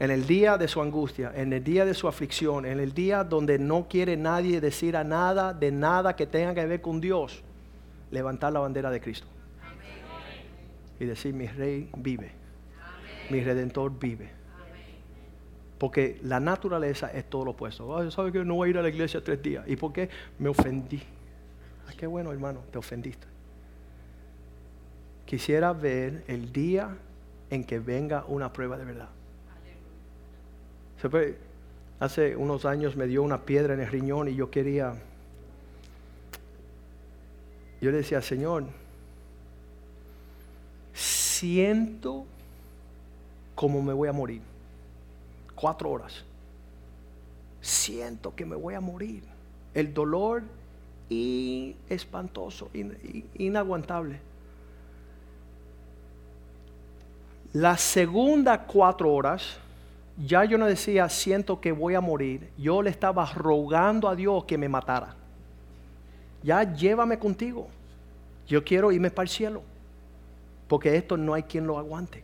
en 0.00 0.10
el 0.10 0.26
día 0.26 0.58
de 0.58 0.66
su 0.66 0.82
angustia, 0.82 1.30
en 1.36 1.52
el 1.52 1.62
día 1.62 1.84
de 1.84 1.94
su 1.94 2.08
aflicción, 2.08 2.66
en 2.66 2.80
el 2.80 2.92
día 2.92 3.22
donde 3.22 3.60
no 3.60 3.86
quiere 3.88 4.16
nadie 4.16 4.60
decir 4.60 4.96
a 4.96 5.04
nada 5.04 5.54
de 5.54 5.70
nada 5.70 6.16
que 6.16 6.26
tenga 6.26 6.52
que 6.52 6.66
ver 6.66 6.80
con 6.80 7.00
Dios, 7.00 7.44
levantar 8.10 8.52
la 8.52 8.58
bandera 8.58 8.90
de 8.90 9.00
Cristo. 9.00 9.28
Y 10.98 11.04
decir, 11.04 11.32
mi 11.32 11.46
rey 11.46 11.90
vive, 11.96 12.32
mi 13.30 13.40
redentor 13.40 13.96
vive. 13.96 14.30
Porque 15.78 16.18
la 16.24 16.40
naturaleza 16.40 17.06
es 17.12 17.30
todo 17.30 17.44
lo 17.44 17.50
opuesto. 17.52 18.10
¿Sabes 18.10 18.32
que 18.32 18.44
no 18.44 18.56
voy 18.56 18.66
a 18.66 18.70
ir 18.70 18.78
a 18.78 18.82
la 18.82 18.88
iglesia 18.88 19.22
tres 19.22 19.40
días? 19.40 19.64
¿Y 19.68 19.76
por 19.76 19.92
qué? 19.92 20.10
Me 20.40 20.48
ofendí. 20.48 21.00
Ay, 21.86 21.94
qué 21.96 22.08
bueno, 22.08 22.32
hermano, 22.32 22.62
te 22.72 22.76
ofendiste. 22.76 23.29
Quisiera 25.30 25.72
ver 25.72 26.24
el 26.26 26.52
día 26.52 26.96
en 27.50 27.62
que 27.62 27.78
venga 27.78 28.24
una 28.26 28.52
prueba 28.52 28.76
de 28.76 28.84
verdad. 28.84 29.08
Hace 32.00 32.34
unos 32.34 32.64
años 32.64 32.96
me 32.96 33.06
dio 33.06 33.22
una 33.22 33.42
piedra 33.42 33.74
en 33.74 33.80
el 33.80 33.86
riñón 33.86 34.26
y 34.26 34.34
yo 34.34 34.50
quería, 34.50 34.92
yo 37.80 37.92
le 37.92 37.98
decía, 37.98 38.20
Señor, 38.20 38.64
siento 40.94 42.26
como 43.54 43.82
me 43.82 43.92
voy 43.92 44.08
a 44.08 44.12
morir. 44.12 44.42
Cuatro 45.54 45.90
horas. 45.90 46.24
Siento 47.60 48.34
que 48.34 48.44
me 48.44 48.56
voy 48.56 48.74
a 48.74 48.80
morir. 48.80 49.22
El 49.74 49.94
dolor 49.94 50.42
y 51.08 51.76
espantoso, 51.88 52.68
inaguantable. 53.34 54.28
La 57.52 57.76
segunda 57.76 58.64
cuatro 58.64 59.12
horas, 59.12 59.58
ya 60.16 60.44
yo 60.44 60.56
no 60.56 60.66
decía, 60.66 61.08
siento 61.08 61.60
que 61.60 61.72
voy 61.72 61.94
a 61.94 62.00
morir. 62.00 62.50
Yo 62.56 62.82
le 62.82 62.90
estaba 62.90 63.26
rogando 63.26 64.08
a 64.08 64.14
Dios 64.14 64.44
que 64.44 64.56
me 64.56 64.68
matara. 64.68 65.16
Ya 66.42 66.62
llévame 66.62 67.18
contigo. 67.18 67.68
Yo 68.46 68.62
quiero 68.64 68.92
irme 68.92 69.10
para 69.10 69.24
el 69.24 69.28
cielo. 69.28 69.62
Porque 70.68 70.96
esto 70.96 71.16
no 71.16 71.34
hay 71.34 71.42
quien 71.42 71.66
lo 71.66 71.78
aguante. 71.78 72.22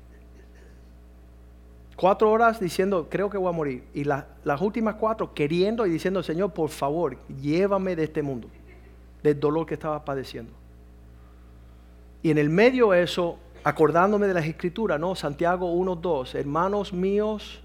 Cuatro 1.96 2.30
horas 2.30 2.60
diciendo, 2.60 3.08
creo 3.10 3.28
que 3.30 3.38
voy 3.38 3.48
a 3.48 3.52
morir. 3.52 3.84
Y 3.94 4.04
las 4.04 4.60
últimas 4.60 4.96
cuatro 4.96 5.32
queriendo 5.34 5.86
y 5.86 5.90
diciendo, 5.90 6.22
Señor, 6.22 6.52
por 6.52 6.68
favor, 6.68 7.16
llévame 7.40 7.96
de 7.96 8.04
este 8.04 8.22
mundo, 8.22 8.48
del 9.22 9.40
dolor 9.40 9.66
que 9.66 9.74
estaba 9.74 10.04
padeciendo. 10.04 10.52
Y 12.22 12.30
en 12.30 12.38
el 12.38 12.50
medio 12.50 12.90
de 12.90 13.02
eso, 13.02 13.38
acordándome 13.66 14.28
de 14.28 14.34
las 14.34 14.46
escrituras, 14.46 15.00
¿no? 15.00 15.16
Santiago 15.16 15.74
1.2, 15.74 16.36
hermanos 16.36 16.92
míos, 16.92 17.60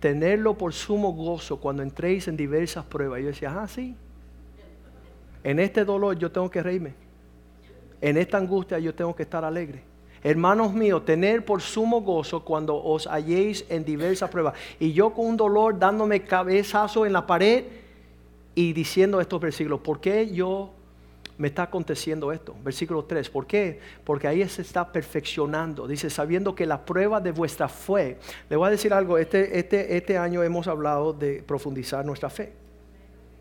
tenerlo 0.00 0.58
por 0.58 0.72
sumo 0.72 1.12
gozo 1.12 1.60
cuando 1.60 1.84
entréis 1.84 2.26
en 2.26 2.36
diversas 2.36 2.84
pruebas. 2.84 3.20
Yo 3.20 3.28
decía, 3.28 3.54
ah, 3.56 3.68
sí. 3.68 3.94
En 5.44 5.60
este 5.60 5.84
dolor 5.84 6.18
yo 6.18 6.32
tengo 6.32 6.50
que 6.50 6.60
reírme. 6.60 6.92
En 8.00 8.16
esta 8.16 8.36
angustia 8.36 8.80
yo 8.80 8.92
tengo 8.92 9.14
que 9.14 9.22
estar 9.22 9.44
alegre. 9.44 9.84
Hermanos 10.24 10.74
míos, 10.74 11.04
tener 11.04 11.44
por 11.44 11.62
sumo 11.62 12.00
gozo 12.00 12.44
cuando 12.44 12.74
os 12.74 13.06
halléis 13.06 13.64
en 13.68 13.84
diversas 13.84 14.28
pruebas. 14.28 14.54
Y 14.80 14.92
yo 14.92 15.14
con 15.14 15.26
un 15.26 15.36
dolor 15.36 15.78
dándome 15.78 16.24
cabezazo 16.24 17.06
en 17.06 17.12
la 17.12 17.28
pared 17.28 17.62
y 18.56 18.72
diciendo 18.72 19.20
estos 19.20 19.40
versículos, 19.40 19.82
¿por 19.82 20.00
qué 20.00 20.32
yo 20.32 20.72
me 21.36 21.48
está 21.48 21.64
aconteciendo 21.64 22.32
esto. 22.32 22.54
Versículo 22.62 23.04
3. 23.04 23.28
¿Por 23.28 23.46
qué? 23.46 23.80
Porque 24.04 24.28
ahí 24.28 24.46
se 24.48 24.62
está 24.62 24.90
perfeccionando. 24.92 25.86
Dice, 25.86 26.10
sabiendo 26.10 26.54
que 26.54 26.66
la 26.66 26.84
prueba 26.84 27.20
de 27.20 27.32
vuestra 27.32 27.68
fe. 27.68 28.18
Le 28.48 28.56
voy 28.56 28.68
a 28.68 28.70
decir 28.70 28.92
algo. 28.92 29.18
Este, 29.18 29.58
este, 29.58 29.96
este 29.96 30.16
año 30.16 30.42
hemos 30.42 30.68
hablado 30.68 31.12
de 31.12 31.42
profundizar 31.42 32.04
nuestra 32.04 32.30
fe. 32.30 32.52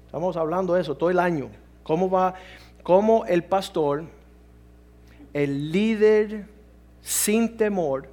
Estamos 0.07 0.37
hablando 0.37 0.73
de 0.73 0.81
eso 0.81 0.95
todo 0.95 1.09
el 1.09 1.19
año. 1.19 1.49
¿Cómo 1.83 2.09
va? 2.09 2.33
Cómo 2.81 3.25
el 3.25 3.43
pastor, 3.43 4.05
el 5.33 5.71
líder 5.71 6.47
sin 7.01 7.57
temor, 7.57 8.07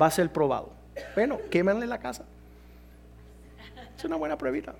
va 0.00 0.06
a 0.06 0.10
ser 0.10 0.32
probado. 0.32 0.70
Bueno, 1.14 1.38
quémanle 1.50 1.86
la 1.86 1.98
casa. 1.98 2.24
Es 3.96 4.04
una 4.04 4.16
buena 4.16 4.36
pruebita. 4.36 4.74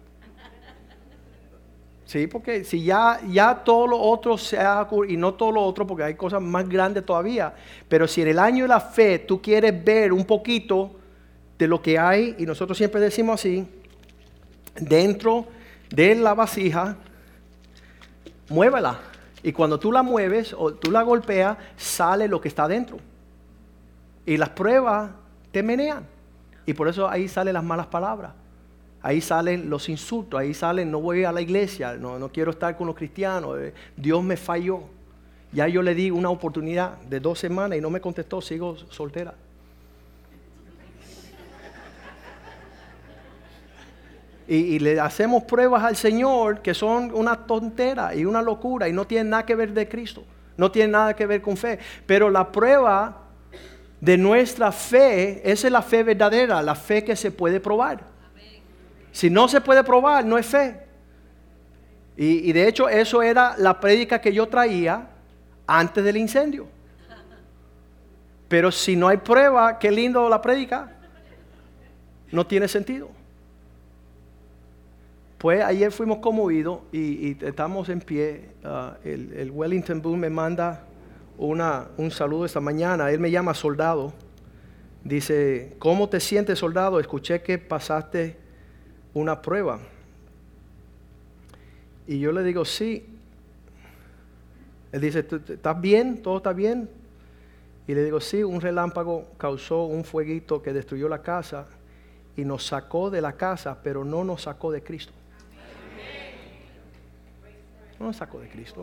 Sí, 2.06 2.28
porque 2.28 2.62
si 2.62 2.84
ya, 2.84 3.20
ya 3.28 3.64
todo 3.64 3.88
lo 3.88 3.98
otro 3.98 4.38
se 4.38 4.56
ha 4.58 4.86
y 5.08 5.16
no 5.16 5.34
todo 5.34 5.50
lo 5.50 5.62
otro, 5.62 5.84
porque 5.86 6.04
hay 6.04 6.14
cosas 6.14 6.40
más 6.40 6.68
grandes 6.68 7.04
todavía, 7.04 7.52
pero 7.88 8.06
si 8.06 8.22
en 8.22 8.28
el 8.28 8.38
año 8.38 8.62
de 8.62 8.68
la 8.68 8.80
fe 8.80 9.18
tú 9.18 9.42
quieres 9.42 9.84
ver 9.84 10.12
un 10.12 10.24
poquito 10.24 10.92
de 11.58 11.66
lo 11.66 11.82
que 11.82 11.98
hay, 11.98 12.36
y 12.38 12.46
nosotros 12.46 12.78
siempre 12.78 13.00
decimos 13.00 13.40
así, 13.40 13.66
dentro 14.76 15.46
de 15.90 16.14
la 16.14 16.34
vasija, 16.34 16.96
muévela. 18.50 19.00
Y 19.42 19.52
cuando 19.52 19.80
tú 19.80 19.90
la 19.90 20.04
mueves 20.04 20.54
o 20.56 20.74
tú 20.74 20.92
la 20.92 21.02
golpeas, 21.02 21.58
sale 21.76 22.28
lo 22.28 22.40
que 22.40 22.48
está 22.48 22.68
dentro. 22.68 22.98
Y 24.24 24.36
las 24.36 24.50
pruebas 24.50 25.10
te 25.50 25.60
menean. 25.60 26.06
Y 26.66 26.72
por 26.72 26.86
eso 26.86 27.08
ahí 27.08 27.26
salen 27.26 27.54
las 27.54 27.64
malas 27.64 27.86
palabras. 27.86 28.32
Ahí 29.06 29.20
salen 29.20 29.70
los 29.70 29.88
insultos, 29.88 30.40
ahí 30.40 30.52
salen, 30.52 30.90
no 30.90 31.00
voy 31.00 31.22
a 31.22 31.30
la 31.30 31.40
iglesia, 31.40 31.94
no, 31.94 32.18
no 32.18 32.28
quiero 32.32 32.50
estar 32.50 32.76
con 32.76 32.88
los 32.88 32.96
cristianos, 32.96 33.56
eh, 33.56 33.72
Dios 33.96 34.20
me 34.24 34.36
falló. 34.36 34.80
Ya 35.52 35.68
yo 35.68 35.80
le 35.80 35.94
di 35.94 36.10
una 36.10 36.28
oportunidad 36.28 36.98
de 37.02 37.20
dos 37.20 37.38
semanas 37.38 37.78
y 37.78 37.80
no 37.80 37.88
me 37.88 38.00
contestó, 38.00 38.40
sigo 38.40 38.76
soltera. 38.90 39.34
Y, 44.48 44.80
le 44.80 44.98
hacemos 44.98 45.44
pruebas 45.44 45.84
al 45.84 45.94
Señor 45.94 46.60
que 46.60 46.74
son 46.74 47.12
una 47.14 47.46
tontera 47.46 48.12
y 48.12 48.24
una 48.24 48.42
locura 48.42 48.88
y 48.88 48.92
no 48.92 49.06
tienen 49.06 49.30
nada 49.30 49.46
que 49.46 49.54
ver 49.54 49.72
de 49.72 49.88
Cristo, 49.88 50.24
no 50.56 50.72
tienen 50.72 50.90
nada 50.90 51.14
que 51.14 51.26
ver 51.26 51.40
con 51.40 51.56
fe. 51.56 51.78
Pero 52.06 52.28
la 52.28 52.50
prueba 52.50 53.22
de 54.00 54.18
nuestra 54.18 54.72
fe, 54.72 55.48
es 55.48 55.62
la 55.70 55.82
fe 55.82 56.02
verdadera, 56.02 56.60
la 56.60 56.74
fe 56.74 57.04
que 57.04 57.14
se 57.14 57.30
puede 57.30 57.60
probar. 57.60 58.15
Si 59.16 59.30
no 59.30 59.48
se 59.48 59.62
puede 59.62 59.82
probar, 59.82 60.26
no 60.26 60.36
es 60.36 60.44
fe. 60.44 60.78
Y, 62.18 62.52
de 62.52 62.68
hecho 62.68 62.86
eso 62.86 63.22
era 63.22 63.56
la 63.56 63.80
prédica 63.80 64.20
que 64.20 64.30
yo 64.30 64.46
traía 64.46 65.08
antes 65.66 66.04
del 66.04 66.18
incendio. 66.18 66.66
Pero 68.46 68.70
si 68.70 68.94
no 68.94 69.08
hay 69.08 69.16
prueba, 69.16 69.78
qué 69.78 69.90
lindo 69.90 70.28
la 70.28 70.42
prédica. 70.42 70.92
No 72.30 72.46
tiene 72.46 72.68
sentido. 72.68 73.08
Pues 75.38 75.64
ayer 75.64 75.90
fuimos 75.92 76.18
conmovidos 76.18 76.80
y, 76.92 77.42
estamos 77.42 77.88
en 77.88 78.02
pie. 78.02 78.50
Ah, 78.64 78.98
el, 79.02 79.50
Wellington 79.50 80.02
Boone 80.02 80.18
me 80.18 80.28
manda 80.28 80.84
un 81.38 82.10
saludo 82.10 82.44
esta 82.44 82.60
mañana. 82.60 83.10
Él 83.10 83.20
me 83.20 83.30
llama 83.30 83.54
soldado. 83.54 84.12
Dice, 85.04 85.74
¿cómo 85.78 86.06
te 86.06 86.20
sientes 86.20 86.58
soldado? 86.58 87.00
Escuché 87.00 87.40
que 87.40 87.56
pasaste 87.56 88.44
una 89.16 89.40
prueba. 89.40 89.78
Y 92.06 92.20
yo 92.20 92.32
le 92.32 92.42
digo, 92.42 92.66
sí. 92.66 93.06
Él 94.92 95.00
dice, 95.00 95.20
¿estás 95.20 95.80
bien? 95.80 96.22
¿Todo 96.22 96.36
está 96.36 96.52
bien? 96.52 96.88
Y 97.88 97.94
le 97.94 98.04
digo, 98.04 98.20
sí, 98.20 98.42
un 98.42 98.60
relámpago 98.60 99.26
causó 99.38 99.84
un 99.84 100.04
fueguito 100.04 100.62
que 100.62 100.74
destruyó 100.74 101.08
la 101.08 101.22
casa 101.22 101.66
y 102.36 102.44
nos 102.44 102.66
sacó 102.66 103.10
de 103.10 103.22
la 103.22 103.32
casa, 103.32 103.78
pero 103.82 104.04
no 104.04 104.22
nos 104.22 104.42
sacó 104.42 104.70
de 104.70 104.82
Cristo. 104.82 105.12
No 107.98 108.06
nos 108.06 108.16
sacó 108.16 108.38
de 108.40 108.50
Cristo. 108.50 108.82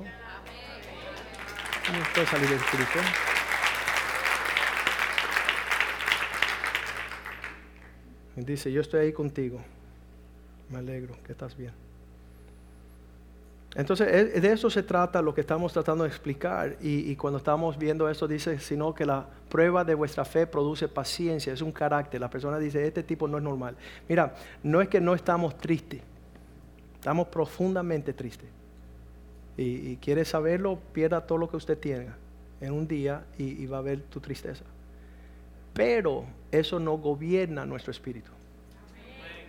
No 1.92 2.14
puede 2.16 2.28
salir 2.28 2.50
de 2.50 2.56
Cristo. 2.56 3.00
Dice, 8.36 8.72
yo 8.72 8.82
estoy 8.82 9.02
ahí 9.02 9.14
contigo. 9.14 9.62
Me 10.74 10.80
alegro 10.80 11.16
que 11.24 11.34
estás 11.34 11.56
bien. 11.56 11.72
Entonces, 13.76 14.42
de 14.42 14.52
eso 14.52 14.72
se 14.72 14.82
trata 14.82 15.22
lo 15.22 15.36
que 15.36 15.42
estamos 15.42 15.72
tratando 15.72 16.04
de 16.04 16.10
explicar. 16.10 16.78
Y, 16.82 17.16
cuando 17.16 17.38
estamos 17.38 17.78
viendo 17.78 18.10
eso, 18.10 18.28
dice, 18.28 18.58
sino 18.58 18.94
que 18.96 19.06
la 19.06 19.28
prueba 19.50 19.84
de 19.84 19.94
vuestra 19.94 20.26
fe 20.26 20.48
produce 20.48 20.88
paciencia, 20.88 21.54
es 21.54 21.62
un 21.62 21.72
carácter. 21.72 22.20
La 22.20 22.30
persona 22.30 22.58
dice, 22.58 22.88
este 22.88 23.04
tipo 23.04 23.28
no 23.28 23.38
es 23.38 23.44
normal. 23.44 23.76
Mira, 24.10 24.34
no 24.64 24.82
es 24.82 24.90
que 24.90 25.00
no 25.00 25.14
estamos 25.14 25.56
tristes, 25.58 26.02
estamos 26.96 27.28
profundamente 27.28 28.14
tristes. 28.14 28.50
Y, 29.56 29.92
y 29.92 29.98
quieres 29.98 30.30
saberlo, 30.30 30.80
pierda 30.92 31.22
todo 31.22 31.38
lo 31.38 31.50
que 31.50 31.58
usted 31.58 31.78
tenga 31.78 32.18
en 32.62 32.74
un 32.74 32.88
día 32.88 33.26
y, 33.38 33.62
y 33.62 33.68
va 33.68 33.78
a 33.78 33.82
ver 33.82 34.02
tu 34.02 34.20
tristeza. 34.20 34.66
Pero 35.72 36.26
eso 36.52 36.80
no 36.80 36.98
gobierna 36.98 37.64
nuestro 37.64 37.92
espíritu. 37.92 38.32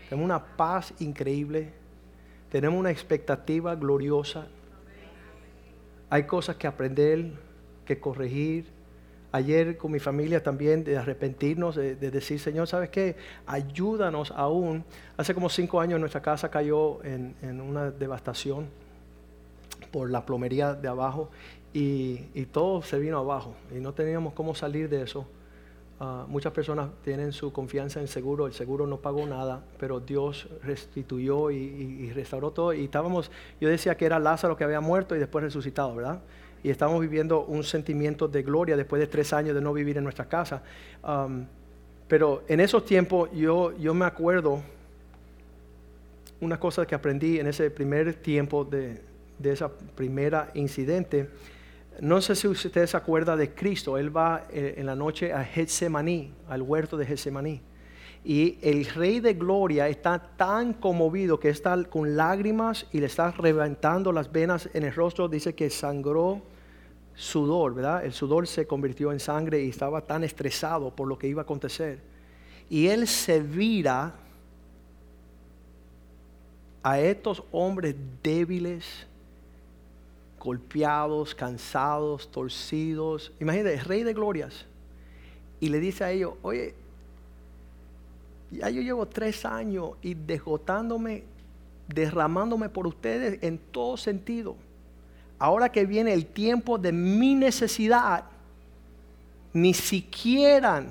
Tenemos 0.08 0.24
una 0.24 0.44
paz 0.56 0.92
increíble. 1.00 1.72
Tenemos 2.50 2.78
una 2.78 2.90
expectativa 2.90 3.74
gloriosa. 3.74 4.46
Hay 6.10 6.24
cosas 6.24 6.56
que 6.56 6.66
aprender, 6.66 7.32
que 7.84 7.98
corregir. 7.98 8.72
ayer 9.32 9.76
con 9.76 9.90
mi 9.90 9.98
familia 9.98 10.40
también 10.40 10.84
de 10.84 10.96
arrepentirnos, 10.96 11.74
de, 11.74 11.96
decir, 11.96 12.38
Señor, 12.38 12.68
¿sabes 12.68 12.90
qué? 12.90 13.16
Ayúdanos 13.46 14.30
aún. 14.30 14.84
Hace 15.16 15.34
como 15.34 15.48
cinco 15.48 15.80
años 15.80 15.98
nuestra 15.98 16.22
casa 16.22 16.48
cayó 16.48 17.02
en, 17.02 17.34
una 17.60 17.90
devastación 17.90 18.68
por 19.90 20.08
la 20.08 20.24
plomería 20.24 20.74
de 20.74 20.86
abajo 20.86 21.30
y, 21.72 22.44
todo 22.52 22.82
se 22.82 23.00
vino 23.00 23.18
abajo 23.18 23.56
y 23.76 23.80
no 23.80 23.92
teníamos 23.92 24.34
cómo 24.34 24.54
salir 24.54 24.88
de 24.88 25.02
eso. 25.02 25.26
Ah, 26.00 26.26
muchas 26.28 26.52
personas 26.52 26.90
tienen 27.04 27.32
su 27.32 27.52
confianza 27.52 28.00
en 28.00 28.08
seguro, 28.08 28.48
el 28.48 28.52
seguro 28.52 28.86
no 28.86 28.98
pagó 28.98 29.26
nada, 29.26 29.62
pero 29.78 30.00
Dios 30.00 30.48
restituyó 30.62 31.52
y, 31.52 32.10
restauró 32.12 32.50
todo. 32.50 32.72
Y 32.72 32.84
estábamos, 32.84 33.30
yo 33.60 33.68
decía 33.68 33.96
que 33.96 34.04
era 34.04 34.18
Lázaro 34.18 34.56
que 34.56 34.64
había 34.64 34.80
muerto 34.80 35.14
y 35.14 35.20
después 35.20 35.44
resucitado, 35.44 35.94
¿verdad? 35.94 36.20
Y 36.64 36.70
estamos 36.70 37.00
viviendo 37.00 37.44
un 37.44 37.62
sentimiento 37.62 38.26
de 38.26 38.42
gloria 38.42 38.76
después 38.76 38.98
de 38.98 39.06
tres 39.06 39.32
años 39.32 39.54
de 39.54 39.60
no 39.60 39.72
vivir 39.72 39.96
en 39.96 40.04
nuestra 40.04 40.24
casa. 40.24 40.62
Pero 42.08 42.42
en 42.48 42.60
esos 42.60 42.84
tiempos 42.84 43.30
yo, 43.32 43.76
yo 43.78 43.94
me 43.94 44.04
acuerdo 44.04 44.62
una 46.40 46.58
cosa 46.58 46.86
que 46.86 46.94
aprendí 46.94 47.38
en 47.38 47.46
ese 47.46 47.70
primer 47.70 48.14
tiempo 48.14 48.64
de, 48.64 49.00
de 49.38 49.52
esa 49.52 49.68
primera 49.68 50.50
incidente 50.54 51.28
no 52.00 52.20
sé 52.20 52.34
si 52.34 52.48
usted 52.48 52.86
se 52.86 52.96
acuerda 52.96 53.36
de 53.36 53.54
Cristo. 53.54 53.98
Él 53.98 54.14
va 54.14 54.44
eh, 54.50 54.74
en 54.76 54.86
la 54.86 54.94
noche 54.94 55.32
a 55.32 55.44
Getsemaní, 55.44 56.32
al 56.48 56.62
huerto 56.62 56.96
de 56.96 57.06
Getsemaní. 57.06 57.60
Y 58.24 58.58
el 58.62 58.86
rey 58.86 59.20
de 59.20 59.34
gloria 59.34 59.86
está 59.88 60.18
tan 60.18 60.72
conmovido 60.72 61.38
que 61.38 61.50
está 61.50 61.82
con 61.84 62.16
lágrimas 62.16 62.86
y 62.90 63.00
le 63.00 63.06
está 63.06 63.30
reventando 63.32 64.12
las 64.12 64.32
venas 64.32 64.68
en 64.72 64.84
el 64.84 64.94
rostro. 64.94 65.28
Dice 65.28 65.54
que 65.54 65.68
sangró 65.68 66.40
sudor, 67.14 67.74
¿verdad? 67.74 68.04
El 68.04 68.12
sudor 68.12 68.46
se 68.46 68.66
convirtió 68.66 69.12
en 69.12 69.20
sangre 69.20 69.62
y 69.62 69.68
estaba 69.68 70.00
tan 70.00 70.24
estresado 70.24 70.90
por 70.90 71.06
lo 71.06 71.18
que 71.18 71.28
iba 71.28 71.42
a 71.42 71.44
acontecer. 71.44 72.00
Y 72.70 72.86
él 72.88 73.06
se 73.06 73.40
vira 73.40 74.14
a 76.82 77.00
estos 77.00 77.42
hombres 77.52 77.94
débiles, 78.22 79.06
golpeados, 80.44 81.34
cansados, 81.34 82.30
torcidos. 82.30 83.32
Imagínate, 83.40 83.82
rey 83.82 84.02
de 84.02 84.12
glorias. 84.12 84.66
Y 85.58 85.70
le 85.70 85.80
dice 85.80 86.04
a 86.04 86.10
ellos, 86.10 86.34
oye, 86.42 86.74
ya 88.50 88.68
yo 88.68 88.82
llevo 88.82 89.06
tres 89.06 89.46
años 89.46 89.92
y 90.02 90.12
desgotándome, 90.12 91.24
derramándome 91.88 92.68
por 92.68 92.86
ustedes 92.86 93.42
en 93.42 93.56
todo 93.58 93.96
sentido. 93.96 94.54
Ahora 95.38 95.72
que 95.72 95.86
viene 95.86 96.12
el 96.12 96.26
tiempo 96.26 96.76
de 96.76 96.92
mi 96.92 97.34
necesidad, 97.34 98.24
ni 99.54 99.72
siquiera 99.72 100.84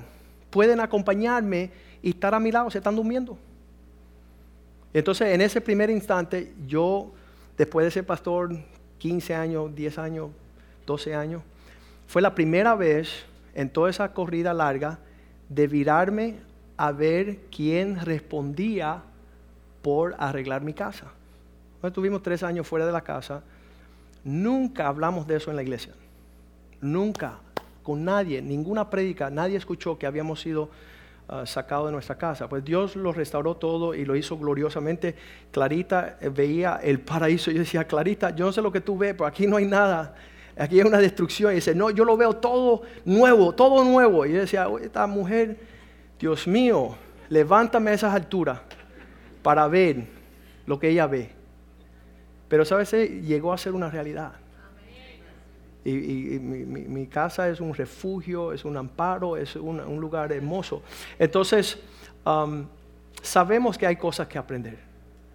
pueden 0.50 0.80
acompañarme 0.80 1.70
y 2.02 2.10
estar 2.10 2.34
a 2.34 2.40
mi 2.40 2.50
lado, 2.50 2.70
se 2.70 2.78
están 2.78 2.96
durmiendo. 2.96 3.38
Entonces, 4.92 5.32
en 5.32 5.40
ese 5.40 5.60
primer 5.60 5.90
instante, 5.90 6.52
yo, 6.66 7.12
después 7.56 7.84
de 7.84 7.90
ser 7.92 8.04
pastor 8.04 8.56
15 9.04 9.34
años, 9.34 9.74
10 9.74 9.98
años, 9.98 10.30
12 10.86 11.14
años, 11.14 11.42
fue 12.06 12.22
la 12.22 12.34
primera 12.34 12.74
vez 12.74 13.26
en 13.54 13.68
toda 13.68 13.90
esa 13.90 14.14
corrida 14.14 14.54
larga 14.54 14.98
de 15.50 15.66
virarme 15.66 16.36
a 16.78 16.90
ver 16.90 17.40
quién 17.54 18.00
respondía 18.00 19.02
por 19.82 20.14
arreglar 20.18 20.62
mi 20.62 20.72
casa. 20.72 21.12
tuvimos 21.92 22.22
tres 22.22 22.42
años 22.42 22.66
fuera 22.66 22.86
de 22.86 22.92
la 22.92 23.02
casa. 23.02 23.42
Nunca 24.24 24.88
hablamos 24.88 25.26
de 25.26 25.36
eso 25.36 25.50
en 25.50 25.56
la 25.56 25.62
iglesia. 25.62 25.92
Nunca. 26.80 27.40
Con 27.82 28.06
nadie, 28.06 28.40
ninguna 28.40 28.88
prédica, 28.88 29.28
nadie 29.28 29.58
escuchó 29.58 29.98
que 29.98 30.06
habíamos 30.06 30.40
sido 30.40 30.70
Ah, 31.26 31.46
sacado 31.46 31.86
de 31.86 31.92
nuestra 31.92 32.16
casa. 32.16 32.48
Pues 32.48 32.62
Dios 32.64 32.96
lo 32.96 33.12
restauró 33.12 33.56
todo 33.56 33.94
y 33.94 34.04
lo 34.04 34.14
hizo 34.14 34.36
gloriosamente. 34.36 35.14
Clarita 35.50 36.18
eh, 36.20 36.28
veía 36.28 36.80
el 36.82 37.00
paraíso. 37.00 37.50
Yo 37.50 37.60
decía, 37.60 37.84
Clarita, 37.84 38.30
yo 38.30 38.44
no 38.44 38.52
sé 38.52 38.60
lo 38.60 38.70
que 38.70 38.82
tú 38.82 38.98
ves, 38.98 39.14
pero 39.14 39.26
aquí 39.26 39.46
no 39.46 39.56
hay 39.56 39.64
nada. 39.64 40.14
Aquí 40.56 40.78
hay 40.78 40.86
una 40.86 40.98
destrucción. 40.98 41.52
Y 41.52 41.56
dice, 41.56 41.74
no, 41.74 41.88
yo 41.90 42.04
lo 42.04 42.16
veo 42.18 42.34
todo 42.34 42.82
nuevo, 43.06 43.54
todo 43.54 43.82
nuevo. 43.84 44.26
Y 44.26 44.34
yo 44.34 44.40
decía, 44.40 44.68
esta 44.82 45.06
mujer, 45.06 45.56
Dios 46.18 46.46
mío, 46.46 46.94
levántame 47.30 47.92
a 47.92 47.94
esas 47.94 48.14
alturas 48.14 48.60
para 49.42 49.66
ver 49.66 50.06
lo 50.66 50.78
que 50.78 50.90
ella 50.90 51.06
ve. 51.06 51.30
Pero, 52.48 52.66
¿sabes? 52.66 52.92
Llegó 52.92 53.54
a 53.54 53.58
ser 53.58 53.72
una 53.72 53.88
realidad. 53.88 54.32
Y, 55.84 56.38
mi, 56.40 57.06
casa 57.06 57.48
es 57.48 57.60
un 57.60 57.74
refugio, 57.74 58.52
es 58.52 58.64
un 58.64 58.76
amparo, 58.76 59.36
es 59.36 59.54
un, 59.56 60.00
lugar 60.00 60.32
hermoso. 60.32 60.82
Entonces, 61.18 61.78
um, 62.24 62.64
sabemos 63.20 63.76
que 63.76 63.86
hay 63.86 63.96
cosas 63.96 64.26
que 64.26 64.38
aprender. 64.38 64.78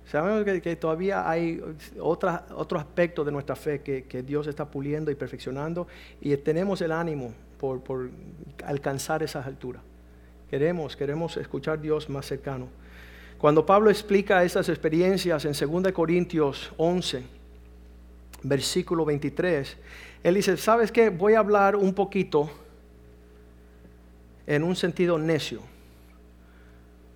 Sabemos 0.10 0.44
que, 0.44 0.76
todavía 0.76 1.30
hay 1.30 1.62
otra, 2.00 2.48
otro 2.56 2.80
aspecto 2.80 3.24
de 3.24 3.32
nuestra 3.32 3.56
fe 3.56 3.82
que, 3.82 4.24
Dios 4.24 4.48
está 4.48 4.66
puliendo 4.66 5.12
y 5.12 5.16
perfeccionando 5.16 5.88
y 6.20 6.36
tenemos 6.38 6.82
el 6.82 6.92
ánimo 6.92 7.32
por, 7.60 8.10
alcanzar 8.66 9.22
esas 9.22 9.46
alturas. 9.46 9.84
Queremos, 10.50 10.96
queremos 10.96 11.38
escuchar 11.38 11.78
a 11.78 11.82
Dios 11.82 12.10
más 12.10 12.26
cercano. 12.26 12.70
Cuando 13.38 13.64
Pablo 13.64 13.92
explica 13.92 14.44
esas 14.44 14.68
experiencias 14.68 15.46
en 15.46 15.54
2 15.54 15.92
Corintios 15.92 16.72
11, 16.78 17.24
versículo 18.44 19.06
23, 19.06 19.78
él 20.24 20.36
dice, 20.36 20.58
¿sabes 20.58 20.92
qué? 20.92 21.10
Voy 21.10 21.34
a 21.34 21.40
hablar 21.40 21.76
un 21.76 21.94
poquito 21.94 22.50
en 24.46 24.64
un 24.64 24.76
sentido 24.76 25.18
necio. 25.18 25.62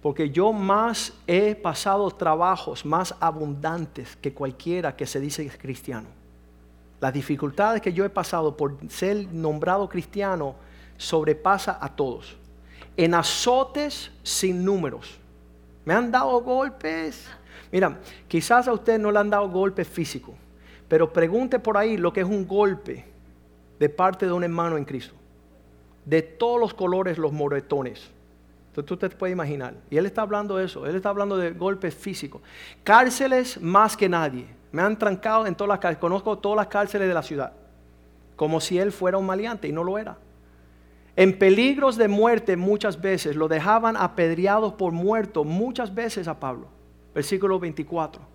Porque 0.01 0.29
yo 0.29 0.51
más 0.51 1.13
he 1.27 1.55
pasado 1.55 2.09
trabajos 2.11 2.85
más 2.85 3.15
abundantes 3.19 4.17
que 4.17 4.33
cualquiera 4.33 4.95
que 4.95 5.05
se 5.05 5.19
dice 5.19 5.49
cristiano. 5.57 6.07
Las 6.99 7.13
dificultades 7.13 7.81
que 7.81 7.93
yo 7.93 8.05
he 8.05 8.09
pasado 8.09 8.55
por 8.55 8.77
ser 8.89 9.27
nombrado 9.33 9.87
cristiano 9.87 10.55
sobrepasa 10.97 11.77
a 11.79 11.89
todos. 11.89 12.37
En 12.95 13.13
azotes 13.13 14.11
sin 14.23 14.63
números. 14.63 15.17
Me 15.85 15.93
han 15.93 16.11
dado 16.11 16.41
golpes. 16.41 17.25
Mira, 17.71 17.99
quizás 18.27 18.67
a 18.67 18.73
usted 18.73 18.99
no 18.99 19.11
le 19.11 19.19
han 19.19 19.29
dado 19.29 19.49
golpes 19.49 19.87
físicos 19.87 20.35
pero 20.93 21.11
pregunte 21.11 21.57
por 21.57 21.75
ahí 21.75 21.97
lo 21.97 22.13
que 22.13 22.21
es 22.21 22.27
un 22.27 22.47
golpe 22.47 23.03
de 23.79 23.89
parte 23.89 24.27
de 24.27 24.31
un 24.31 24.43
hermano 24.43 24.77
en 24.77 24.85
Cristo. 24.85 25.15
De 26.05 26.21
todos 26.21 26.59
los 26.59 26.75
colores, 26.75 27.17
los 27.17 27.33
moretones. 27.33 28.11
Entonces 28.67 28.87
tú 28.87 28.97
te 28.97 29.09
puedes 29.09 29.33
imaginar. 29.33 29.73
Y 29.89 29.97
él 29.97 30.05
está 30.05 30.21
hablando 30.21 30.55
de 30.57 30.65
eso. 30.65 30.85
Él 30.85 30.95
está 30.95 31.09
hablando 31.09 31.35
de 31.35 31.49
golpes 31.49 31.95
físicos. 31.95 32.43
Cárceles 32.83 33.59
más 33.59 33.97
que 33.97 34.07
nadie. 34.07 34.45
Me 34.71 34.83
han 34.83 34.95
trancado 34.99 35.47
en 35.47 35.55
todas 35.55 35.69
las 35.69 35.79
cárceles. 35.79 35.99
Conozco 35.99 36.37
todas 36.37 36.57
las 36.57 36.67
cárceles 36.67 37.07
de 37.07 37.13
la 37.15 37.23
ciudad. 37.23 37.53
Como 38.35 38.61
si 38.61 38.77
él 38.77 38.91
fuera 38.91 39.17
un 39.17 39.25
maleante 39.25 39.67
y 39.67 39.71
no 39.71 39.83
lo 39.83 39.97
era. 39.97 40.19
En 41.15 41.39
peligros 41.39 41.97
de 41.97 42.07
muerte 42.07 42.55
muchas 42.55 43.01
veces 43.01 43.35
lo 43.35 43.47
dejaban 43.47 43.97
apedreados 43.97 44.73
por 44.73 44.91
muerto 44.91 45.43
muchas 45.43 45.95
veces 45.95 46.27
a 46.27 46.39
Pablo. 46.39 46.67
Versículo 47.15 47.59
24. 47.59 48.32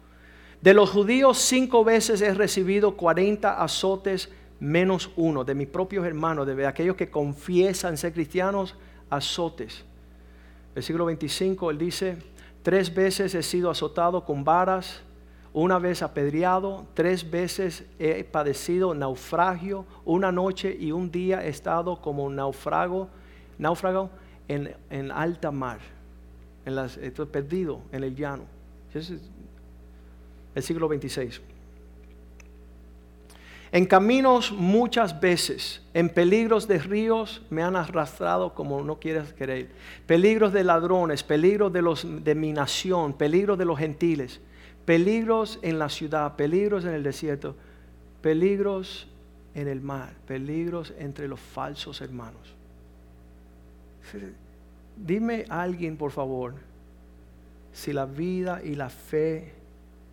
De 0.61 0.74
los 0.74 0.90
judíos 0.90 1.38
cinco 1.38 1.84
veces 1.84 2.20
he 2.20 2.34
recibido 2.34 2.96
40 2.96 3.62
azotes 3.62 4.28
menos 4.59 5.11
uno. 5.16 5.44
De 5.44 5.54
mis 5.54 5.68
propios 5.68 6.04
hermanos, 6.04 6.46
de 6.46 6.66
aquellos 6.66 6.96
que 6.96 7.11
confiesan 7.11 7.96
ser 7.96 8.12
cristianos, 8.12 8.74
azotes. 9.09 9.84
Versículo 10.74 11.04
25, 11.06 11.70
él 11.70 11.78
dice, 11.78 12.18
tres 12.62 12.92
veces 12.92 13.34
he 13.34 13.42
sido 13.42 13.70
azotado 13.70 14.24
con 14.24 14.44
varas, 14.44 15.00
una 15.52 15.78
vez 15.78 16.02
apedreado, 16.02 16.86
tres 16.94 17.28
veces 17.28 17.84
he 17.98 18.22
padecido 18.24 18.94
naufragio, 18.94 19.86
una 20.04 20.30
noche 20.30 20.76
y 20.78 20.92
un 20.92 21.11
día 21.11 21.44
he 21.44 21.48
estado 21.48 22.00
como 22.00 22.28
náufrago, 22.28 23.09
náufrago 23.59 24.11
en, 24.48 25.11
alta 25.11 25.50
mar, 25.50 25.78
en 26.64 26.76
las, 26.76 26.98
perdido 27.32 27.80
en 27.92 28.04
el 28.04 28.14
llano 28.14 28.44
el 30.59 30.62
siglo 30.62 30.88
26. 30.88 31.40
En 33.70 33.84
caminos 33.84 34.50
muchas 34.50 35.20
veces, 35.20 35.82
en 35.92 36.09
peligros 36.09 36.66
de 36.66 36.78
ríos 36.78 37.42
me 37.50 37.62
han 37.62 37.76
arrastrado 37.76 38.54
como 38.54 38.82
no 38.82 38.98
quieres 38.98 39.32
querer. 39.34 39.68
Peligros 40.06 40.52
de 40.52 40.64
ladrones, 40.64 41.22
peligros 41.22 41.72
de, 41.72 41.82
los, 41.82 42.06
de 42.24 42.34
mi 42.34 42.52
nación, 42.52 43.12
peligros 43.12 43.59
de 43.59 43.66
los 43.66 43.78
gentiles, 43.78 44.40
peligros 44.86 45.59
en 45.61 45.78
la 45.78 45.90
ciudad, 45.90 46.34
peligros 46.36 46.84
en 46.86 46.94
el 46.94 47.02
desierto, 47.02 47.56
peligros 48.22 49.06
en 49.54 49.68
el 49.68 49.82
mar, 49.82 50.14
peligros 50.26 50.94
entre 50.98 51.28
los 51.28 51.38
falsos 51.38 52.00
hermanos. 52.00 52.54
Dime 54.96 55.44
alguien, 55.50 55.98
por 55.98 56.11
favor, 56.11 56.54
si 57.74 57.92
la 57.92 58.06
vida 58.06 58.62
y 58.64 58.74
la 58.74 58.88
fe 58.88 59.57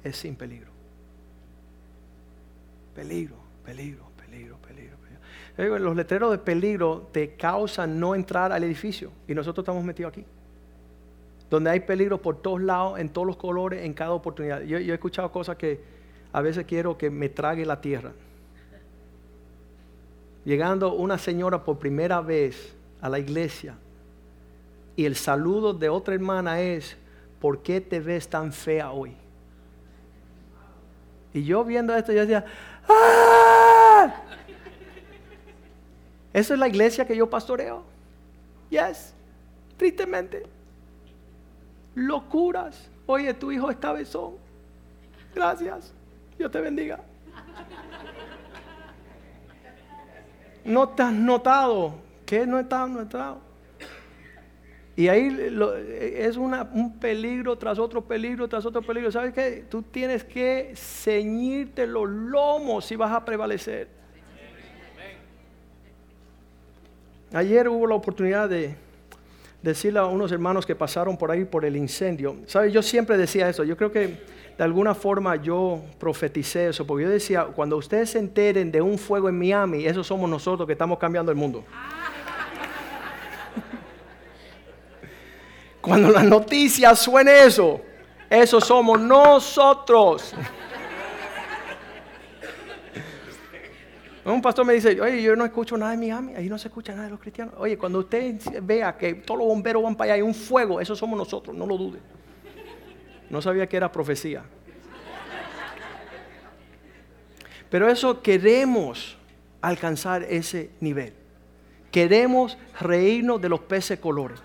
es 0.06 0.16
sin 0.16 0.36
peligro. 0.36 0.70
Peligro, 2.94 3.36
peligro, 3.66 4.06
peligro, 4.16 4.58
peligro, 4.58 4.96
Eh, 5.58 5.80
Los 5.80 5.96
letreros 5.96 6.32
de 6.32 6.38
peligro 6.38 7.10
te 7.12 7.36
causan 7.36 8.00
no 8.00 8.14
entrar 8.14 8.52
al 8.52 8.64
edificio 8.64 9.12
y 9.28 9.34
nosotros 9.34 9.64
estamos 9.64 9.84
metidos 9.84 10.12
aquí. 10.12 10.24
Donde 11.50 11.72
hay 11.72 11.80
peligro 11.80 12.22
por 12.22 12.42
todos 12.42 12.62
lados, 12.62 13.00
en 13.00 13.10
todos 13.10 13.26
los 13.26 13.38
colores, 13.38 13.84
en 13.84 13.94
cada 13.94 14.12
oportunidad. 14.12 14.62
Yo, 14.62 14.80
yo 14.80 14.94
he 14.94 14.96
escuchado 14.96 15.32
cosas 15.32 15.58
que 15.58 15.82
a 16.32 16.42
veces 16.42 16.66
quiero 16.66 16.98
que 16.98 17.10
me 17.10 17.30
trague 17.30 17.66
la 17.66 17.82
tierra. 17.82 18.12
Llegando 20.44 20.94
una 20.94 21.18
señora 21.18 21.64
por 21.64 21.80
primera 21.80 22.22
vez 22.22 22.76
a 23.02 23.10
la 23.10 23.18
iglesia 23.18 23.76
y 24.96 25.06
el 25.06 25.16
saludo 25.16 25.74
de 25.74 25.90
otra 25.90 26.14
hermana 26.14 26.62
es, 26.62 26.96
¿por 27.40 27.64
qué 27.64 27.82
te 27.82 28.00
ves 28.00 28.28
tan 28.28 28.54
fea 28.54 28.92
hoy? 28.92 29.16
Y 31.36 31.44
yo 31.44 31.66
viendo 31.66 31.94
esto, 31.94 32.14
yo 32.14 32.22
decía, 32.22 32.46
¡ah! 32.88 34.10
¿Esa 36.32 36.54
es 36.54 36.60
la 36.60 36.70
iglesia 36.70 37.06
que 37.06 37.14
yo 37.14 37.30
pastoreo? 37.30 37.84
Yes, 38.70 39.14
tristemente. 39.76 40.44
Locuras. 41.94 42.90
Oye, 43.06 43.34
tu 43.34 43.52
hijo 43.52 43.70
está 43.70 43.92
besón. 43.92 44.36
Gracias. 45.36 45.94
Dios 46.38 46.50
te 46.50 46.62
bendiga. 46.62 47.02
¿No 50.64 50.88
te 50.88 51.04
has 51.04 51.12
notado? 51.12 51.96
¿Qué 52.26 52.48
no 52.48 52.60
estás 52.60 52.90
notado? 52.90 53.42
Y 54.98 55.10
ahí 55.10 55.30
lo- 55.52 55.76
es 55.76 56.38
un 56.38 56.98
peligro 57.02 57.58
tras 57.58 57.78
otro 57.80 58.02
peligro 58.02 58.48
tras 58.48 58.66
otro 58.66 58.82
peligro. 58.82 59.12
¿Sabes 59.12 59.34
qué? 59.34 59.66
Tú 59.70 59.82
tienes 59.82 60.24
que 60.24 60.72
ceñirte 60.76 61.86
los 61.86 62.08
lomos 62.10 62.86
si 62.86 62.96
vas 62.96 63.12
a 63.12 63.26
prevalecer. 63.26 63.90
Ayer 67.34 67.68
hubo 67.68 67.86
la 67.88 67.96
oportunidad 67.96 68.48
de 68.48 68.76
decirle 69.62 70.00
a 70.00 70.06
unos 70.06 70.32
hermanos 70.32 70.66
que 70.66 70.76
pasaron 70.76 71.18
por 71.18 71.32
ahí 71.32 71.44
por 71.44 71.66
el 71.66 71.76
incendio. 71.76 72.38
¿Sabes? 72.46 72.72
Yo 72.72 72.82
siempre 72.82 73.18
decía 73.18 73.50
eso. 73.50 73.64
Yo 73.66 73.76
creo 73.76 73.92
que 73.92 74.08
de 74.58 74.64
alguna 74.64 74.96
forma 74.96 75.36
yo 75.36 75.82
profeticé 76.00 76.70
eso. 76.70 76.88
Porque 76.88 77.04
yo 77.04 77.10
decía, 77.10 77.44
cuando 77.46 77.76
ustedes 77.76 78.12
se 78.12 78.20
enteren 78.20 78.72
de 78.72 78.82
un 78.82 78.98
fuego 78.98 79.28
en 79.28 79.38
Miami, 79.38 79.86
esos 79.86 80.08
somos 80.08 80.30
nosotros 80.30 80.66
que 80.68 80.74
estamos 80.74 80.98
cambiando 81.00 81.32
el 81.32 81.38
mundo. 81.38 81.66
Cuando 85.86 86.10
las 86.10 86.24
noticias 86.24 86.98
suene 86.98 87.44
eso, 87.44 87.80
eso 88.28 88.60
somos 88.60 89.00
nosotros. 89.00 90.34
Un 94.26 94.42
pastor 94.42 94.66
me 94.66 94.74
dice, 94.74 95.00
oye, 95.00 95.22
yo 95.22 95.36
no 95.36 95.46
escucho 95.46 95.78
nada 95.78 95.92
de 95.92 95.98
Miami, 95.98 96.34
ahí 96.34 96.50
no 96.50 96.58
se 96.58 96.70
escucha 96.70 96.94
nada 96.94 97.04
de 97.04 97.12
los 97.12 97.20
cristianos. 97.20 97.54
Oye, 97.60 97.78
cuando 97.78 98.00
usted 98.00 98.36
vea 98.64 98.98
que 98.98 99.14
todos 99.14 99.38
los 99.38 99.48
bomberos 99.48 99.84
van 99.84 99.96
para 99.96 100.06
allá, 100.06 100.14
hay 100.16 100.22
un 100.24 100.34
fuego, 100.34 100.82
eso 100.82 100.96
somos 100.96 101.20
nosotros, 101.20 101.56
no 101.56 101.68
lo 101.68 101.78
dude. 101.78 102.00
No 103.30 103.40
sabía 103.40 103.70
que 103.70 103.78
era 103.78 103.92
profecía. 103.92 104.44
Pero 107.70 107.88
eso 107.88 108.24
queremos 108.24 109.18
alcanzar 109.62 110.24
ese 110.24 110.72
nivel. 110.80 111.14
Queremos 111.92 112.58
reírnos 112.80 113.40
de 113.40 113.50
los 113.50 113.60
peces 113.60 114.00
colores. 114.00 114.42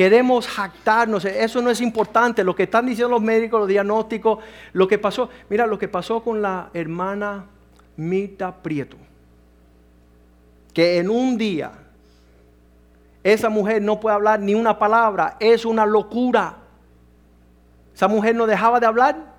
Queremos 0.00 0.48
jactarnos. 0.48 1.26
Eso 1.26 1.60
no 1.60 1.68
es 1.68 1.78
importante. 1.82 2.42
Lo 2.42 2.54
que 2.54 2.62
están 2.62 2.86
diciendo 2.86 3.10
los 3.10 3.20
médicos, 3.20 3.60
los 3.60 3.68
diagnósticos, 3.68 4.38
lo 4.72 4.88
que 4.88 4.96
pasó. 4.96 5.28
Mira, 5.50 5.66
lo 5.66 5.78
que 5.78 5.88
pasó 5.88 6.24
con 6.24 6.40
la 6.40 6.70
hermana 6.72 7.44
Mita 7.98 8.62
Prieto. 8.62 8.96
Que 10.72 10.96
en 10.96 11.10
un 11.10 11.36
día 11.36 11.72
esa 13.22 13.50
mujer 13.50 13.82
no 13.82 14.00
puede 14.00 14.16
hablar 14.16 14.40
ni 14.40 14.54
una 14.54 14.78
palabra. 14.78 15.36
Es 15.38 15.66
una 15.66 15.84
locura. 15.84 16.56
Esa 17.94 18.08
mujer 18.08 18.34
no 18.34 18.46
dejaba 18.46 18.80
de 18.80 18.86
hablar. 18.86 19.34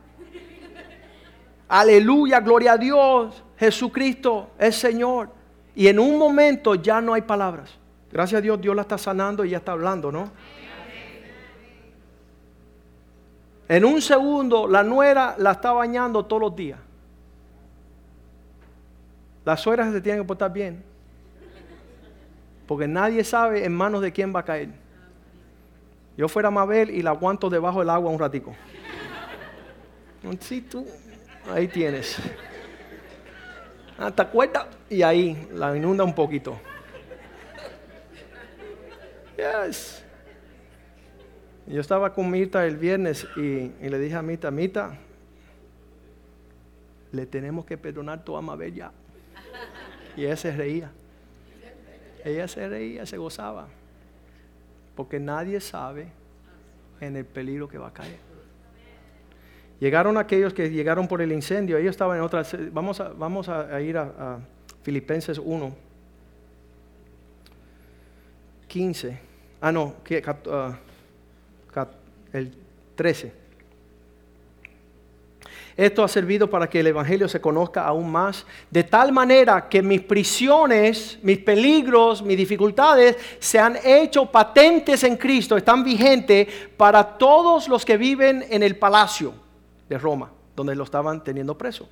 Aleluya, 1.70 2.40
gloria 2.40 2.74
a 2.74 2.78
Dios. 2.78 3.44
Jesucristo 3.58 4.52
es 4.60 4.76
Señor. 4.76 5.32
Y 5.74 5.88
en 5.88 5.98
un 5.98 6.20
momento 6.20 6.76
ya 6.76 7.02
no 7.02 7.16
hay 7.16 7.24
palabras. 7.24 7.81
Gracias 8.12 8.40
a 8.40 8.42
Dios, 8.42 8.60
Dios 8.60 8.76
la 8.76 8.82
está 8.82 8.98
sanando 8.98 9.46
y 9.46 9.52
ya 9.52 9.58
está 9.58 9.72
hablando, 9.72 10.12
¿no? 10.12 10.32
En 13.70 13.86
un 13.86 14.02
segundo, 14.02 14.68
la 14.68 14.84
nuera 14.84 15.36
la 15.38 15.52
está 15.52 15.72
bañando 15.72 16.26
todos 16.26 16.42
los 16.42 16.56
días. 16.56 16.78
Las 19.46 19.62
suegras 19.62 19.94
se 19.94 20.02
tienen 20.02 20.22
que 20.22 20.28
portar 20.28 20.52
bien. 20.52 20.84
Porque 22.68 22.88
nadie 22.88 23.24
sabe 23.24 23.66
en 23.66 23.74
manos 23.74 24.02
de 24.02 24.12
quién 24.12 24.36
va 24.36 24.42
a 24.42 24.46
caer. 24.46 24.70
Yo 26.18 26.28
fuera 26.28 26.52
Mabel 26.52 26.90
y 26.90 27.02
la 27.02 27.12
aguanto 27.12 27.50
debajo 27.50 27.80
del 27.80 27.90
agua 27.90 28.12
un 28.12 28.20
ratico. 28.20 28.54
Sí, 30.40 30.62
tú, 30.62 30.86
ahí 31.52 31.68
tienes. 31.68 32.18
Hasta 33.98 34.28
cuenta 34.28 34.68
y 34.90 35.02
ahí 35.02 35.48
la 35.54 35.76
inunda 35.76 36.04
un 36.04 36.14
poquito. 36.14 36.60
Yes. 39.42 40.04
Yo 41.66 41.82
estaba 41.82 42.14
con 42.14 42.30
Mita 42.30 42.66
el 42.66 42.78
viernes 42.78 43.28
y, 43.36 43.72
le 43.82 44.00
dije 44.00 44.16
a 44.16 44.22
Mita, 44.22 44.52
Mita, 44.52 44.98
le 47.12 47.26
tenemos 47.26 47.66
que 47.66 47.78
perdonar 47.78 48.24
toda 48.24 48.42
Mabel 48.42 48.74
ya. 48.74 48.92
Y 50.16 50.26
ella 50.26 50.36
se 50.36 50.52
reía. 50.52 50.92
Ella 52.24 52.48
se 52.48 52.68
reía, 52.68 53.06
se 53.06 53.18
gozaba. 53.18 53.68
Porque 54.96 55.20
nadie 55.20 55.60
sabe 55.60 56.08
en 57.00 57.16
el 57.16 57.26
peligro 57.26 57.68
que 57.68 57.80
va 57.80 57.88
a 57.88 57.94
caer. 57.94 58.20
Llegaron 59.80 60.18
aquellos 60.18 60.54
que 60.54 60.70
llegaron 60.70 61.08
por 61.08 61.22
el 61.22 61.32
incendio, 61.32 61.78
ellos 61.78 61.92
estaban 61.92 62.18
en 62.18 62.24
otra. 62.24 62.44
Vamos 62.72 63.00
a, 63.00 63.10
vamos 63.10 63.50
a 63.50 63.82
ir 63.82 63.98
a, 63.98 64.04
a 64.04 64.40
Filipenses 64.84 65.40
1, 65.40 65.76
15. 68.68 69.31
Ah, 69.62 69.72
no, 69.72 69.94
ah, 70.50 70.78
el 72.34 72.52
13. 72.96 73.42
Esto 75.78 76.04
ha 76.04 76.08
servido 76.08 76.50
para 76.50 76.70
que 76.70 76.80
el 76.80 76.88
Evangelio 76.88 77.30
se 77.30 77.40
conozca 77.40 77.86
aún 77.86 78.12
más, 78.12 78.46
de 78.70 78.84
tal 78.84 79.12
manera 79.12 79.70
que 79.70 79.82
mis 79.82 80.02
prisiones, 80.02 81.18
mis 81.22 81.40
peligros, 81.40 82.22
mis 82.22 82.38
dificultades 82.38 83.18
se 83.40 83.58
han 83.58 83.78
hecho 83.84 84.26
patentes 84.26 85.04
en 85.04 85.16
Cristo, 85.16 85.56
están 85.56 85.84
vigentes 85.84 86.48
para 86.76 87.18
todos 87.18 87.68
los 87.70 87.86
que 87.86 87.98
viven 87.98 88.46
en 88.50 88.64
el 88.64 88.76
palacio 88.76 89.34
de 89.88 89.98
Roma, 89.98 90.32
donde 90.56 90.76
lo 90.76 90.84
estaban 90.84 91.24
teniendo 91.24 91.58
preso. 91.58 91.88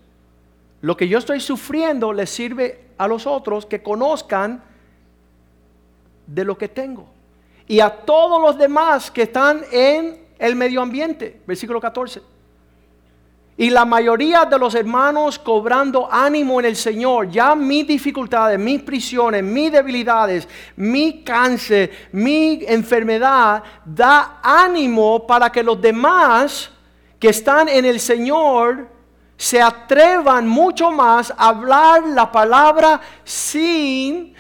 Lo 0.82 0.96
que 0.96 1.08
yo 1.08 1.18
estoy 1.18 1.40
sufriendo 1.40 2.14
les 2.14 2.30
sirve 2.30 2.90
a 2.98 3.08
los 3.08 3.28
otros 3.28 3.66
que 3.66 3.82
conozcan 3.82 4.62
de 6.28 6.44
lo 6.44 6.58
que 6.58 6.68
tengo. 6.68 7.19
Y 7.70 7.80
a 7.82 7.90
todos 7.92 8.42
los 8.42 8.58
demás 8.58 9.12
que 9.12 9.22
están 9.22 9.62
en 9.72 10.28
el 10.40 10.56
medio 10.56 10.82
ambiente. 10.82 11.40
Versículo 11.46 11.80
14. 11.80 12.20
Y 13.58 13.70
la 13.70 13.86
mayoría 13.86 14.44
de 14.46 14.58
los 14.58 14.74
hermanos 14.74 15.38
cobrando 15.38 16.12
ánimo 16.12 16.60
en 16.60 16.66
el 16.66 16.76
Señor, 16.76 17.30
ya 17.30 17.54
mis 17.54 17.86
dificultades, 17.86 18.58
mis 18.58 18.82
prisiones, 18.82 19.44
mis 19.44 19.72
debilidades, 19.72 20.48
mi 20.78 21.22
cáncer, 21.24 22.10
mi 22.12 22.64
enfermedad, 22.66 23.62
da 23.86 24.40
ánimo 24.42 25.28
para 25.28 25.52
que 25.52 25.62
los 25.62 25.80
demás 25.80 26.72
que 27.20 27.30
están 27.30 27.70
en 27.70 27.86
el 27.86 28.00
Señor 28.00 28.88
se 29.38 29.62
atrevan 29.62 30.48
mucho 30.48 30.90
más 30.90 31.32
a 31.38 31.50
hablar 31.50 32.08
la 32.08 32.32
palabra 32.32 33.00
sin 33.24 34.34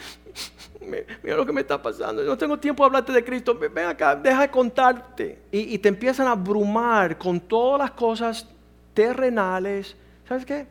mira 0.82 1.36
lo 1.36 1.46
que 1.46 1.52
me 1.52 1.62
está 1.62 1.82
pasando, 1.82 2.24
no 2.24 2.38
tengo 2.38 2.58
tiempo 2.58 2.84
de 2.84 2.88
hablarte 2.88 3.12
de 3.12 3.24
Cristo, 3.24 3.58
ven 3.58 3.86
acá, 3.86 4.16
deja 4.16 4.42
de 4.42 4.50
contarte. 4.50 5.40
Y, 5.52 5.78
te 5.78 5.90
empiezan 5.90 6.28
a 6.28 6.32
abrumar 6.32 7.18
con 7.18 7.40
todas 7.40 7.80
las 7.80 7.92
cosas 7.92 8.48
terrenales. 8.94 9.96
¿Sabes 10.28 10.46
qué? 10.46 10.68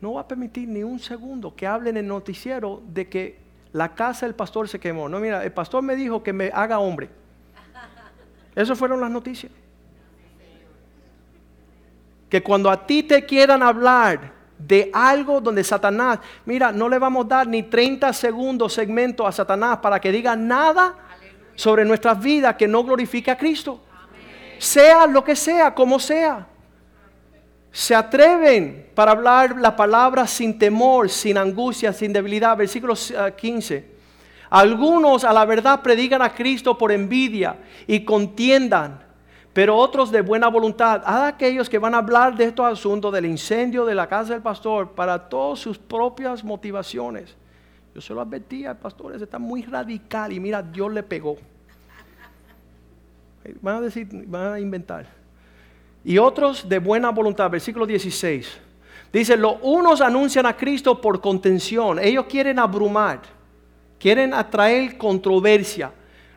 No 0.00 0.14
va 0.14 0.22
a 0.22 0.28
permitir 0.28 0.68
ni 0.68 0.82
un 0.82 0.98
segundo 0.98 1.54
que 1.54 1.66
hablen 1.66 1.96
en 1.96 2.04
el 2.04 2.08
noticiero 2.08 2.82
de 2.86 3.08
que 3.08 3.38
la 3.72 3.94
casa 3.94 4.26
del 4.26 4.34
pastor 4.34 4.68
se 4.68 4.80
quemó. 4.80 5.08
No, 5.08 5.20
mira, 5.20 5.44
el 5.44 5.52
pastor 5.52 5.82
me 5.82 5.94
dijo 5.94 6.22
que 6.22 6.32
me 6.32 6.50
haga 6.52 6.78
hombre. 6.78 7.10
Esas 8.54 8.78
fueron 8.78 9.00
las 9.00 9.10
noticias. 9.10 9.52
Que 12.28 12.42
cuando 12.42 12.70
a 12.70 12.86
ti 12.86 13.02
te 13.02 13.24
quieran 13.26 13.62
hablar 13.62 14.39
de 14.66 14.90
algo 14.92 15.40
donde 15.40 15.64
Satanás, 15.64 16.18
mira, 16.44 16.70
no 16.72 16.88
le 16.88 16.98
vamos 16.98 17.24
a 17.26 17.28
dar 17.28 17.46
ni 17.46 17.62
30 17.62 18.12
segundos 18.12 18.72
segmento 18.74 19.26
a 19.26 19.32
Satanás 19.32 19.78
para 19.78 20.00
que 20.00 20.12
diga 20.12 20.36
nada 20.36 20.96
sobre 21.54 21.84
nuestras 21.84 22.20
vidas 22.20 22.56
que 22.56 22.68
no 22.68 22.84
glorifique 22.84 23.30
a 23.30 23.38
Cristo. 23.38 23.80
Sea 24.58 25.06
lo 25.06 25.24
que 25.24 25.34
sea, 25.34 25.74
como 25.74 25.98
sea. 25.98 26.46
Se 27.72 27.94
atreven 27.94 28.90
para 28.94 29.12
hablar 29.12 29.56
la 29.58 29.74
palabra 29.74 30.26
sin 30.26 30.58
temor, 30.58 31.08
sin 31.08 31.38
angustia, 31.38 31.92
sin 31.92 32.12
debilidad. 32.12 32.56
Versículo 32.56 32.94
15. 33.36 34.00
Algunos 34.50 35.24
a 35.24 35.32
la 35.32 35.44
verdad 35.44 35.80
predican 35.80 36.20
a 36.20 36.34
Cristo 36.34 36.76
por 36.76 36.90
envidia 36.90 37.56
y 37.86 38.04
contiendan, 38.04 39.02
pero 39.52 39.76
otros 39.76 40.10
de 40.10 40.20
buena 40.20 40.48
voluntad. 40.48 41.02
A 41.04 41.26
aquellos 41.26 41.68
que 41.68 41.78
van 41.78 41.94
a 41.94 41.98
hablar 41.98 42.36
de 42.36 42.44
estos 42.44 42.66
asuntos, 42.66 43.12
del 43.12 43.26
incendio 43.26 43.84
de 43.84 43.94
la 43.94 44.08
casa 44.08 44.32
del 44.32 44.42
pastor, 44.42 44.90
para 44.92 45.28
todas 45.28 45.58
sus 45.58 45.78
propias 45.78 46.44
motivaciones. 46.44 47.36
Yo 47.94 48.00
se 48.00 48.14
lo 48.14 48.20
advertía 48.20 48.70
al 48.70 48.78
pastor, 48.78 49.20
está 49.20 49.38
muy 49.38 49.62
radical 49.62 50.32
y 50.32 50.38
mira, 50.38 50.62
Dios 50.62 50.92
le 50.92 51.02
pegó. 51.02 51.36
Van 53.60 53.76
a 53.76 53.80
decir, 53.80 54.08
van 54.26 54.52
a 54.52 54.60
inventar. 54.60 55.06
Y 56.04 56.18
otros 56.18 56.68
de 56.68 56.78
buena 56.78 57.10
voluntad, 57.10 57.50
versículo 57.50 57.86
16. 57.86 58.58
Dice, 59.12 59.36
los 59.36 59.56
unos 59.62 60.00
anuncian 60.00 60.46
a 60.46 60.56
Cristo 60.56 61.00
por 61.00 61.20
contención, 61.20 61.98
ellos 61.98 62.26
quieren 62.26 62.60
abrumar, 62.60 63.20
quieren 63.98 64.32
atraer 64.32 64.96
controversia. 64.96 65.92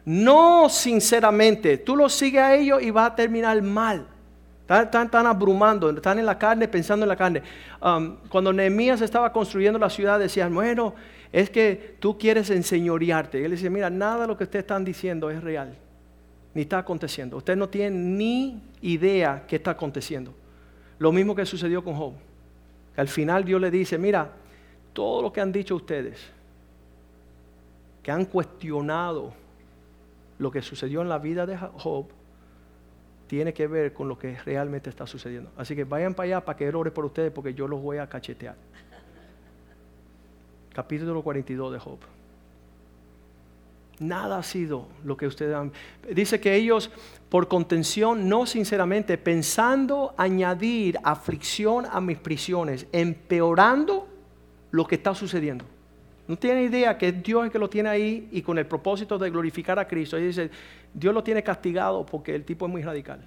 No 0.05 0.67
sinceramente, 0.69 1.77
tú 1.77 1.95
los 1.95 2.13
sigues 2.13 2.41
a 2.41 2.55
ellos 2.55 2.81
y 2.81 2.91
vas 2.91 3.11
a 3.11 3.15
terminar 3.15 3.61
mal. 3.61 4.07
Están, 4.67 5.27
abrumando, 5.27 5.89
están 5.89 6.19
en 6.19 6.25
la 6.25 6.37
carne, 6.37 6.67
pensando 6.67 7.03
en 7.03 7.09
la 7.09 7.15
carne. 7.15 7.43
Um, 7.81 8.17
cuando 8.29 8.51
Nehemías 8.51 9.01
estaba 9.01 9.31
construyendo 9.31 9.77
la 9.77 9.89
ciudad, 9.89 10.19
decían, 10.19 10.53
bueno, 10.53 10.95
es 11.31 11.49
que 11.49 11.95
tú 11.99 12.17
quieres 12.17 12.49
enseñorearte. 12.49 13.39
Y 13.39 13.43
él 13.43 13.51
decía, 13.51 13.69
mira, 13.69 13.89
nada 13.89 14.21
de 14.21 14.27
lo 14.27 14.37
que 14.37 14.45
ustedes 14.45 14.63
están 14.63 14.83
diciendo 14.83 15.29
es 15.29 15.43
real 15.43 15.77
ni 16.53 16.61
está 16.61 16.79
aconteciendo. 16.79 17.37
Usted 17.37 17.55
no 17.55 17.67
tiene 17.67 17.97
ni 17.97 18.61
idea 18.81 19.43
qué 19.47 19.55
está 19.55 19.71
aconteciendo. 19.71 20.33
Lo 20.99 21.11
mismo 21.11 21.35
que 21.35 21.45
sucedió 21.45 21.83
con 21.83 21.95
Job. 21.95 22.13
Al 22.95 23.07
final 23.07 23.43
Dios 23.43 23.59
le 23.59 23.71
dice, 23.71 23.97
mira, 23.97 24.31
todo 24.93 25.21
lo 25.21 25.33
que 25.33 25.41
han 25.41 25.51
dicho 25.51 25.75
ustedes, 25.75 26.19
que 28.03 28.11
han 28.11 28.25
cuestionado 28.25 29.33
lo 30.43 30.51
que 30.51 30.61
sucedió 30.61 31.01
en 31.01 31.09
la 31.09 31.17
vida 31.17 31.45
de 31.45 31.57
Job, 31.57 32.07
tiene 33.27 33.53
que 33.53 33.65
ver 33.65 33.93
con 33.93 34.07
lo 34.07 34.19
que 34.19 34.37
realmente 34.39 34.89
está 34.89 35.07
sucediendo. 35.07 35.49
Así 35.57 35.75
que 35.75 35.85
vayan 35.85 36.13
para 36.13 36.25
allá 36.25 36.45
para 36.45 36.57
que 36.57 36.67
él 36.67 36.75
ore 36.75 36.91
por 36.91 37.05
ustedes 37.05 37.31
porque 37.31 37.53
yo 37.53 37.67
los 37.67 37.81
voy 37.81 37.97
a 37.97 38.07
cachetear. 38.07 38.55
Capítulo 40.73 41.23
42 41.23 41.73
de 41.73 41.79
Job. 41.79 41.99
Nada 43.99 44.37
ha 44.37 44.43
sido 44.43 44.87
lo 45.05 45.15
que 45.15 45.27
ustedes 45.27 45.55
han... 45.55 45.71
Dice 46.13 46.39
que 46.41 46.55
ellos, 46.55 46.91
por 47.29 47.47
contención, 47.47 48.27
no 48.27 48.45
sinceramente, 48.45 49.17
pensando 49.17 50.13
añadir 50.17 50.99
aflicción 51.03 51.85
a 51.89 52.01
mis 52.01 52.17
prisiones, 52.17 52.87
empeorando 52.91 54.07
lo 54.71 54.85
que 54.85 54.95
está 54.95 55.15
sucediendo. 55.15 55.65
No 56.28 56.38
tiene 56.38 56.63
idea 56.63 56.97
que 56.97 57.11
Dios 57.11 57.45
es 57.45 57.51
que 57.51 57.59
lo 57.59 57.69
tiene 57.69 57.89
ahí 57.89 58.30
y 58.32 58.41
con 58.41 58.57
el 58.57 58.65
propósito 58.65 59.17
de 59.17 59.30
glorificar 59.30 59.78
a 59.78 59.88
Cristo. 59.88 60.17
Y 60.17 60.28
dice, 60.28 60.49
Dios 60.93 61.13
lo 61.13 61.24
tiene 61.24 61.43
castigado 61.43 62.05
porque 62.05 62.34
el 62.34 62.45
tipo 62.45 62.65
es 62.65 62.71
muy 62.71 62.82
radical. 62.82 63.19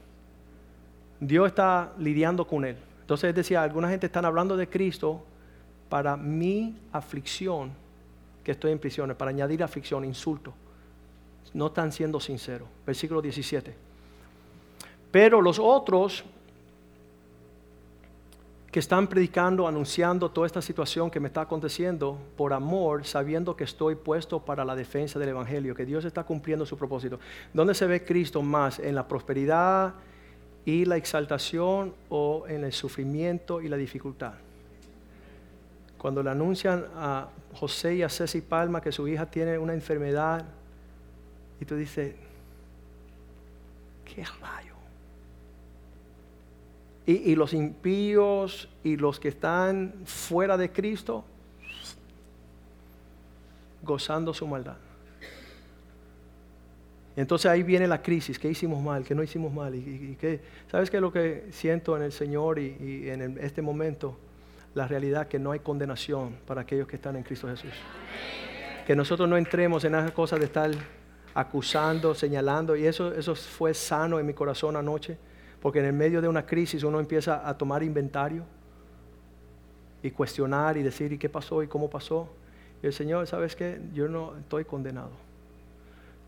Dios 1.20 1.46
está 1.46 1.92
lidiando 1.98 2.46
con 2.46 2.64
él. 2.64 2.76
Entonces 3.02 3.34
decía, 3.34 3.62
alguna 3.62 3.88
gente 3.88 4.06
están 4.06 4.24
hablando 4.24 4.56
de 4.56 4.68
Cristo 4.68 5.22
para 5.88 6.16
mi 6.16 6.76
aflicción 6.92 7.70
que 8.42 8.52
estoy 8.52 8.72
en 8.72 8.78
prisiones, 8.78 9.16
para 9.16 9.30
añadir 9.30 9.62
aflicción, 9.62 10.04
insulto. 10.04 10.54
No 11.52 11.66
están 11.66 11.92
siendo 11.92 12.18
sinceros. 12.20 12.68
Versículo 12.86 13.20
17. 13.20 13.74
Pero 15.10 15.40
los 15.40 15.58
otros 15.58 16.24
que 18.76 18.80
están 18.80 19.06
predicando, 19.06 19.66
anunciando 19.66 20.30
toda 20.30 20.46
esta 20.46 20.60
situación 20.60 21.10
que 21.10 21.18
me 21.18 21.28
está 21.28 21.40
aconteciendo 21.40 22.18
por 22.36 22.52
amor, 22.52 23.06
sabiendo 23.06 23.56
que 23.56 23.64
estoy 23.64 23.94
puesto 23.94 24.44
para 24.44 24.66
la 24.66 24.76
defensa 24.76 25.18
del 25.18 25.30
Evangelio, 25.30 25.74
que 25.74 25.86
Dios 25.86 26.04
está 26.04 26.24
cumpliendo 26.24 26.66
su 26.66 26.76
propósito. 26.76 27.18
¿Dónde 27.54 27.72
se 27.72 27.86
ve 27.86 28.04
Cristo 28.04 28.42
más? 28.42 28.78
¿En 28.78 28.94
la 28.94 29.08
prosperidad 29.08 29.94
y 30.66 30.84
la 30.84 30.98
exaltación 30.98 31.94
o 32.10 32.44
en 32.48 32.64
el 32.64 32.72
sufrimiento 32.74 33.62
y 33.62 33.68
la 33.68 33.78
dificultad? 33.78 34.34
Cuando 35.96 36.22
le 36.22 36.28
anuncian 36.28 36.84
a 36.96 37.30
José 37.54 37.94
y 37.94 38.02
a 38.02 38.10
Ceci 38.10 38.42
Palma 38.42 38.82
que 38.82 38.92
su 38.92 39.08
hija 39.08 39.24
tiene 39.24 39.56
una 39.56 39.72
enfermedad 39.72 40.44
y 41.62 41.64
tú 41.64 41.76
dices, 41.76 42.14
¿qué 44.04 44.22
rayo? 44.42 44.75
Y, 47.06 47.30
y, 47.30 47.36
los 47.36 47.52
impíos 47.52 48.68
y 48.82 48.96
los 48.96 49.20
que 49.20 49.28
están 49.28 49.94
fuera 50.04 50.56
de 50.56 50.72
Cristo, 50.72 51.24
gozando 53.82 54.34
su 54.34 54.46
maldad. 54.46 54.76
Entonces 57.16 57.50
ahí 57.50 57.62
viene 57.62 57.88
la 57.88 58.02
crisis, 58.02 58.38
¿qué 58.38 58.50
hicimos 58.50 58.82
mal? 58.82 59.02
¿Qué 59.02 59.14
no 59.14 59.22
hicimos 59.22 59.52
mal? 59.52 59.74
¿Y, 59.74 60.18
¿Sabes 60.70 60.90
qué 60.90 60.98
es 60.98 61.00
lo 61.00 61.10
que 61.10 61.46
siento 61.50 61.96
en 61.96 62.02
el 62.02 62.12
Señor 62.12 62.58
y, 62.58 63.08
en 63.08 63.38
este 63.40 63.62
momento? 63.62 64.18
La 64.74 64.86
realidad 64.86 65.26
que 65.26 65.38
no 65.38 65.52
hay 65.52 65.60
condenación 65.60 66.36
para 66.46 66.60
aquellos 66.60 66.86
que 66.86 66.96
están 66.96 67.16
en 67.16 67.22
Cristo 67.22 67.48
Jesús. 67.48 67.72
Que 68.86 68.94
nosotros 68.94 69.26
no 69.26 69.38
entremos 69.38 69.82
en 69.84 69.94
esas 69.94 70.12
cosas 70.12 70.38
de 70.38 70.44
estar 70.44 70.70
acusando, 71.32 72.14
señalando, 72.14 72.76
y 72.76 72.86
eso, 72.86 73.14
eso 73.14 73.34
fue 73.34 73.72
sano 73.72 74.20
en 74.20 74.26
mi 74.26 74.34
corazón 74.34 74.76
anoche, 74.76 75.16
porque 75.66 75.80
en 75.80 75.86
el 75.86 75.94
medio 75.94 76.22
de 76.22 76.28
una 76.28 76.46
crisis 76.46 76.84
uno 76.84 77.00
empieza 77.00 77.48
a 77.48 77.58
tomar 77.58 77.82
inventario 77.82 78.44
y 80.00 80.12
cuestionar 80.12 80.76
y 80.76 80.84
decir, 80.84 81.12
¿y 81.12 81.18
qué 81.18 81.28
pasó? 81.28 81.60
¿Y 81.60 81.66
cómo 81.66 81.90
pasó? 81.90 82.28
Y 82.84 82.86
el 82.86 82.92
Señor, 82.92 83.26
¿sabes 83.26 83.56
qué? 83.56 83.80
Yo 83.92 84.06
no 84.06 84.36
estoy 84.36 84.64
condenado. 84.64 85.10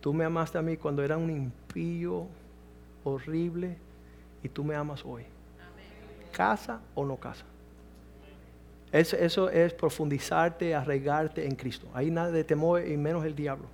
Tú 0.01 0.13
me 0.13 0.25
amaste 0.25 0.59
a 0.59 0.63
mí 0.63 0.77
cuando 0.77 1.05
era 1.05 1.17
un 1.17 1.31
impío 1.31 2.27
horrible 3.05 3.77
y 4.43 4.49
tú 4.49 4.65
me 4.65 4.75
amas 4.75 5.05
hoy. 5.05 5.23
Casa 6.33 6.81
o 6.97 7.07
no 7.07 7.15
casa. 7.15 7.45
Eso, 8.91 9.51
es 9.51 9.73
profundizarte, 9.73 10.75
arraigarte 10.75 11.47
en 11.47 11.55
Cristo. 11.55 11.87
Ahí 11.95 12.11
nada 12.11 12.33
de 12.33 12.43
temor 12.43 12.85
y 12.85 12.97
menos 12.97 13.25
el 13.25 13.37
diablo. 13.37 13.67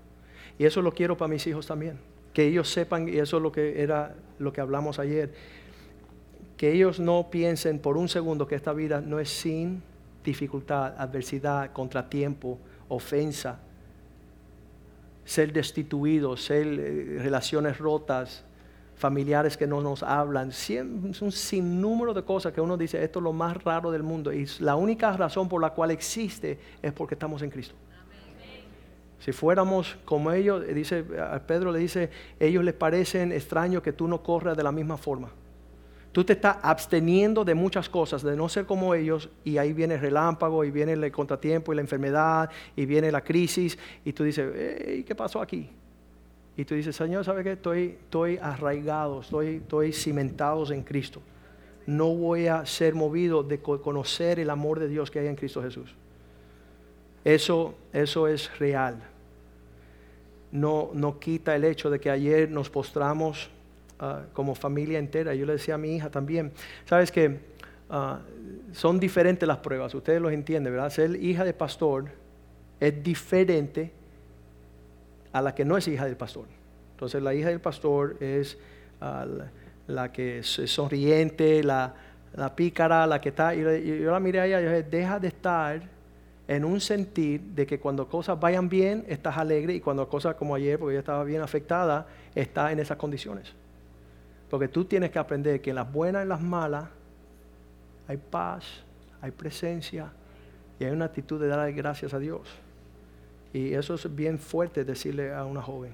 Y 0.59 0.67
eso 0.67 0.83
lo 0.83 0.93
quiero 0.93 1.17
para 1.17 1.31
mis 1.31 1.47
hijos 1.47 1.67
también. 1.67 1.99
Que 2.35 2.47
ellos 2.47 2.69
sepan, 2.69 3.09
y 3.09 3.17
eso 3.17 3.39
es 3.39 3.43
lo 3.43 3.51
que 3.51 3.83
era 3.83 4.15
lo 4.39 4.53
que 4.53 4.61
hablamos 4.61 4.99
ayer, 4.99 5.33
que 6.57 6.73
ellos 6.73 7.01
no 7.01 7.31
piensen 7.31 7.79
por 7.79 7.97
un 7.97 8.09
segundo 8.09 8.47
que 8.47 8.55
esta 8.55 8.73
vida 8.73 9.01
no 9.01 9.19
es 9.19 9.31
sin 9.31 9.83
dificultad, 10.23 10.95
adversidad, 10.99 11.73
contratiempo, 11.73 12.59
ofensa, 12.89 13.61
ser 15.25 15.53
destituidos, 15.53 16.45
ser 16.45 16.67
eh, 16.67 17.19
relaciones 17.21 17.79
rotas, 17.79 18.45
familiares 18.97 19.57
que 19.57 19.67
no 19.67 19.81
nos 19.81 20.03
hablan, 20.03 20.51
es 20.51 21.23
un 21.23 21.33
sinnúmero 21.33 22.15
de 22.15 22.23
cosas 22.23 22.53
que 22.53 22.61
uno 22.61 22.77
dice, 22.77 23.03
esto 23.03 23.19
es 23.19 23.23
lo 23.25 23.33
más 23.33 23.63
raro 23.63 23.91
del 23.91 24.03
mundo. 24.03 24.33
Y 24.33 24.47
la 24.61 24.77
única 24.77 25.17
razón 25.17 25.49
por 25.49 25.61
la 25.61 25.71
cual 25.71 25.91
existe 25.91 26.59
es 26.81 26.93
porque 26.93 27.15
estamos 27.15 27.43
en 27.43 27.51
Cristo. 27.51 27.75
Si 29.25 29.33
fuéramos 29.33 29.97
como 30.05 30.31
ellos, 30.33 30.67
dice, 30.75 31.05
a 31.19 31.39
Pedro 31.41 31.73
le 31.73 31.79
dice, 31.79 32.11
ellos 32.39 32.63
les 32.63 32.75
parecen 32.75 33.33
extraño 33.33 33.83
que 33.83 33.93
tú 33.93 34.07
no 34.07 34.23
corras 34.23 34.57
de 34.57 34.63
la 34.63 34.73
misma 34.73 34.97
forma. 34.97 35.31
Tú 36.13 36.25
te 36.25 36.35
estás 36.35 36.59
absteniendo 36.63 37.45
de 37.45 37.55
muchas 37.55 37.89
cosas, 37.89 38.23
de 38.23 38.37
no 38.37 38.49
ser 38.49 38.67
como 38.67 38.95
ellos, 38.95 39.31
y 39.43 39.59
ahí 39.59 39.73
viene 39.73 39.95
el 39.95 40.01
relámpago, 40.01 40.65
y 40.65 40.71
viene 40.71 40.93
el 40.93 41.11
contratiempo, 41.11 41.73
y 41.73 41.77
la 41.77 41.83
enfermedad, 41.83 42.51
y 42.77 42.87
viene 42.87 43.11
la 43.11 43.23
crisis, 43.23 43.79
y 44.05 44.13
tú 44.13 44.25
dices, 44.25 45.05
¿qué 45.05 45.15
pasó 45.15 45.41
aquí? 45.41 45.71
y 46.57 46.65
tú 46.65 46.75
dices, 46.75 46.95
Señor, 46.95 47.25
¿sabe 47.25 47.43
qué? 47.43 47.53
Estoy, 47.53 47.97
estoy 48.01 48.39
arraigado, 48.39 49.21
estoy, 49.21 49.57
estoy 49.57 49.93
cimentado 49.93 50.71
en 50.73 50.83
Cristo. 50.83 51.21
No 51.87 52.15
voy 52.15 52.47
a 52.47 52.65
ser 52.65 52.95
movido 52.95 53.43
de 53.43 53.59
conocer 53.59 54.39
el 54.39 54.51
amor 54.51 54.79
de 54.79 54.89
Dios 54.89 55.11
que 55.11 55.19
hay 55.19 55.27
en 55.27 55.37
Cristo 55.37 55.63
Jesús. 55.63 55.95
Eso, 57.25 57.75
eso 57.93 58.29
es 58.29 58.57
real. 58.59 59.03
No, 60.55 60.91
no 60.95 61.19
quita 61.19 61.57
el 61.57 61.65
hecho 61.65 61.91
de 61.91 61.99
que 61.99 62.09
ayer 62.09 62.49
nos 62.49 62.71
postramos 62.71 63.51
ah, 63.99 64.23
como 64.33 64.55
familia 64.55 65.01
entera. 65.01 65.35
Yo 65.35 65.47
le 65.47 65.55
decía 65.55 65.75
a 65.75 65.79
mi 65.79 65.97
hija 65.97 66.11
también, 66.11 66.53
sabes 66.85 67.11
que 67.11 67.41
ah, 67.91 68.21
son 68.71 69.01
diferentes 69.01 69.49
las 69.49 69.59
pruebas, 69.59 69.93
ustedes 69.97 70.23
los 70.23 70.31
entienden, 70.31 70.73
¿verdad? 70.73 70.91
Ser 70.91 71.17
hija 71.17 71.45
de 71.45 71.55
pastor 71.55 72.05
es 72.79 73.03
diferente 73.03 73.91
a 75.33 75.43
la 75.43 75.57
que 75.57 75.65
no 75.65 75.77
es 75.77 75.89
hija 75.89 76.05
del 76.05 76.17
pastor. 76.17 76.47
Entonces 76.93 77.21
la 77.21 77.35
hija 77.35 77.49
del 77.49 77.61
pastor 77.61 78.17
es 78.21 78.57
ah, 79.01 79.27
la, 79.89 80.13
que 80.13 80.39
es 80.39 80.47
sonriente, 80.67 81.65
la, 81.65 81.97
pícara, 82.55 83.09
la 83.09 83.21
que 83.21 83.31
está... 83.31 83.57
Y 83.57 84.03
yo, 84.03 84.13
la 84.13 84.21
miré 84.21 84.39
a 84.39 84.47
ella 84.47 84.61
y 84.61 84.65
dije, 84.67 84.83
deja 84.85 85.19
de 85.19 85.27
estar 85.27 85.94
en 86.47 86.65
un 86.65 86.81
sentir 86.81 87.41
de 87.41 87.67
que 87.67 87.81
cuando 87.81 88.09
cosas 88.09 88.39
vayan 88.39 88.69
bien, 88.69 89.05
estás 89.09 89.37
alegre 89.39 89.75
y 89.75 89.81
cuando 89.81 90.09
cosas 90.09 90.35
como 90.35 90.55
ayer, 90.55 90.79
porque 90.79 90.95
ella 90.95 91.01
estaba 91.01 91.25
bien 91.25 91.41
afectada, 91.41 92.07
está 92.35 92.71
en 92.71 92.79
esas 92.79 92.99
condiciones. 92.99 93.53
Porque 94.51 94.69
tú 94.69 94.85
tienes 94.85 95.11
que 95.11 95.19
aprender 95.19 95.61
que 95.61 95.71
en 95.71 95.77
las 95.77 95.91
buenas 95.91 96.25
y 96.25 96.29
las 96.29 96.41
malas, 96.41 96.85
hay 98.07 98.19
paz, 98.19 98.65
hay 99.23 99.31
presencia 99.31 100.13
y 100.79 100.85
hay 100.85 100.91
una 100.91 101.07
actitud 101.07 101.41
de 101.41 101.49
dar 101.49 101.73
gracias 101.73 102.13
a 102.13 102.19
Dios. 102.19 102.43
Y 103.53 103.73
eso 103.73 103.95
es 103.95 104.15
bien 104.15 104.39
fuerte 104.39 104.85
decirle 104.85 105.33
a 105.33 105.45
una 105.45 105.63
joven. 105.63 105.93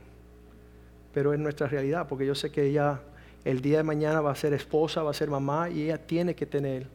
Pero 1.15 1.33
es 1.33 1.39
nuestra 1.39 1.69
realidad, 1.69 2.09
porque 2.09 2.27
yo 2.27 2.35
sé 2.35 2.51
que 2.51 2.65
ella 2.65 3.01
el 3.45 3.63
día 3.63 3.79
de 3.79 3.83
mañana 3.83 4.21
va 4.21 4.33
a 4.33 4.35
ser 4.35 4.53
esposa, 4.53 5.03
va 5.03 5.11
a 5.11 5.15
ser 5.15 5.31
mamá 5.31 5.71
y 5.71 5.85
ella 5.85 5.99
tiene 5.99 6.35
que 6.35 6.47
tener 6.47 6.87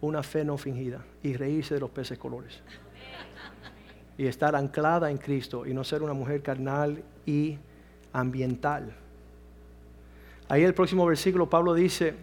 una 0.00 0.22
fe 0.22 0.44
no 0.44 0.56
fingida 0.56 1.04
y 1.22 1.34
reírse 1.34 1.74
de 1.74 1.80
los 1.80 1.90
peces 1.90 2.18
colores. 2.18 2.60
Y 4.22 4.28
estar 4.28 4.54
anclada 4.54 5.10
en 5.10 5.18
Cristo 5.18 5.66
y 5.66 5.74
no 5.74 5.82
ser 5.82 6.00
una 6.00 6.12
mujer 6.12 6.42
carnal 6.42 7.02
y 7.26 7.58
ambiental. 8.12 8.94
Ahí 10.48 10.62
el 10.62 10.74
próximo 10.74 11.04
versículo 11.04 11.50
Pablo 11.50 11.74
dice, 11.74 12.14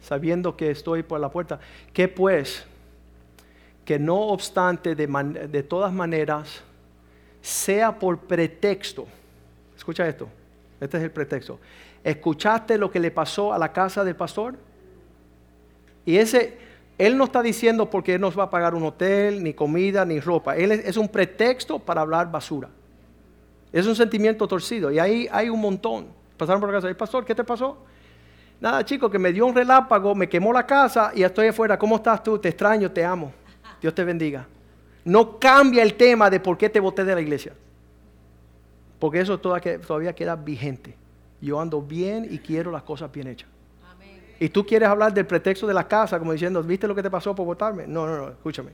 sabiendo 0.00 0.56
que 0.56 0.72
estoy 0.72 1.04
por 1.04 1.20
la 1.20 1.30
puerta, 1.30 1.60
que 1.92 2.08
pues, 2.08 2.66
que 3.84 4.00
no 4.00 4.16
obstante 4.16 4.96
de, 4.96 5.06
de 5.48 5.62
todas 5.62 5.92
maneras, 5.92 6.60
sea 7.40 8.00
por 8.00 8.18
pretexto, 8.18 9.06
escucha 9.76 10.08
esto, 10.08 10.26
este 10.80 10.96
es 10.96 11.04
el 11.04 11.12
pretexto, 11.12 11.60
¿escuchaste 12.02 12.78
lo 12.78 12.90
que 12.90 12.98
le 12.98 13.12
pasó 13.12 13.52
a 13.52 13.58
la 13.60 13.72
casa 13.72 14.02
del 14.02 14.16
pastor? 14.16 14.56
Y 16.04 16.16
ese, 16.16 16.58
él 16.96 17.16
no 17.18 17.24
está 17.24 17.42
diciendo 17.42 17.90
porque 17.90 18.14
él 18.14 18.20
nos 18.20 18.38
va 18.38 18.44
a 18.44 18.50
pagar 18.50 18.74
un 18.74 18.84
hotel, 18.84 19.42
ni 19.42 19.52
comida, 19.52 20.04
ni 20.04 20.20
ropa. 20.20 20.56
Él 20.56 20.70
es, 20.72 20.96
un 20.96 21.08
pretexto 21.08 21.78
para 21.78 22.02
hablar 22.02 22.30
basura. 22.30 22.68
Es 23.72 23.86
un 23.86 23.96
sentimiento 23.96 24.46
torcido. 24.46 24.92
Y 24.92 24.98
ahí 25.00 25.28
hay 25.32 25.48
un 25.48 25.60
montón. 25.60 26.06
Pasaron 26.36 26.60
por 26.60 26.70
casa. 26.70 26.92
pastor, 26.94 27.24
¿qué 27.24 27.34
te 27.34 27.42
pasó? 27.42 27.78
Nada, 28.60 28.84
chico, 28.84 29.10
que 29.10 29.18
me 29.18 29.32
dio 29.32 29.44
un 29.44 29.54
relámpago, 29.54 30.14
me 30.14 30.28
quemó 30.28 30.52
la 30.52 30.64
casa 30.64 31.10
y 31.14 31.24
estoy 31.24 31.48
afuera. 31.48 31.76
¿Cómo 31.76 31.96
estás 31.96 32.22
tú? 32.22 32.38
Te 32.38 32.48
extraño, 32.48 32.90
te 32.90 33.04
amo. 33.04 33.32
Dios 33.80 33.92
te 33.92 34.04
bendiga. 34.04 34.46
No 35.04 35.38
cambia 35.38 35.82
el 35.82 35.94
tema 35.94 36.30
de 36.30 36.38
por 36.38 36.56
qué 36.56 36.70
te 36.70 36.78
boté 36.78 37.04
de 37.04 37.14
la 37.14 37.20
iglesia. 37.20 37.52
Porque 39.00 39.20
eso 39.20 39.38
todavía 39.38 40.14
queda 40.14 40.36
vigente. 40.36 40.96
Yo 41.40 41.60
ando 41.60 41.82
bien 41.82 42.26
y 42.30 42.38
quiero 42.38 42.70
las 42.70 42.84
cosas 42.84 43.10
bien 43.12 43.26
hechas. 43.26 43.53
Y 44.40 44.48
tú 44.48 44.66
quieres 44.66 44.88
hablar 44.88 45.14
del 45.14 45.26
pretexto 45.26 45.66
de 45.66 45.74
la 45.74 45.86
casa, 45.86 46.18
como 46.18 46.32
diciendo, 46.32 46.62
¿viste 46.62 46.88
lo 46.88 46.94
que 46.94 47.02
te 47.02 47.10
pasó 47.10 47.34
por 47.34 47.46
votarme? 47.46 47.86
No, 47.86 48.06
no, 48.06 48.16
no, 48.16 48.28
escúchame. 48.28 48.72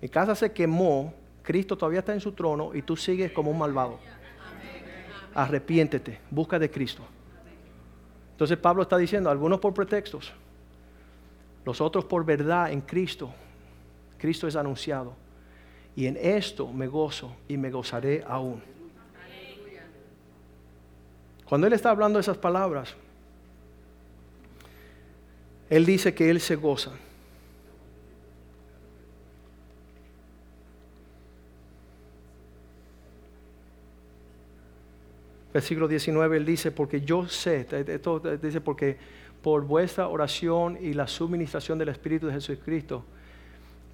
Mi 0.00 0.08
casa 0.08 0.34
se 0.34 0.52
quemó, 0.52 1.14
Cristo 1.42 1.76
todavía 1.76 2.00
está 2.00 2.14
en 2.14 2.20
su 2.20 2.32
trono 2.32 2.74
y 2.74 2.82
tú 2.82 2.96
sigues 2.96 3.32
como 3.32 3.50
un 3.50 3.58
malvado. 3.58 3.98
Arrepiéntete, 5.34 6.20
busca 6.30 6.58
de 6.58 6.70
Cristo. 6.70 7.02
Entonces 8.32 8.56
Pablo 8.56 8.82
está 8.82 8.96
diciendo, 8.96 9.30
algunos 9.30 9.60
por 9.60 9.74
pretextos, 9.74 10.32
los 11.64 11.80
otros 11.80 12.04
por 12.04 12.24
verdad 12.24 12.72
en 12.72 12.80
Cristo. 12.80 13.32
Cristo 14.18 14.48
es 14.48 14.56
anunciado. 14.56 15.14
Y 15.96 16.06
en 16.06 16.16
esto 16.16 16.72
me 16.72 16.86
gozo 16.86 17.36
y 17.46 17.56
me 17.56 17.70
gozaré 17.70 18.24
aún. 18.26 18.62
Cuando 21.44 21.66
Él 21.66 21.72
está 21.72 21.90
hablando 21.90 22.18
esas 22.18 22.38
palabras, 22.38 22.96
él 25.70 25.86
dice 25.86 26.14
que 26.14 26.30
Él 26.30 26.40
se 26.40 26.56
goza. 26.56 26.92
Versículo 35.52 35.86
19, 35.86 36.36
Él 36.36 36.44
dice, 36.44 36.72
porque 36.72 37.00
yo 37.00 37.28
sé, 37.28 37.66
esto 37.70 38.18
dice, 38.18 38.60
porque 38.60 38.96
por 39.40 39.64
vuestra 39.64 40.08
oración 40.08 40.76
y 40.80 40.94
la 40.94 41.06
suministración 41.06 41.78
del 41.78 41.90
Espíritu 41.90 42.26
de 42.26 42.32
Jesucristo, 42.32 43.04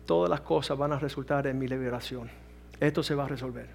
todas 0.06 0.30
las 0.30 0.40
cosas 0.40 0.78
van 0.78 0.92
a 0.92 0.98
resultar 0.98 1.46
en 1.46 1.58
mi 1.58 1.68
liberación. 1.68 2.30
Esto 2.80 3.02
se 3.02 3.14
va 3.14 3.24
a 3.24 3.28
resolver. 3.28 3.68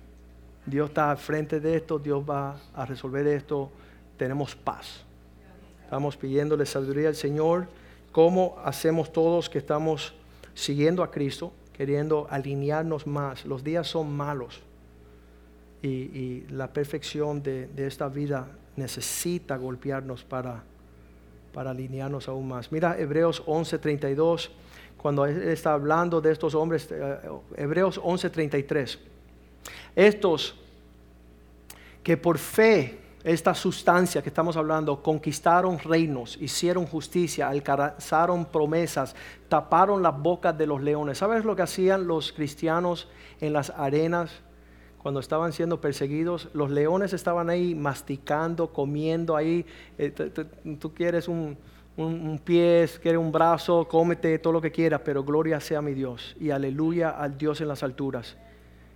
Dios 0.65 0.89
está 0.89 1.11
al 1.11 1.17
frente 1.17 1.59
de 1.59 1.75
esto, 1.75 1.99
Dios 1.99 2.23
va 2.27 2.57
a 2.73 2.85
resolver 2.85 3.27
esto, 3.27 3.71
tenemos 4.17 4.55
paz. 4.55 5.05
Estamos 5.83 6.17
pidiéndole 6.17 6.65
sabiduría 6.65 7.09
al 7.09 7.15
Señor 7.15 7.67
cómo 8.15 8.55
hacemos 8.63 9.11
todos 9.11 9.49
que 9.49 9.57
estamos 9.57 10.13
siguiendo 10.53 11.03
a 11.03 11.11
Cristo, 11.11 11.51
queriendo 11.73 12.27
alinearnos 12.29 13.05
más. 13.05 13.43
Los 13.43 13.61
días 13.61 13.87
son 13.87 14.15
malos 14.15 14.61
y, 15.81 16.45
la 16.49 16.71
perfección 16.71 17.43
de, 17.43 17.67
esta 17.75 18.07
vida 18.07 18.47
necesita 18.77 19.57
golpearnos 19.57 20.23
para, 20.23 20.63
para 21.51 21.71
alinearnos 21.71 22.29
aún 22.29 22.47
más. 22.47 22.71
Mira 22.71 22.97
Hebreos 22.97 23.43
11:32, 23.45 24.49
cuando 24.95 25.25
él 25.25 25.49
está 25.49 25.73
hablando 25.73 26.21
de 26.21 26.31
estos 26.31 26.55
hombres, 26.55 26.87
eh, 26.91 27.17
Hebreos 27.57 27.99
11:33. 28.01 28.97
Estos 29.93 30.55
que 32.01 32.15
por 32.15 32.37
fe 32.37 32.97
esta 33.25 33.55
sustancia 33.55 34.21
que 34.21 34.29
estamos 34.29 34.55
hablando, 34.55 35.01
conquistaron 35.01 35.79
reinos, 35.79 36.37
hicieron 36.39 36.85
justicia, 36.85 37.49
alcanzaron 37.49 38.45
promesas, 38.45 39.15
taparon 39.49 40.03
las 40.03 40.15
bocas 40.15 40.55
de 40.55 40.67
los 40.67 40.79
leones. 40.79 41.17
¿Sabes 41.17 41.43
lo 41.43 41.55
que 41.55 41.63
hacían 41.63 42.05
los 42.05 42.31
cristianos 42.31 43.09
en 43.41 43.51
las 43.51 43.71
arenas 43.71 44.31
cuando 44.99 45.19
estaban 45.19 45.53
siendo 45.53 45.81
perseguidos? 45.81 46.49
Los 46.53 46.69
leones 46.69 47.13
estaban 47.13 47.49
ahí 47.49 47.73
masticando, 47.73 48.71
comiendo 48.71 49.35
ahí. 49.35 49.65
Eh, 49.97 50.11
tú 50.79 50.93
quieres 50.93 51.27
un, 51.27 51.57
un, 51.97 52.37
pie, 52.37 52.87
quieres 53.01 53.19
un 53.19 53.31
brazo, 53.31 53.87
cómete 53.87 54.37
todo 54.37 54.53
lo 54.53 54.61
que 54.61 54.71
quieras, 54.71 55.01
pero 55.03 55.23
gloria 55.23 55.59
sea 55.59 55.81
mi 55.81 55.95
Dios 55.95 56.35
y 56.39 56.51
aleluya 56.51 57.09
al 57.09 57.39
Dios 57.39 57.59
en 57.59 57.69
las 57.69 57.81
alturas. 57.81 58.37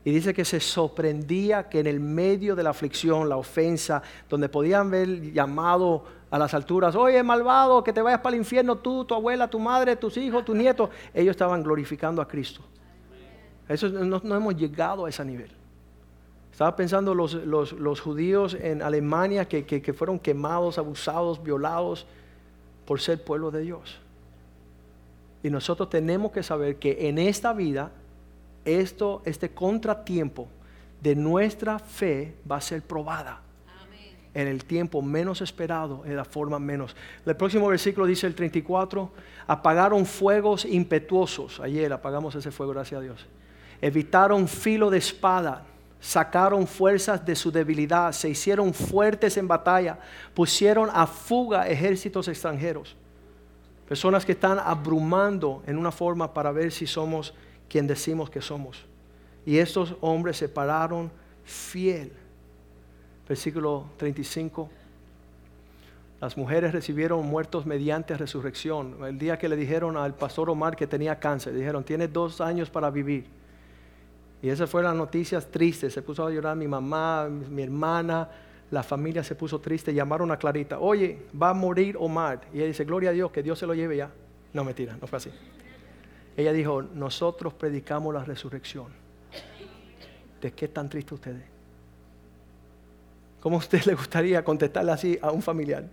Y 0.06 0.12
dice 0.12 0.34
que 0.34 0.46
se 0.46 0.60
sorprendía 0.60 1.68
que 1.68 1.80
en 1.80 1.88
el 1.88 2.00
medio 2.00 2.56
de 2.56 2.64
la 2.64 2.70
aflicción, 2.70 3.28
la 3.28 3.38
ofensa, 3.38 4.02
donde 4.30 4.48
podían 4.48 4.88
haber 4.88 5.34
llamado 5.34 6.06
a 6.32 6.40
las 6.40 6.54
alturas, 6.54 6.96
oye 6.96 7.22
malvado, 7.22 7.84
que 7.84 7.92
te 7.92 8.02
vayas 8.02 8.22
para 8.22 8.36
el 8.36 8.42
infierno 8.42 8.78
tú, 8.78 9.04
tu 9.04 9.14
abuela, 9.14 9.50
tu 9.50 9.60
madre, 9.60 9.96
tus 9.96 10.16
hijos, 10.18 10.46
tus 10.46 10.56
nietos, 10.56 10.90
ellos 11.14 11.32
estaban 11.32 11.64
glorificando 11.64 12.22
a 12.22 12.28
Cristo. 12.28 12.62
Eso 13.68 13.90
no, 13.90 14.36
hemos 14.36 14.56
llegado 14.56 15.06
a 15.06 15.10
ese 15.10 15.24
nivel. 15.26 15.52
Estaba 16.52 16.76
pensando 16.76 17.14
los, 17.14 17.34
los, 17.34 18.02
judíos 18.02 18.54
en 18.60 18.82
Alemania 18.82 19.48
que, 19.48 19.66
que 19.66 19.94
fueron 19.94 20.18
quemados, 20.18 20.78
abusados, 20.78 21.42
violados 21.42 22.06
por 22.86 23.00
ser 23.00 23.24
pueblo 23.24 23.52
de 23.52 23.62
Dios. 23.62 24.00
Y 25.44 25.50
nosotros 25.50 25.90
tenemos 25.90 26.32
que 26.32 26.44
saber 26.44 26.78
que 26.78 27.08
en 27.08 27.18
esta 27.18 27.54
vida 27.54 27.92
esto, 28.66 29.22
este 29.26 29.50
contratiempo 29.50 30.48
de 31.02 31.16
nuestra 31.16 31.80
fe 31.80 32.36
va 32.50 32.58
a 32.58 32.62
ser 32.62 32.82
probada. 32.82 33.42
En 34.34 34.48
el 34.48 34.64
tiempo 34.64 35.02
menos 35.02 35.42
esperado, 35.42 36.04
en 36.06 36.16
la 36.16 36.24
forma 36.24 36.60
menos. 36.60 36.96
El 37.26 37.36
próximo 37.36 37.68
versículo 37.68 38.06
dice 38.06 38.28
el 38.28 38.36
34, 38.36 39.12
apagaron 39.48 40.06
fuegos 40.06 40.66
impetuosos. 40.66 41.60
Ayer 41.60 41.92
apagamos 41.92 42.36
ese 42.36 42.52
fuego, 42.52 42.74
gracias 42.74 43.00
a 43.00 43.04
Dios. 43.04 43.26
Evitaron 43.82 44.48
filo 44.48 44.92
de 44.92 45.00
espada, 45.00 45.64
sacaron 46.00 46.68
fuerzas 46.68 47.26
de 47.26 47.36
su 47.36 47.52
debilidad, 47.52 48.12
se 48.12 48.30
hicieron 48.30 48.74
fuertes 48.74 49.36
en 49.38 49.48
batalla, 49.48 49.98
pusieron 50.34 50.90
a 50.94 51.08
fuga 51.08 51.68
ejércitos 51.68 52.28
extranjeros. 52.28 52.96
Personas 53.88 54.26
que 54.26 54.34
están 54.34 54.60
abrumando 54.60 55.64
en 55.66 55.76
una 55.78 55.92
forma 55.92 56.32
para 56.32 56.52
ver 56.52 56.72
si 56.72 56.86
somos 56.86 57.34
quien 57.70 57.88
decimos 57.88 58.30
que 58.30 58.42
somos. 58.42 58.86
Y 59.46 59.58
estos 59.58 59.96
hombres 60.02 60.38
se 60.38 60.50
pararon 60.50 61.12
fiel. 61.46 62.12
Versículo 63.28 63.86
35. 63.98 64.70
Las 66.20 66.36
mujeres 66.36 66.74
recibieron 66.74 67.26
muertos 67.26 67.66
mediante 67.66 68.18
resurrección. 68.18 68.98
El 69.06 69.18
día 69.18 69.38
que 69.38 69.48
le 69.48 69.56
dijeron 69.56 69.96
al 69.96 70.16
pastor 70.16 70.50
Omar 70.50 70.76
que 70.76 70.86
tenía 70.86 71.20
cáncer, 71.20 71.54
dijeron, 71.54 71.84
tiene 71.84 72.08
dos 72.08 72.42
años 72.42 72.70
para 72.70 72.90
vivir. 72.90 73.26
Y 74.42 74.50
esas 74.50 74.70
fueron 74.70 74.92
las 74.92 74.98
noticias 74.98 75.50
tristes. 75.50 75.94
Se 75.94 76.02
puso 76.02 76.26
a 76.26 76.32
llorar 76.32 76.58
mi 76.58 76.68
mamá, 76.68 77.30
mi 77.30 77.64
hermana, 77.64 78.30
la 78.72 78.84
familia 78.84 79.24
se 79.24 79.36
puso 79.36 79.60
triste. 79.60 79.94
Llamaron 79.94 80.32
a 80.32 80.38
Clarita, 80.38 80.80
oye, 80.80 81.26
va 81.42 81.52
a 81.52 81.54
morir 81.54 81.96
Omar. 81.98 82.42
Y 82.54 82.58
ella 82.58 82.68
dice, 82.68 82.84
gloria 82.84 83.12
a 83.12 83.14
Dios, 83.14 83.32
que 83.32 83.42
Dios 83.42 83.58
se 83.58 83.66
lo 83.66 83.74
lleve 83.74 83.98
ya. 83.98 84.12
No, 84.54 84.64
mentira, 84.64 84.98
no 85.00 85.08
fue 85.08 85.18
así. 85.18 85.30
Ella 86.40 86.54
dijo, 86.54 86.82
nosotros 86.82 87.54
predicamos 87.54 88.14
la 88.14 88.24
resurrección. 88.24 88.86
¿De 90.40 90.54
qué 90.54 90.70
tan 90.70 90.88
triste 90.88 91.14
ustedes? 91.14 91.44
¿Cómo 93.42 93.58
a 93.58 93.60
usted 93.60 93.84
le 93.84 93.94
gustaría 93.94 94.42
contestarle 94.42 94.94
así 94.94 95.20
a 95.22 95.32
un 95.32 95.42
familiar? 95.42 95.84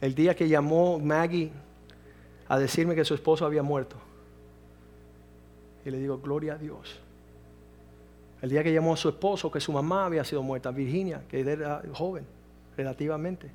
El 0.00 0.14
día 0.14 0.36
que 0.36 0.48
llamó 0.48 1.00
Maggie 1.00 1.50
a 2.46 2.60
decirme 2.60 2.94
que 2.94 3.04
su 3.04 3.12
esposo 3.14 3.44
había 3.44 3.64
muerto. 3.64 3.96
Y 5.84 5.90
le 5.90 5.98
digo, 5.98 6.18
gloria 6.18 6.52
a 6.52 6.58
Dios. 6.58 7.00
El 8.40 8.50
día 8.50 8.62
que 8.62 8.72
llamó 8.72 8.94
a 8.94 8.96
su 8.96 9.08
esposo 9.08 9.50
que 9.50 9.58
su 9.58 9.72
mamá 9.72 10.06
había 10.06 10.22
sido 10.22 10.44
muerta, 10.44 10.70
Virginia, 10.70 11.24
que 11.28 11.40
era 11.40 11.82
joven, 11.92 12.24
relativamente. 12.76 13.50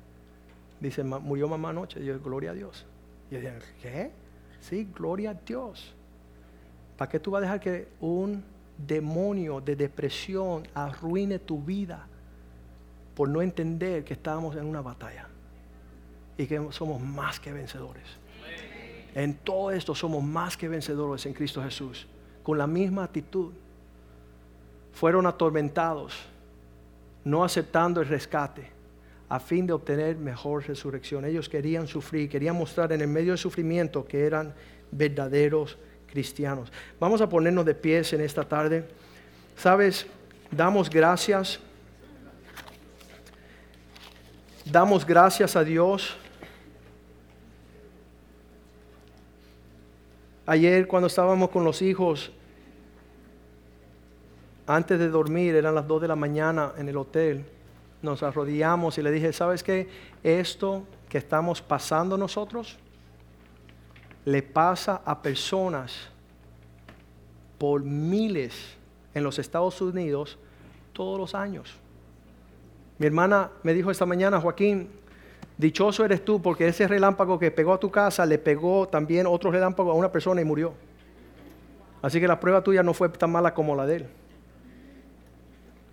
Dice, 0.78 1.02
murió 1.02 1.48
mamá 1.48 1.70
anoche. 1.70 2.00
Y 2.02 2.04
yo, 2.04 2.20
gloria 2.20 2.50
a 2.50 2.54
Dios. 2.54 2.84
Y 3.30 3.36
dije, 3.36 3.54
¿qué? 3.80 4.23
Sí, 4.68 4.88
gloria 4.94 5.30
a 5.30 5.34
Dios. 5.34 5.92
¿Para 6.96 7.10
qué 7.10 7.20
tú 7.20 7.32
vas 7.32 7.40
a 7.40 7.42
dejar 7.42 7.60
que 7.60 7.88
un 8.00 8.42
demonio 8.78 9.60
de 9.60 9.76
depresión 9.76 10.66
arruine 10.74 11.38
tu 11.38 11.60
vida 11.60 12.06
por 13.14 13.28
no 13.28 13.42
entender 13.42 14.04
que 14.04 14.14
estamos 14.14 14.56
en 14.56 14.64
una 14.64 14.80
batalla 14.80 15.28
y 16.38 16.46
que 16.46 16.66
somos 16.70 17.00
más 17.00 17.38
que 17.38 17.52
vencedores? 17.52 18.04
En 19.14 19.34
todo 19.34 19.70
esto 19.70 19.94
somos 19.94 20.22
más 20.22 20.56
que 20.56 20.66
vencedores 20.66 21.26
en 21.26 21.34
Cristo 21.34 21.62
Jesús, 21.62 22.06
con 22.42 22.56
la 22.56 22.66
misma 22.66 23.04
actitud. 23.04 23.52
Fueron 24.94 25.26
atormentados, 25.26 26.14
no 27.22 27.44
aceptando 27.44 28.00
el 28.00 28.08
rescate, 28.08 28.73
a 29.28 29.40
fin 29.40 29.66
de 29.66 29.72
obtener 29.72 30.16
mejor 30.16 30.66
resurrección. 30.66 31.24
Ellos 31.24 31.48
querían 31.48 31.86
sufrir, 31.86 32.28
querían 32.28 32.56
mostrar 32.56 32.92
en 32.92 33.00
el 33.00 33.08
medio 33.08 33.32
del 33.32 33.38
sufrimiento 33.38 34.04
que 34.06 34.26
eran 34.26 34.54
verdaderos 34.90 35.78
cristianos. 36.06 36.70
Vamos 37.00 37.20
a 37.20 37.28
ponernos 37.28 37.64
de 37.64 37.74
pies 37.74 38.12
en 38.12 38.20
esta 38.20 38.44
tarde. 38.44 38.84
Sabes, 39.56 40.06
damos 40.50 40.88
gracias. 40.88 41.58
Damos 44.64 45.04
gracias 45.04 45.56
a 45.56 45.64
Dios. 45.64 46.16
Ayer 50.46 50.86
cuando 50.86 51.06
estábamos 51.06 51.48
con 51.50 51.64
los 51.64 51.80
hijos, 51.80 52.30
antes 54.66 54.98
de 54.98 55.08
dormir, 55.08 55.54
eran 55.54 55.74
las 55.74 55.86
2 55.86 56.02
de 56.02 56.08
la 56.08 56.16
mañana 56.16 56.72
en 56.78 56.88
el 56.88 56.96
hotel, 56.96 57.44
nos 58.04 58.22
arrodillamos 58.22 58.98
y 58.98 59.02
le 59.02 59.10
dije, 59.10 59.32
¿sabes 59.32 59.62
qué? 59.62 59.88
Esto 60.22 60.84
que 61.08 61.18
estamos 61.18 61.60
pasando 61.60 62.16
nosotros 62.16 62.78
le 64.24 64.42
pasa 64.42 65.02
a 65.04 65.20
personas 65.20 66.08
por 67.58 67.82
miles 67.82 68.76
en 69.14 69.24
los 69.24 69.38
Estados 69.38 69.80
Unidos 69.80 70.38
todos 70.92 71.18
los 71.18 71.34
años. 71.34 71.74
Mi 72.98 73.06
hermana 73.06 73.50
me 73.62 73.74
dijo 73.74 73.90
esta 73.90 74.06
mañana, 74.06 74.40
Joaquín, 74.40 74.88
dichoso 75.58 76.04
eres 76.04 76.24
tú 76.24 76.40
porque 76.40 76.68
ese 76.68 76.86
relámpago 76.86 77.38
que 77.38 77.50
pegó 77.50 77.72
a 77.72 77.80
tu 77.80 77.90
casa 77.90 78.24
le 78.26 78.38
pegó 78.38 78.86
también 78.88 79.26
otro 79.26 79.50
relámpago 79.50 79.90
a 79.90 79.94
una 79.94 80.12
persona 80.12 80.40
y 80.40 80.44
murió. 80.44 80.74
Así 82.02 82.20
que 82.20 82.28
la 82.28 82.38
prueba 82.38 82.62
tuya 82.62 82.82
no 82.82 82.92
fue 82.92 83.08
tan 83.08 83.32
mala 83.32 83.54
como 83.54 83.74
la 83.74 83.86
de 83.86 83.96
él. 83.96 84.06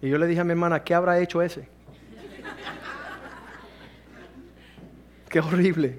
Y 0.01 0.09
yo 0.09 0.17
le 0.17 0.27
dije 0.27 0.41
a 0.41 0.43
mi 0.43 0.51
hermana, 0.51 0.83
¿qué 0.83 0.93
habrá 0.93 1.19
hecho 1.19 1.41
ese? 1.41 1.67
Qué 5.31 5.39
horrible 5.39 5.97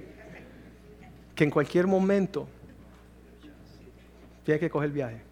que 1.35 1.45
en 1.45 1.51
cualquier 1.51 1.87
momento 1.87 2.47
tiene 4.45 4.61
que 4.61 4.69
coger 4.69 4.89
el 4.89 4.93
viaje. 4.93 5.23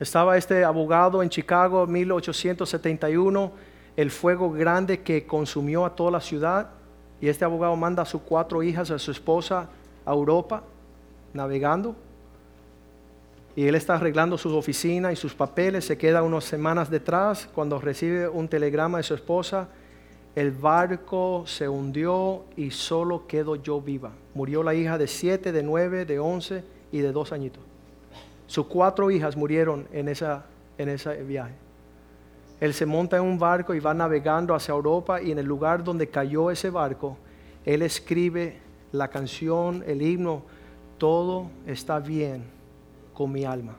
Estaba 0.00 0.36
este 0.36 0.64
abogado 0.64 1.22
en 1.22 1.28
Chicago 1.28 1.84
en 1.84 1.92
1871, 1.92 3.52
el 3.96 4.10
fuego 4.10 4.50
grande 4.50 5.02
que 5.02 5.24
consumió 5.24 5.84
a 5.84 5.94
toda 5.94 6.10
la 6.10 6.20
ciudad, 6.20 6.70
y 7.20 7.28
este 7.28 7.44
abogado 7.44 7.76
manda 7.76 8.02
a 8.02 8.06
sus 8.06 8.22
cuatro 8.22 8.64
hijas, 8.64 8.90
a 8.90 8.98
su 8.98 9.12
esposa, 9.12 9.68
a 10.04 10.10
Europa, 10.12 10.64
navegando. 11.32 11.94
Y 13.54 13.68
él 13.68 13.76
está 13.76 13.94
arreglando 13.94 14.36
sus 14.36 14.54
oficinas 14.54 15.12
y 15.12 15.16
sus 15.16 15.34
papeles, 15.34 15.84
se 15.84 15.96
queda 15.96 16.24
unas 16.24 16.42
semanas 16.42 16.90
detrás 16.90 17.48
cuando 17.54 17.78
recibe 17.78 18.28
un 18.28 18.48
telegrama 18.48 18.98
de 18.98 19.04
su 19.04 19.14
esposa 19.14 19.68
el 20.34 20.50
barco 20.50 21.44
se 21.46 21.68
hundió 21.68 22.44
y 22.56 22.70
solo 22.70 23.26
quedo 23.26 23.56
yo 23.56 23.80
viva. 23.80 24.12
Murió 24.34 24.62
la 24.62 24.74
hija 24.74 24.96
de 24.96 25.06
siete, 25.06 25.52
de 25.52 25.62
nueve, 25.62 26.06
de 26.06 26.18
once 26.18 26.64
y 26.90 27.00
de 27.00 27.12
dos 27.12 27.32
añitos. 27.32 27.62
Sus 28.46 28.66
cuatro 28.66 29.10
hijas 29.10 29.36
murieron 29.36 29.86
en, 29.92 30.08
esa, 30.08 30.46
en 30.78 30.88
ese 30.88 31.22
viaje. 31.22 31.54
Él 32.60 32.72
se 32.72 32.86
monta 32.86 33.16
en 33.16 33.24
un 33.24 33.38
barco 33.38 33.74
y 33.74 33.80
va 33.80 33.92
navegando 33.92 34.54
hacia 34.54 34.72
Europa 34.72 35.20
y 35.20 35.32
en 35.32 35.38
el 35.38 35.46
lugar 35.46 35.84
donde 35.84 36.08
cayó 36.08 36.50
ese 36.50 36.70
barco, 36.70 37.16
él 37.64 37.82
escribe 37.82 38.58
la 38.92 39.08
canción, 39.08 39.82
el 39.86 40.00
himno, 40.00 40.42
todo 40.96 41.50
está 41.66 41.98
bien 41.98 42.44
con 43.12 43.32
mi 43.32 43.44
alma. 43.44 43.76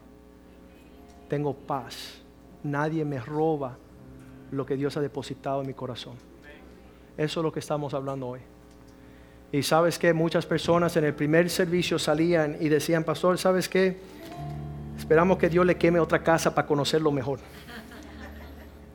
Tengo 1.30 1.54
paz. 1.54 2.22
Nadie 2.64 3.06
me 3.06 3.20
roba 3.20 3.78
lo 4.52 4.66
que 4.66 4.76
Dios 4.76 4.98
ha 4.98 5.02
depositado 5.02 5.62
en 5.62 5.68
mi 5.68 5.74
corazón. 5.74 6.33
Eso 7.18 7.40
es 7.40 7.44
lo 7.44 7.52
que 7.52 7.60
estamos 7.60 7.94
hablando 7.94 8.28
hoy. 8.28 8.40
Y 9.52 9.62
sabes 9.62 10.00
que 10.00 10.14
muchas 10.14 10.46
personas 10.46 10.98
en 10.98 11.04
el 11.04 11.14
primer 11.14 11.50
servicio 11.50 12.00
salían 12.00 12.58
y 12.60 12.70
decían, 12.70 13.04
pastor, 13.04 13.38
¿sabes 13.38 13.70
qué? 13.70 13.98
Esperamos 14.98 15.38
que 15.38 15.48
Dios 15.48 15.66
le 15.66 15.78
queme 15.78 16.00
otra 16.00 16.24
casa 16.24 16.56
para 16.56 16.66
conocerlo 16.68 17.12
mejor. 17.12 17.40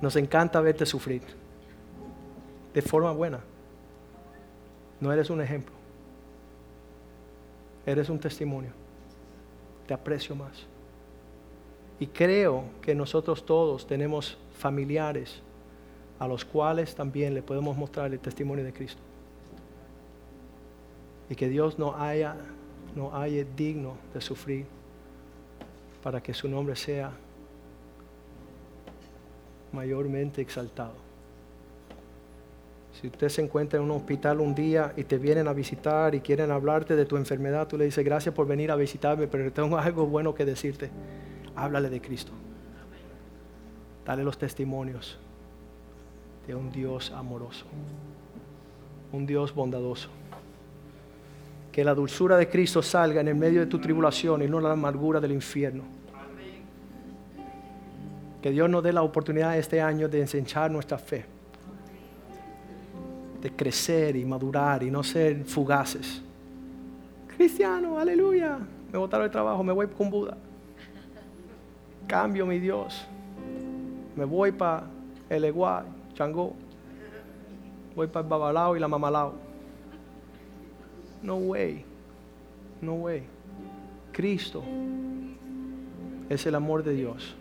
Nos 0.00 0.16
encanta 0.16 0.60
verte 0.60 0.84
sufrir. 0.84 1.22
De 2.74 2.82
forma 2.82 3.12
buena. 3.12 3.40
No 5.00 5.12
eres 5.12 5.30
un 5.30 5.40
ejemplo. 5.40 5.74
Eres 7.86 8.08
un 8.08 8.18
testimonio. 8.18 8.70
Te 9.86 9.94
aprecio 9.94 10.34
más. 10.34 10.66
Y 12.00 12.08
creo 12.08 12.64
que 12.82 12.94
nosotros 12.94 13.46
todos 13.46 13.86
tenemos 13.86 14.36
familiares 14.58 15.40
a 16.18 16.26
los 16.26 16.44
cuales 16.44 16.94
también 16.94 17.34
le 17.34 17.42
podemos 17.42 17.76
mostrar 17.76 18.12
el 18.12 18.18
testimonio 18.18 18.64
de 18.64 18.72
Cristo. 18.72 19.00
Y 21.30 21.34
que 21.34 21.48
Dios 21.48 21.78
no 21.78 21.94
haya, 21.96 22.36
no 22.96 23.14
haya 23.14 23.44
digno 23.56 23.96
de 24.12 24.20
sufrir 24.20 24.66
para 26.02 26.22
que 26.22 26.34
su 26.34 26.48
nombre 26.48 26.74
sea 26.74 27.12
mayormente 29.72 30.40
exaltado. 30.40 30.94
Si 33.00 33.06
usted 33.06 33.28
se 33.28 33.42
encuentra 33.42 33.78
en 33.78 33.84
un 33.84 33.92
hospital 33.92 34.40
un 34.40 34.54
día 34.54 34.92
y 34.96 35.04
te 35.04 35.18
vienen 35.18 35.46
a 35.46 35.52
visitar 35.52 36.16
y 36.16 36.20
quieren 36.20 36.50
hablarte 36.50 36.96
de 36.96 37.04
tu 37.04 37.16
enfermedad, 37.16 37.68
tú 37.68 37.78
le 37.78 37.84
dices, 37.84 38.04
gracias 38.04 38.34
por 38.34 38.46
venir 38.46 38.72
a 38.72 38.76
visitarme, 38.76 39.28
pero 39.28 39.52
tengo 39.52 39.78
algo 39.78 40.06
bueno 40.06 40.34
que 40.34 40.44
decirte. 40.44 40.90
Háblale 41.54 41.90
de 41.90 42.00
Cristo. 42.00 42.32
Dale 44.04 44.24
los 44.24 44.38
testimonios 44.38 45.18
de 46.48 46.54
un 46.54 46.72
Dios 46.72 47.12
amoroso, 47.14 47.66
un 49.12 49.26
Dios 49.26 49.54
bondadoso. 49.54 50.08
Que 51.70 51.84
la 51.84 51.94
dulzura 51.94 52.38
de 52.38 52.48
Cristo 52.48 52.82
salga 52.82 53.20
en 53.20 53.28
el 53.28 53.34
medio 53.34 53.60
de 53.60 53.66
tu 53.66 53.78
tribulación 53.78 54.42
y 54.42 54.48
no 54.48 54.58
la 54.58 54.72
amargura 54.72 55.20
del 55.20 55.32
infierno. 55.32 55.84
Que 58.40 58.50
Dios 58.50 58.70
nos 58.70 58.82
dé 58.82 58.94
la 58.94 59.02
oportunidad 59.02 59.58
este 59.58 59.82
año 59.82 60.08
de 60.08 60.22
ensanchar 60.22 60.70
nuestra 60.70 60.96
fe, 60.96 61.26
de 63.42 63.50
crecer 63.54 64.16
y 64.16 64.24
madurar 64.24 64.82
y 64.82 64.90
no 64.90 65.02
ser 65.02 65.44
fugaces. 65.44 66.22
Cristiano, 67.36 67.98
aleluya. 67.98 68.58
Me 68.90 68.98
botaron 68.98 69.26
el 69.26 69.30
trabajo, 69.30 69.62
me 69.62 69.72
voy 69.74 69.86
con 69.88 70.08
Buda. 70.08 70.38
Cambio 72.06 72.46
mi 72.46 72.58
Dios. 72.58 73.06
Me 74.16 74.24
voy 74.24 74.50
para 74.50 74.84
el 75.28 75.44
Eguay 75.44 75.97
Chango. 76.18 76.52
Voy 77.94 78.08
para 78.08 78.24
el 78.24 78.28
babalao 78.28 78.76
y 78.76 78.80
la 78.80 78.88
mamalao. 78.88 79.34
No 81.22 81.36
way. 81.36 81.84
No 82.82 82.94
way. 82.94 83.22
Cristo 84.10 84.64
es 86.28 86.44
el 86.44 86.56
amor 86.56 86.82
de 86.82 86.94
Dios. 86.94 87.36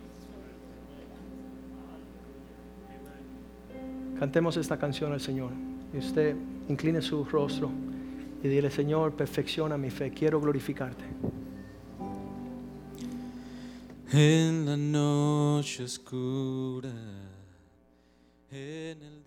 Cantemos 4.20 4.56
esta 4.56 4.78
canción 4.78 5.12
al 5.12 5.20
Señor. 5.20 5.50
Y 5.92 5.98
usted 5.98 6.36
incline 6.68 7.02
su 7.02 7.24
rostro 7.24 7.70
y 8.44 8.46
dile, 8.46 8.70
Señor, 8.70 9.12
perfecciona 9.14 9.76
mi 9.76 9.90
fe. 9.90 10.12
Quiero 10.12 10.40
glorificarte. 10.40 11.04
En 14.12 14.64
la 14.66 14.76
noche 14.76 15.82
oscura 15.82 17.27
en 18.50 19.02
el 19.02 19.14
día. 19.14 19.17